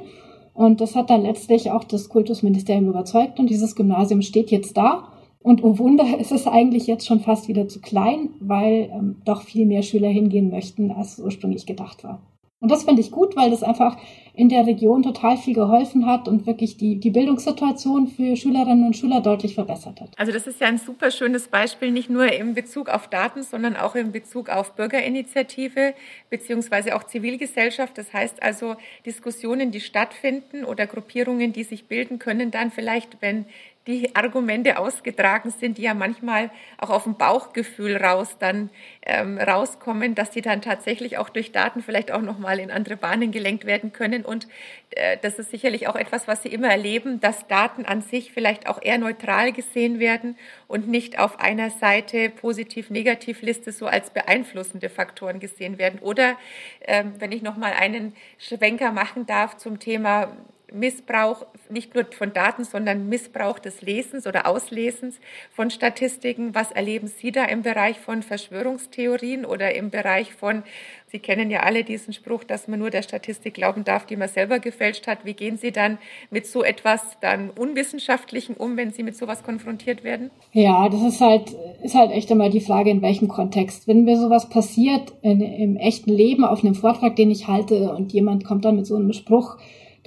Und 0.54 0.82
das 0.82 0.98
hat 0.98 1.10
dann 1.10 1.22
letztlich 1.22 1.72
auch 1.72 1.86
das 1.86 2.10
Kultusministerium 2.10 2.90
überzeugt 2.90 3.40
und 3.40 3.50
dieses 3.50 3.74
Gymnasium 3.76 4.22
steht 4.22 4.52
jetzt 4.52 4.76
da 4.76 5.14
und 5.40 5.64
oh 5.64 5.78
Wunder, 5.80 6.06
ist 6.20 6.34
es 6.34 6.46
eigentlich 6.46 6.88
jetzt 6.88 7.08
schon 7.08 7.22
fast 7.22 7.48
wieder 7.48 7.70
zu 7.70 7.80
klein, 7.80 8.32
weil 8.42 8.90
ähm, 8.92 9.22
doch 9.24 9.44
viel 9.44 9.66
mehr 9.66 9.82
Schüler 9.82 10.10
hingehen 10.10 10.50
möchten, 10.50 10.92
als 10.92 11.20
ursprünglich 11.20 11.66
gedacht 11.66 12.04
war. 12.04 12.22
Und 12.60 12.72
das 12.72 12.86
finde 12.86 13.02
ich 13.02 13.12
gut, 13.12 13.36
weil 13.36 13.52
das 13.52 13.62
einfach 13.62 13.98
in 14.34 14.50
der 14.50 14.66
Region 14.66 15.04
total 15.04 15.38
viel 15.38 15.54
geholfen 15.54 16.08
hat 16.08 16.28
und 16.28 16.48
wirklich 16.48 16.76
die, 16.78 17.00
die 17.00 17.12
Bildungssituation 17.12 18.08
für 18.08 18.36
Schülerinnen 18.36 18.86
und 18.86 18.96
Schüler 18.96 19.22
deutlich 19.22 19.54
verbessert 19.54 20.02
hat. 20.02 20.10
Also 20.18 20.32
das 20.32 20.48
ist 20.48 20.60
ja 20.60 20.68
ein 20.68 20.80
super 20.80 21.12
schönes 21.12 21.48
Beispiel, 21.50 21.92
nicht 21.92 22.10
nur 22.10 22.32
in 22.32 22.56
Bezug 22.56 22.90
auf 22.90 23.10
Daten, 23.10 23.44
sondern 23.44 23.76
auch 23.76 23.94
in 23.94 24.12
Bezug 24.12 24.50
auf 24.50 24.74
Bürgerinitiative 24.74 25.94
beziehungsweise 26.32 26.96
auch 26.96 27.04
Zivilgesellschaft. 27.04 27.96
Das 27.96 28.12
heißt 28.12 28.42
also 28.42 28.76
Diskussionen, 29.06 29.70
die 29.70 29.80
stattfinden 29.80 30.66
oder 30.66 30.88
Gruppierungen, 30.88 31.54
die 31.54 31.64
sich 31.64 31.86
bilden 31.86 32.18
können, 32.18 32.50
dann 32.50 32.72
vielleicht, 32.72 33.22
wenn 33.22 33.46
die 33.88 34.16
Argumente 34.16 34.78
ausgetragen 34.78 35.50
sind, 35.50 35.78
die 35.78 35.84
ja 35.84 35.94
manchmal 35.94 36.52
auch 36.78 36.90
auf 36.90 37.04
dem 37.04 37.16
Bauchgefühl 37.16 37.96
raus 37.96 38.36
dann 38.38 38.70
ähm, 39.06 39.38
rauskommen, 39.38 40.14
dass 40.14 40.30
die 40.30 40.42
dann 40.42 40.62
tatsächlich 40.62 41.18
auch 41.18 41.30
durch 41.30 41.54
Daten 41.54 41.82
vielleicht 41.82 42.12
auch 42.12 42.22
nochmal 42.22 42.60
in 42.60 42.70
andere 42.70 42.98
Bahnen 42.98 43.32
gelenkt 43.32 43.66
werden 43.66 43.94
können. 43.94 44.26
Und 44.26 44.48
äh, 44.92 45.18
das 45.22 45.40
ist 45.40 45.52
sicherlich 45.52 45.88
auch 45.88 45.96
etwas, 45.96 46.28
was 46.28 46.44
Sie 46.44 46.50
immer 46.50 46.68
erleben, 46.70 47.22
dass 47.22 47.48
Daten 47.48 47.86
an 47.86 48.02
sich 48.02 48.34
vielleicht 48.34 48.68
auch 48.68 48.82
eher 48.82 48.98
neutral 48.98 49.54
gesehen 49.54 50.00
werden 50.00 50.38
und 50.68 50.90
nicht 50.90 51.18
auf 51.18 51.40
einer 51.40 51.70
Seite 51.70 52.30
positiv-negativ-Liste 52.30 53.72
so 53.72 53.88
als 53.88 54.10
beeinflussende 54.10 54.90
Faktoren 54.90 55.40
gesehen 55.40 55.78
werden. 55.78 56.00
Oder 56.00 56.36
ähm, 56.82 57.14
wenn 57.20 57.32
ich 57.32 57.42
nochmal 57.42 57.72
einen 57.72 58.14
Schwenker 58.38 58.92
machen 58.92 59.26
darf 59.26 59.56
zum 59.56 59.80
Thema 59.80 60.36
Missbrauch 60.74 61.46
nicht 61.70 61.96
nur 61.96 62.06
von 62.12 62.34
Daten, 62.34 62.64
sondern 62.64 63.08
Missbrauch 63.08 63.60
des 63.60 63.82
Lesens 63.82 64.28
oder 64.28 64.48
Auslesens 64.48 65.20
von 65.52 65.70
Statistiken. 65.70 66.54
Was 66.56 66.72
erleben 66.72 67.08
Sie 67.08 67.32
da 67.32 67.46
im 67.46 67.62
Bereich 67.62 68.00
von 68.00 68.22
Verschwörungstheorien 68.22 69.46
oder 69.46 69.76
im 69.76 69.90
Bereich 69.90 70.34
von, 70.34 70.64
Sie 71.10 71.20
kennen 71.20 71.50
ja 71.50 71.62
alle 71.62 71.86
diesen 71.86 72.12
Spruch, 72.12 72.44
dass 72.44 72.68
man 72.68 72.80
nur 72.80 72.90
der 72.90 73.02
Statistik 73.02 73.54
glauben 73.54 73.86
darf, 73.86 74.06
die 74.06 74.18
man 74.18 74.28
selber 74.28 74.60
gefälscht 74.60 75.08
hat. 75.08 75.24
Wie 75.24 75.34
gehen 75.34 75.56
Sie 75.56 75.72
dann 75.72 76.00
mit 76.32 76.46
so 76.46 76.64
etwas 76.64 77.02
dann 77.22 77.50
Unwissenschaftlichen 77.50 78.56
um, 78.56 78.76
wenn 78.76 78.92
Sie 78.92 79.04
mit 79.04 79.16
sowas 79.16 79.44
konfrontiert 79.44 80.04
werden? 80.04 80.32
Ja, 80.52 80.90
das 80.90 81.02
ist 81.02 81.22
halt, 81.22 81.56
ist 81.82 81.96
halt 81.96 82.12
echt 82.12 82.30
immer 82.30 82.50
die 82.50 82.60
Frage, 82.60 82.90
in 82.90 83.02
welchem 83.02 83.30
Kontext. 83.30 83.88
Wenn 83.88 84.04
mir 84.04 84.18
sowas 84.18 84.50
passiert 84.50 85.14
in, 85.22 85.40
im 85.40 85.78
echten 85.78 86.12
Leben 86.12 86.44
auf 86.44 86.62
einem 86.62 86.76
Vortrag, 86.76 87.16
den 87.16 87.32
ich 87.32 87.48
halte 87.48 87.94
und 87.94 88.12
jemand 88.12 88.44
kommt 88.44 88.66
dann 88.66 88.76
mit 88.76 88.86
so 88.86 88.98
einem 88.98 89.14
Spruch, 89.14 89.58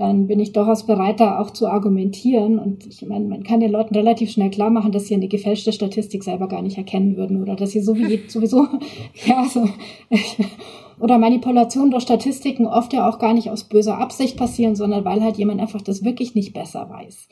dann 0.00 0.28
bin 0.28 0.40
ich 0.40 0.52
durchaus 0.54 0.86
bereit, 0.86 1.20
da 1.20 1.38
auch 1.38 1.50
zu 1.50 1.68
argumentieren. 1.68 2.58
Und 2.58 2.86
ich 2.86 3.02
meine, 3.06 3.26
man 3.26 3.42
kann 3.42 3.60
den 3.60 3.70
Leuten 3.70 3.94
relativ 3.94 4.30
schnell 4.30 4.48
klar 4.48 4.70
machen, 4.70 4.92
dass 4.92 5.06
sie 5.06 5.14
eine 5.14 5.28
gefälschte 5.28 5.72
Statistik 5.72 6.24
selber 6.24 6.48
gar 6.48 6.62
nicht 6.62 6.78
erkennen 6.78 7.18
würden 7.18 7.42
oder 7.42 7.54
dass 7.54 7.72
sie 7.72 7.80
so 7.80 7.94
wie 7.94 8.22
sowieso, 8.28 8.66
ja, 9.26 9.44
so, 9.44 9.68
oder 11.00 11.18
Manipulation 11.18 11.90
durch 11.90 12.04
Statistiken 12.04 12.66
oft 12.66 12.94
ja 12.94 13.06
auch 13.06 13.18
gar 13.18 13.34
nicht 13.34 13.50
aus 13.50 13.64
böser 13.64 13.98
Absicht 13.98 14.38
passieren, 14.38 14.74
sondern 14.74 15.04
weil 15.04 15.22
halt 15.22 15.36
jemand 15.36 15.60
einfach 15.60 15.82
das 15.82 16.02
wirklich 16.02 16.34
nicht 16.34 16.54
besser 16.54 16.88
weiß. 16.88 17.28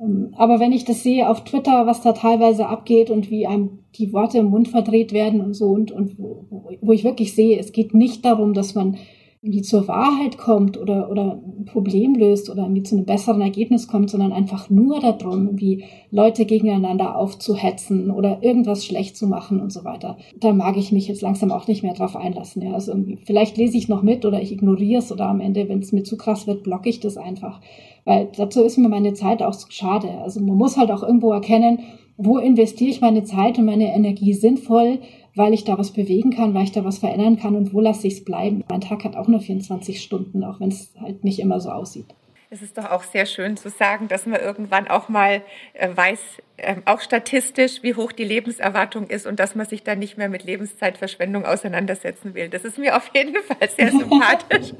Ähm, 0.00 0.34
aber 0.36 0.58
wenn 0.58 0.72
ich 0.72 0.84
das 0.84 1.04
sehe 1.04 1.28
auf 1.28 1.44
Twitter, 1.44 1.86
was 1.86 2.00
da 2.00 2.10
teilweise 2.10 2.66
abgeht 2.66 3.10
und 3.10 3.30
wie 3.30 3.46
einem 3.46 3.84
die 3.94 4.12
Worte 4.12 4.38
im 4.38 4.46
Mund 4.46 4.66
verdreht 4.66 5.12
werden 5.12 5.40
und 5.40 5.54
so 5.54 5.66
und, 5.66 5.92
und 5.92 6.18
wo, 6.18 6.44
wo 6.80 6.92
ich 6.92 7.04
wirklich 7.04 7.36
sehe, 7.36 7.56
es 7.56 7.70
geht 7.70 7.94
nicht 7.94 8.24
darum, 8.24 8.52
dass 8.52 8.74
man 8.74 8.96
irgendwie 9.42 9.62
zur 9.62 9.88
Wahrheit 9.88 10.36
kommt 10.36 10.76
oder, 10.76 11.10
oder 11.10 11.40
ein 11.58 11.64
Problem 11.64 12.14
löst 12.14 12.50
oder 12.50 12.64
irgendwie 12.64 12.82
zu 12.82 12.94
einem 12.94 13.06
besseren 13.06 13.40
Ergebnis 13.40 13.88
kommt, 13.88 14.10
sondern 14.10 14.32
einfach 14.32 14.68
nur 14.68 15.00
darum, 15.00 15.58
wie 15.58 15.84
Leute 16.10 16.44
gegeneinander 16.44 17.16
aufzuhetzen 17.16 18.10
oder 18.10 18.42
irgendwas 18.42 18.84
schlecht 18.84 19.16
zu 19.16 19.26
machen 19.26 19.58
und 19.58 19.72
so 19.72 19.82
weiter. 19.82 20.18
Da 20.38 20.52
mag 20.52 20.76
ich 20.76 20.92
mich 20.92 21.08
jetzt 21.08 21.22
langsam 21.22 21.52
auch 21.52 21.68
nicht 21.68 21.82
mehr 21.82 21.94
drauf 21.94 22.16
einlassen. 22.16 22.60
Ja. 22.60 22.74
Also 22.74 22.92
irgendwie, 22.92 23.18
vielleicht 23.24 23.56
lese 23.56 23.78
ich 23.78 23.88
noch 23.88 24.02
mit 24.02 24.26
oder 24.26 24.42
ich 24.42 24.52
ignoriere 24.52 24.98
es 24.98 25.10
oder 25.10 25.26
am 25.26 25.40
Ende, 25.40 25.70
wenn 25.70 25.78
es 25.78 25.92
mir 25.92 26.02
zu 26.02 26.18
krass 26.18 26.46
wird, 26.46 26.62
blocke 26.62 26.90
ich 26.90 27.00
das 27.00 27.16
einfach. 27.16 27.62
Weil 28.04 28.28
dazu 28.36 28.62
ist 28.62 28.76
mir 28.76 28.90
meine 28.90 29.14
Zeit 29.14 29.42
auch 29.42 29.54
schade. 29.70 30.10
Also 30.22 30.40
man 30.40 30.58
muss 30.58 30.76
halt 30.76 30.90
auch 30.90 31.02
irgendwo 31.02 31.32
erkennen, 31.32 31.78
wo 32.22 32.36
investiere 32.36 32.90
ich 32.90 33.00
meine 33.00 33.24
Zeit 33.24 33.58
und 33.58 33.64
meine 33.64 33.94
Energie 33.94 34.34
sinnvoll, 34.34 34.98
weil 35.40 35.54
ich 35.54 35.64
da 35.64 35.78
was 35.78 35.92
bewegen 35.92 36.30
kann, 36.32 36.52
weil 36.52 36.64
ich 36.64 36.72
da 36.72 36.84
was 36.84 36.98
verändern 36.98 37.38
kann 37.38 37.56
und 37.56 37.72
wo 37.72 37.80
lasse 37.80 38.06
ich 38.06 38.14
es 38.14 38.24
bleiben. 38.24 38.62
Mein 38.68 38.82
Tag 38.82 39.04
hat 39.04 39.16
auch 39.16 39.26
nur 39.26 39.40
24 39.40 40.02
Stunden, 40.02 40.44
auch 40.44 40.60
wenn 40.60 40.68
es 40.68 40.92
halt 41.00 41.24
nicht 41.24 41.38
immer 41.38 41.60
so 41.60 41.70
aussieht. 41.70 42.06
Es 42.52 42.62
ist 42.62 42.76
doch 42.76 42.90
auch 42.90 43.04
sehr 43.04 43.26
schön 43.26 43.56
zu 43.56 43.70
sagen, 43.70 44.08
dass 44.08 44.26
man 44.26 44.40
irgendwann 44.40 44.88
auch 44.88 45.08
mal 45.08 45.40
äh, 45.72 45.88
weiß, 45.94 46.20
äh, 46.56 46.76
auch 46.84 47.00
statistisch, 47.00 47.82
wie 47.82 47.94
hoch 47.94 48.10
die 48.12 48.24
Lebenserwartung 48.24 49.06
ist 49.06 49.26
und 49.26 49.38
dass 49.38 49.54
man 49.54 49.66
sich 49.66 49.82
dann 49.82 50.00
nicht 50.00 50.18
mehr 50.18 50.28
mit 50.28 50.42
Lebenszeitverschwendung 50.42 51.46
auseinandersetzen 51.46 52.34
will. 52.34 52.48
Das 52.48 52.64
ist 52.64 52.76
mir 52.76 52.96
auf 52.96 53.10
jeden 53.14 53.36
Fall 53.36 53.68
sehr 53.70 53.90
sympathisch. 53.92 54.74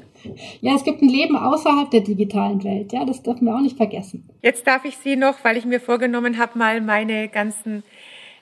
ja, 0.59 0.75
es 0.75 0.83
gibt 0.83 1.01
ein 1.01 1.09
Leben 1.09 1.37
außerhalb 1.37 1.89
der 1.89 2.01
digitalen 2.01 2.61
Welt. 2.63 2.91
Ja, 2.91 3.05
das 3.05 3.23
dürfen 3.23 3.45
wir 3.45 3.55
auch 3.55 3.61
nicht 3.61 3.77
vergessen. 3.77 4.29
Jetzt 4.41 4.67
darf 4.67 4.83
ich 4.83 4.97
Sie 4.97 5.15
noch, 5.15 5.43
weil 5.43 5.55
ich 5.55 5.65
mir 5.65 5.79
vorgenommen 5.79 6.37
habe, 6.37 6.59
mal 6.59 6.81
meine 6.81 7.29
ganzen 7.29 7.83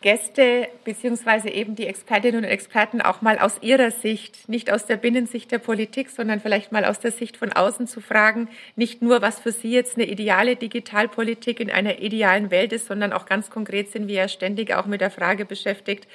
Gäste 0.01 0.69
beziehungsweise 0.85 1.49
eben 1.49 1.75
die 1.75 1.85
Expertinnen 1.85 2.45
und 2.45 2.49
Experten 2.49 3.01
auch 3.01 3.21
mal 3.21 3.37
aus 3.37 3.57
ihrer 3.61 3.91
Sicht, 3.91 4.47
nicht 4.47 4.71
aus 4.71 4.85
der 4.85 4.95
Binnensicht 4.95 5.51
der 5.51 5.59
Politik, 5.59 6.09
sondern 6.09 6.39
vielleicht 6.39 6.71
mal 6.71 6.85
aus 6.85 7.01
der 7.01 7.11
Sicht 7.11 7.35
von 7.35 7.51
außen 7.51 7.85
zu 7.85 7.99
fragen, 7.99 8.47
nicht 8.77 9.01
nur, 9.01 9.21
was 9.21 9.41
für 9.41 9.51
Sie 9.51 9.71
jetzt 9.71 9.97
eine 9.97 10.07
ideale 10.07 10.55
Digitalpolitik 10.55 11.59
in 11.59 11.69
einer 11.69 11.99
idealen 11.99 12.49
Welt 12.49 12.71
ist, 12.71 12.87
sondern 12.87 13.11
auch 13.11 13.25
ganz 13.25 13.49
konkret 13.49 13.91
sind 13.91 14.07
wir 14.07 14.15
ja 14.15 14.27
ständig 14.29 14.73
auch 14.73 14.85
mit 14.85 15.01
der 15.01 15.11
Frage 15.11 15.43
beschäftigt, 15.43 16.07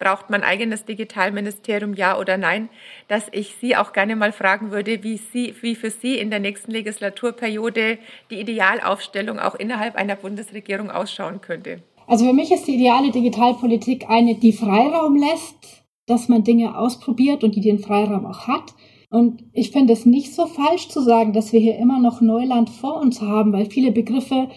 braucht 0.00 0.30
man 0.30 0.42
eigenes 0.42 0.84
Digitalministerium, 0.84 1.94
ja 1.94 2.18
oder 2.18 2.38
nein, 2.38 2.68
dass 3.06 3.28
ich 3.30 3.54
Sie 3.60 3.76
auch 3.76 3.92
gerne 3.92 4.16
mal 4.16 4.32
fragen 4.32 4.72
würde, 4.72 5.04
wie, 5.04 5.16
Sie, 5.16 5.54
wie 5.60 5.76
für 5.76 5.90
Sie 5.90 6.18
in 6.18 6.30
der 6.30 6.40
nächsten 6.40 6.72
Legislaturperiode 6.72 7.98
die 8.30 8.40
Idealaufstellung 8.40 9.38
auch 9.38 9.54
innerhalb 9.54 9.94
einer 9.94 10.16
Bundesregierung 10.16 10.90
ausschauen 10.90 11.40
könnte. 11.40 11.82
Also 12.08 12.24
für 12.24 12.32
mich 12.32 12.50
ist 12.50 12.66
die 12.66 12.76
ideale 12.76 13.10
Digitalpolitik 13.10 14.08
eine, 14.08 14.34
die 14.34 14.52
Freiraum 14.52 15.14
lässt, 15.14 15.84
dass 16.06 16.28
man 16.28 16.42
Dinge 16.42 16.78
ausprobiert 16.78 17.44
und 17.44 17.54
die 17.54 17.60
den 17.60 17.78
Freiraum 17.78 18.24
auch 18.24 18.48
hat. 18.48 18.74
Und 19.10 19.44
ich 19.52 19.72
finde 19.72 19.92
es 19.92 20.06
nicht 20.06 20.34
so 20.34 20.46
falsch 20.46 20.88
zu 20.88 21.02
sagen, 21.02 21.34
dass 21.34 21.52
wir 21.52 21.60
hier 21.60 21.76
immer 21.76 22.00
noch 22.00 22.22
Neuland 22.22 22.70
vor 22.70 22.98
uns 22.98 23.20
haben, 23.20 23.52
weil 23.52 23.66
viele 23.66 23.92
Begriffe, 23.92 24.48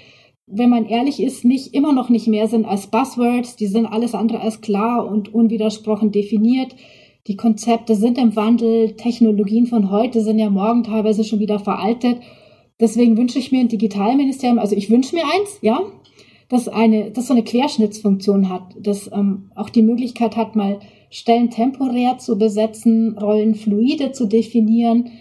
wenn 0.48 0.70
man 0.70 0.86
ehrlich 0.86 1.22
ist, 1.22 1.44
nicht 1.44 1.74
immer 1.74 1.92
noch 1.92 2.08
nicht 2.08 2.28
mehr 2.28 2.48
sind 2.48 2.66
als 2.66 2.88
Buzzwords. 2.88 3.58
Die 3.58 3.68
sind 3.68 3.86
alles 3.86 4.16
andere 4.16 4.40
als 4.40 4.62
klar 4.62 5.06
und 5.06 5.34
unwidersprochen 5.34 6.14
definiert. 6.14 6.74
Die 7.28 7.36
Konzepte 7.36 7.96
sind 7.96 8.18
im 8.18 8.38
Wandel. 8.38 8.96
Technologien 8.96 9.66
von 9.66 9.92
heute 9.92 10.22
sind 10.22 10.40
ja 10.40 10.50
morgen 10.50 10.84
teilweise 10.84 11.26
schon 11.26 11.40
wieder 11.40 11.60
veraltet. 11.60 12.22
Deswegen 12.80 13.18
wünsche 13.18 13.40
ich 13.40 13.52
mir 13.52 13.60
ein 13.60 13.68
Digitalministerium. 13.68 14.58
Also 14.58 14.76
ich 14.78 14.90
wünsche 14.90 15.16
mir 15.16 15.26
eins, 15.26 15.60
ja, 15.62 15.82
das 16.52 16.68
eine, 16.68 17.12
das 17.12 17.28
so 17.28 17.34
eine 17.34 17.46
Querschnittsfunktion 17.46 18.50
hat, 18.50 18.76
das 18.78 19.10
ähm, 19.14 19.52
auch 19.56 19.70
die 19.70 19.82
Möglichkeit 19.82 20.36
hat, 20.36 20.58
mal 20.58 20.82
Stellen 21.10 21.50
temporär 21.50 22.18
zu 22.18 22.38
besetzen, 22.38 23.18
Rollen 23.18 23.56
fluide 23.56 24.12
zu 24.12 24.26
definieren, 24.26 25.12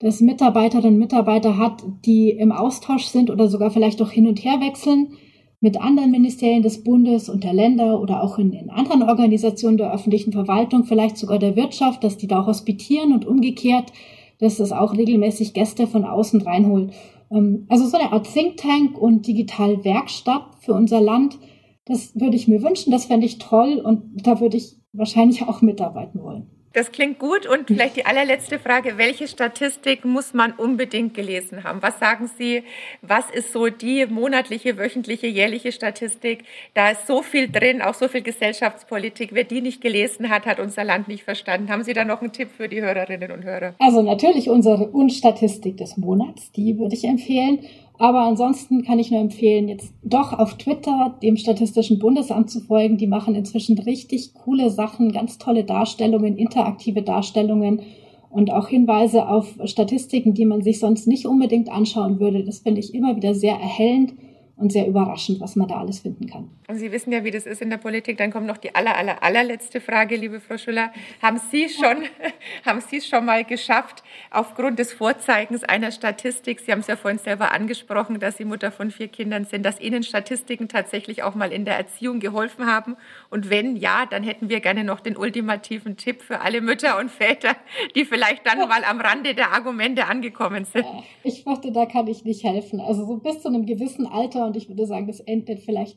dass 0.00 0.20
Mitarbeiterinnen 0.20 0.94
und 0.94 0.98
Mitarbeiter 0.98 1.58
hat, 1.58 1.84
die 2.04 2.30
im 2.30 2.50
Austausch 2.50 3.04
sind 3.04 3.30
oder 3.30 3.46
sogar 3.46 3.70
vielleicht 3.70 4.02
auch 4.02 4.10
hin 4.10 4.26
und 4.26 4.42
her 4.42 4.60
wechseln 4.60 5.12
mit 5.60 5.80
anderen 5.80 6.10
Ministerien 6.10 6.62
des 6.62 6.82
Bundes 6.82 7.28
und 7.28 7.44
der 7.44 7.52
Länder 7.52 8.00
oder 8.00 8.24
auch 8.24 8.38
in, 8.38 8.52
in 8.52 8.70
anderen 8.70 9.04
Organisationen 9.04 9.76
der 9.76 9.94
öffentlichen 9.94 10.32
Verwaltung, 10.32 10.84
vielleicht 10.84 11.18
sogar 11.18 11.38
der 11.38 11.54
Wirtschaft, 11.54 12.02
dass 12.02 12.16
die 12.16 12.26
da 12.26 12.46
hospitieren 12.46 13.12
und 13.12 13.26
umgekehrt, 13.26 13.92
dass 14.40 14.58
es 14.58 14.72
auch 14.72 14.96
regelmäßig 14.96 15.54
Gäste 15.54 15.86
von 15.86 16.04
außen 16.04 16.40
reinholt. 16.42 16.92
Ähm, 17.30 17.66
also 17.68 17.86
so 17.86 17.96
eine 17.96 18.12
Art 18.12 18.32
Think 18.32 18.56
Tank 18.56 18.98
und 18.98 19.26
Digitalwerkstatt 19.26 20.56
für 20.60 20.74
unser 20.74 21.00
Land, 21.00 21.38
das 21.84 22.14
würde 22.14 22.36
ich 22.36 22.48
mir 22.48 22.62
wünschen, 22.62 22.90
das 22.90 23.06
fände 23.06 23.26
ich 23.26 23.38
toll 23.38 23.80
und 23.84 24.26
da 24.26 24.40
würde 24.40 24.56
ich 24.56 24.76
wahrscheinlich 24.92 25.42
auch 25.42 25.62
mitarbeiten 25.62 26.22
wollen. 26.22 26.50
Das 26.72 26.92
klingt 26.92 27.18
gut. 27.18 27.46
Und 27.46 27.66
vielleicht 27.66 27.96
die 27.96 28.06
allerletzte 28.06 28.60
Frage. 28.60 28.96
Welche 28.96 29.26
Statistik 29.26 30.04
muss 30.04 30.34
man 30.34 30.52
unbedingt 30.52 31.14
gelesen 31.14 31.64
haben? 31.64 31.82
Was 31.82 31.98
sagen 31.98 32.30
Sie? 32.38 32.62
Was 33.02 33.28
ist 33.30 33.52
so 33.52 33.68
die 33.68 34.06
monatliche, 34.06 34.78
wöchentliche, 34.78 35.26
jährliche 35.26 35.72
Statistik? 35.72 36.44
Da 36.74 36.90
ist 36.90 37.08
so 37.08 37.22
viel 37.22 37.50
drin, 37.50 37.82
auch 37.82 37.94
so 37.94 38.06
viel 38.06 38.22
Gesellschaftspolitik. 38.22 39.30
Wer 39.32 39.44
die 39.44 39.62
nicht 39.62 39.80
gelesen 39.80 40.30
hat, 40.30 40.46
hat 40.46 40.60
unser 40.60 40.84
Land 40.84 41.08
nicht 41.08 41.24
verstanden. 41.24 41.70
Haben 41.70 41.82
Sie 41.82 41.92
da 41.92 42.04
noch 42.04 42.20
einen 42.20 42.32
Tipp 42.32 42.50
für 42.56 42.68
die 42.68 42.80
Hörerinnen 42.80 43.32
und 43.32 43.42
Hörer? 43.42 43.74
Also 43.80 44.02
natürlich 44.02 44.48
unsere 44.48 44.88
Unstatistik 44.88 45.76
des 45.76 45.96
Monats. 45.96 46.52
Die 46.52 46.78
würde 46.78 46.94
ich 46.94 47.04
empfehlen. 47.04 47.64
Aber 48.00 48.20
ansonsten 48.20 48.82
kann 48.82 48.98
ich 48.98 49.10
nur 49.10 49.20
empfehlen, 49.20 49.68
jetzt 49.68 49.92
doch 50.02 50.32
auf 50.32 50.56
Twitter 50.56 51.18
dem 51.22 51.36
Statistischen 51.36 51.98
Bundesamt 51.98 52.48
zu 52.48 52.60
folgen. 52.60 52.96
Die 52.96 53.06
machen 53.06 53.34
inzwischen 53.34 53.78
richtig 53.78 54.32
coole 54.32 54.70
Sachen, 54.70 55.12
ganz 55.12 55.36
tolle 55.36 55.64
Darstellungen, 55.64 56.38
interaktive 56.38 57.02
Darstellungen 57.02 57.82
und 58.30 58.50
auch 58.52 58.68
Hinweise 58.68 59.28
auf 59.28 59.54
Statistiken, 59.64 60.32
die 60.32 60.46
man 60.46 60.62
sich 60.62 60.78
sonst 60.78 61.08
nicht 61.08 61.26
unbedingt 61.26 61.70
anschauen 61.70 62.20
würde. 62.20 62.42
Das 62.42 62.60
finde 62.60 62.80
ich 62.80 62.94
immer 62.94 63.16
wieder 63.16 63.34
sehr 63.34 63.56
erhellend 63.56 64.14
und 64.60 64.70
sehr 64.70 64.86
überraschend, 64.86 65.40
was 65.40 65.56
man 65.56 65.68
da 65.68 65.78
alles 65.78 66.00
finden 66.00 66.26
kann. 66.26 66.50
Und 66.68 66.76
Sie 66.76 66.92
wissen 66.92 67.12
ja, 67.12 67.24
wie 67.24 67.30
das 67.30 67.46
ist 67.46 67.62
in 67.62 67.70
der 67.70 67.78
Politik. 67.78 68.18
Dann 68.18 68.30
kommt 68.30 68.46
noch 68.46 68.58
die 68.58 68.74
aller, 68.74 68.94
aller, 68.96 69.22
allerletzte 69.22 69.80
Frage, 69.80 70.16
liebe 70.16 70.38
Frau 70.38 70.58
Schuller. 70.58 70.92
Haben 71.22 71.40
Sie 71.50 71.68
schon, 71.70 72.04
haben 72.66 72.82
Sie 72.82 72.98
es 72.98 73.08
schon 73.08 73.24
mal 73.24 73.44
geschafft, 73.44 74.02
aufgrund 74.30 74.78
des 74.78 74.92
Vorzeigens 74.92 75.64
einer 75.64 75.90
Statistik, 75.90 76.60
Sie 76.60 76.72
haben 76.72 76.80
es 76.80 76.88
ja 76.88 76.96
vorhin 76.96 77.18
selber 77.18 77.52
angesprochen, 77.52 78.20
dass 78.20 78.36
Sie 78.36 78.44
Mutter 78.44 78.70
von 78.70 78.90
vier 78.90 79.08
Kindern 79.08 79.46
sind, 79.46 79.64
dass 79.64 79.80
Ihnen 79.80 80.02
Statistiken 80.02 80.68
tatsächlich 80.68 81.22
auch 81.22 81.34
mal 81.34 81.52
in 81.52 81.64
der 81.64 81.78
Erziehung 81.78 82.20
geholfen 82.20 82.66
haben? 82.66 82.96
Und 83.30 83.48
wenn 83.48 83.76
ja, 83.76 84.04
dann 84.04 84.22
hätten 84.22 84.50
wir 84.50 84.60
gerne 84.60 84.84
noch 84.84 85.00
den 85.00 85.16
ultimativen 85.16 85.96
Tipp 85.96 86.20
für 86.20 86.40
alle 86.40 86.60
Mütter 86.60 86.98
und 86.98 87.10
Väter, 87.10 87.56
die 87.94 88.04
vielleicht 88.04 88.46
dann 88.46 88.58
mal 88.68 88.84
am 88.84 89.00
Rande 89.00 89.34
der 89.34 89.52
Argumente 89.52 90.06
angekommen 90.06 90.66
sind. 90.66 90.84
Ich 91.24 91.44
fürchte, 91.44 91.72
da 91.72 91.86
kann 91.86 92.06
ich 92.08 92.24
nicht 92.24 92.44
helfen. 92.44 92.80
Also 92.80 93.06
so 93.06 93.16
bis 93.16 93.40
zu 93.40 93.48
einem 93.48 93.64
gewissen 93.64 94.06
Alter 94.06 94.49
und 94.50 94.56
ich 94.56 94.68
würde 94.68 94.84
sagen, 94.84 95.06
das 95.06 95.20
endet 95.20 95.60
vielleicht 95.60 95.96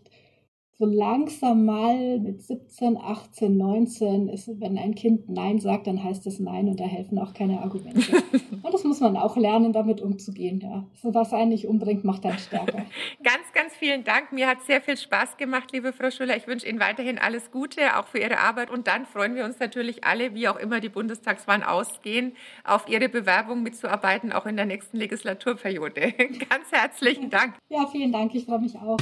so 0.79 0.85
langsam 0.85 1.65
mal 1.65 2.19
mit 2.19 2.41
17, 2.41 2.97
18, 2.97 3.55
19 3.55 4.27
ist, 4.27 4.49
wenn 4.59 4.77
ein 4.77 4.95
Kind 4.95 5.29
Nein 5.29 5.59
sagt, 5.59 5.85
dann 5.85 6.03
heißt 6.03 6.25
es 6.25 6.39
Nein 6.39 6.67
und 6.67 6.79
da 6.79 6.85
helfen 6.85 7.19
auch 7.19 7.33
keine 7.33 7.61
Argumente. 7.61 8.01
und 8.63 8.73
das 8.73 8.83
muss 8.83 8.99
man 8.99 9.15
auch 9.15 9.37
lernen, 9.37 9.71
damit 9.71 10.01
umzugehen. 10.01 10.61
Ja. 10.61 10.87
So 10.95 11.13
was 11.13 11.31
einen 11.31 11.49
nicht 11.49 11.67
umbringt, 11.67 12.03
macht 12.03 12.25
dann 12.25 12.39
stärker. 12.39 12.85
ganz, 13.23 13.53
ganz 13.53 13.73
vielen 13.75 14.03
Dank. 14.03 14.31
Mir 14.31 14.47
hat 14.47 14.63
sehr 14.63 14.81
viel 14.81 14.97
Spaß 14.97 15.37
gemacht, 15.37 15.71
liebe 15.71 15.93
Frau 15.93 16.09
Schuller. 16.09 16.35
Ich 16.35 16.47
wünsche 16.47 16.67
Ihnen 16.67 16.79
weiterhin 16.79 17.19
alles 17.19 17.51
Gute, 17.51 17.97
auch 17.99 18.07
für 18.07 18.17
Ihre 18.17 18.39
Arbeit. 18.39 18.71
Und 18.71 18.87
dann 18.87 19.05
freuen 19.05 19.35
wir 19.35 19.45
uns 19.45 19.59
natürlich 19.59 20.03
alle, 20.03 20.33
wie 20.33 20.47
auch 20.47 20.57
immer 20.57 20.79
die 20.79 20.89
Bundestagswahlen 20.89 21.61
ausgehen, 21.61 22.33
auf 22.63 22.89
Ihre 22.89 23.09
Bewerbung 23.09 23.61
mitzuarbeiten, 23.61 24.31
auch 24.31 24.47
in 24.47 24.55
der 24.55 24.65
nächsten 24.65 24.97
Legislaturperiode. 24.97 26.11
ganz 26.49 26.71
herzlichen 26.71 27.29
Dank. 27.29 27.53
Ja, 27.69 27.85
vielen 27.91 28.11
Dank. 28.11 28.33
Ich 28.33 28.45
freue 28.45 28.59
mich 28.59 28.75
auch. 28.75 28.97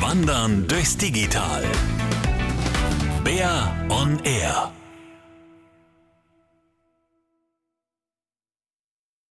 Wandern 0.00 0.66
durchs 0.68 0.96
Digital. 0.96 1.62
Bär 3.24 3.72
on 3.88 4.18
Air. 4.24 4.70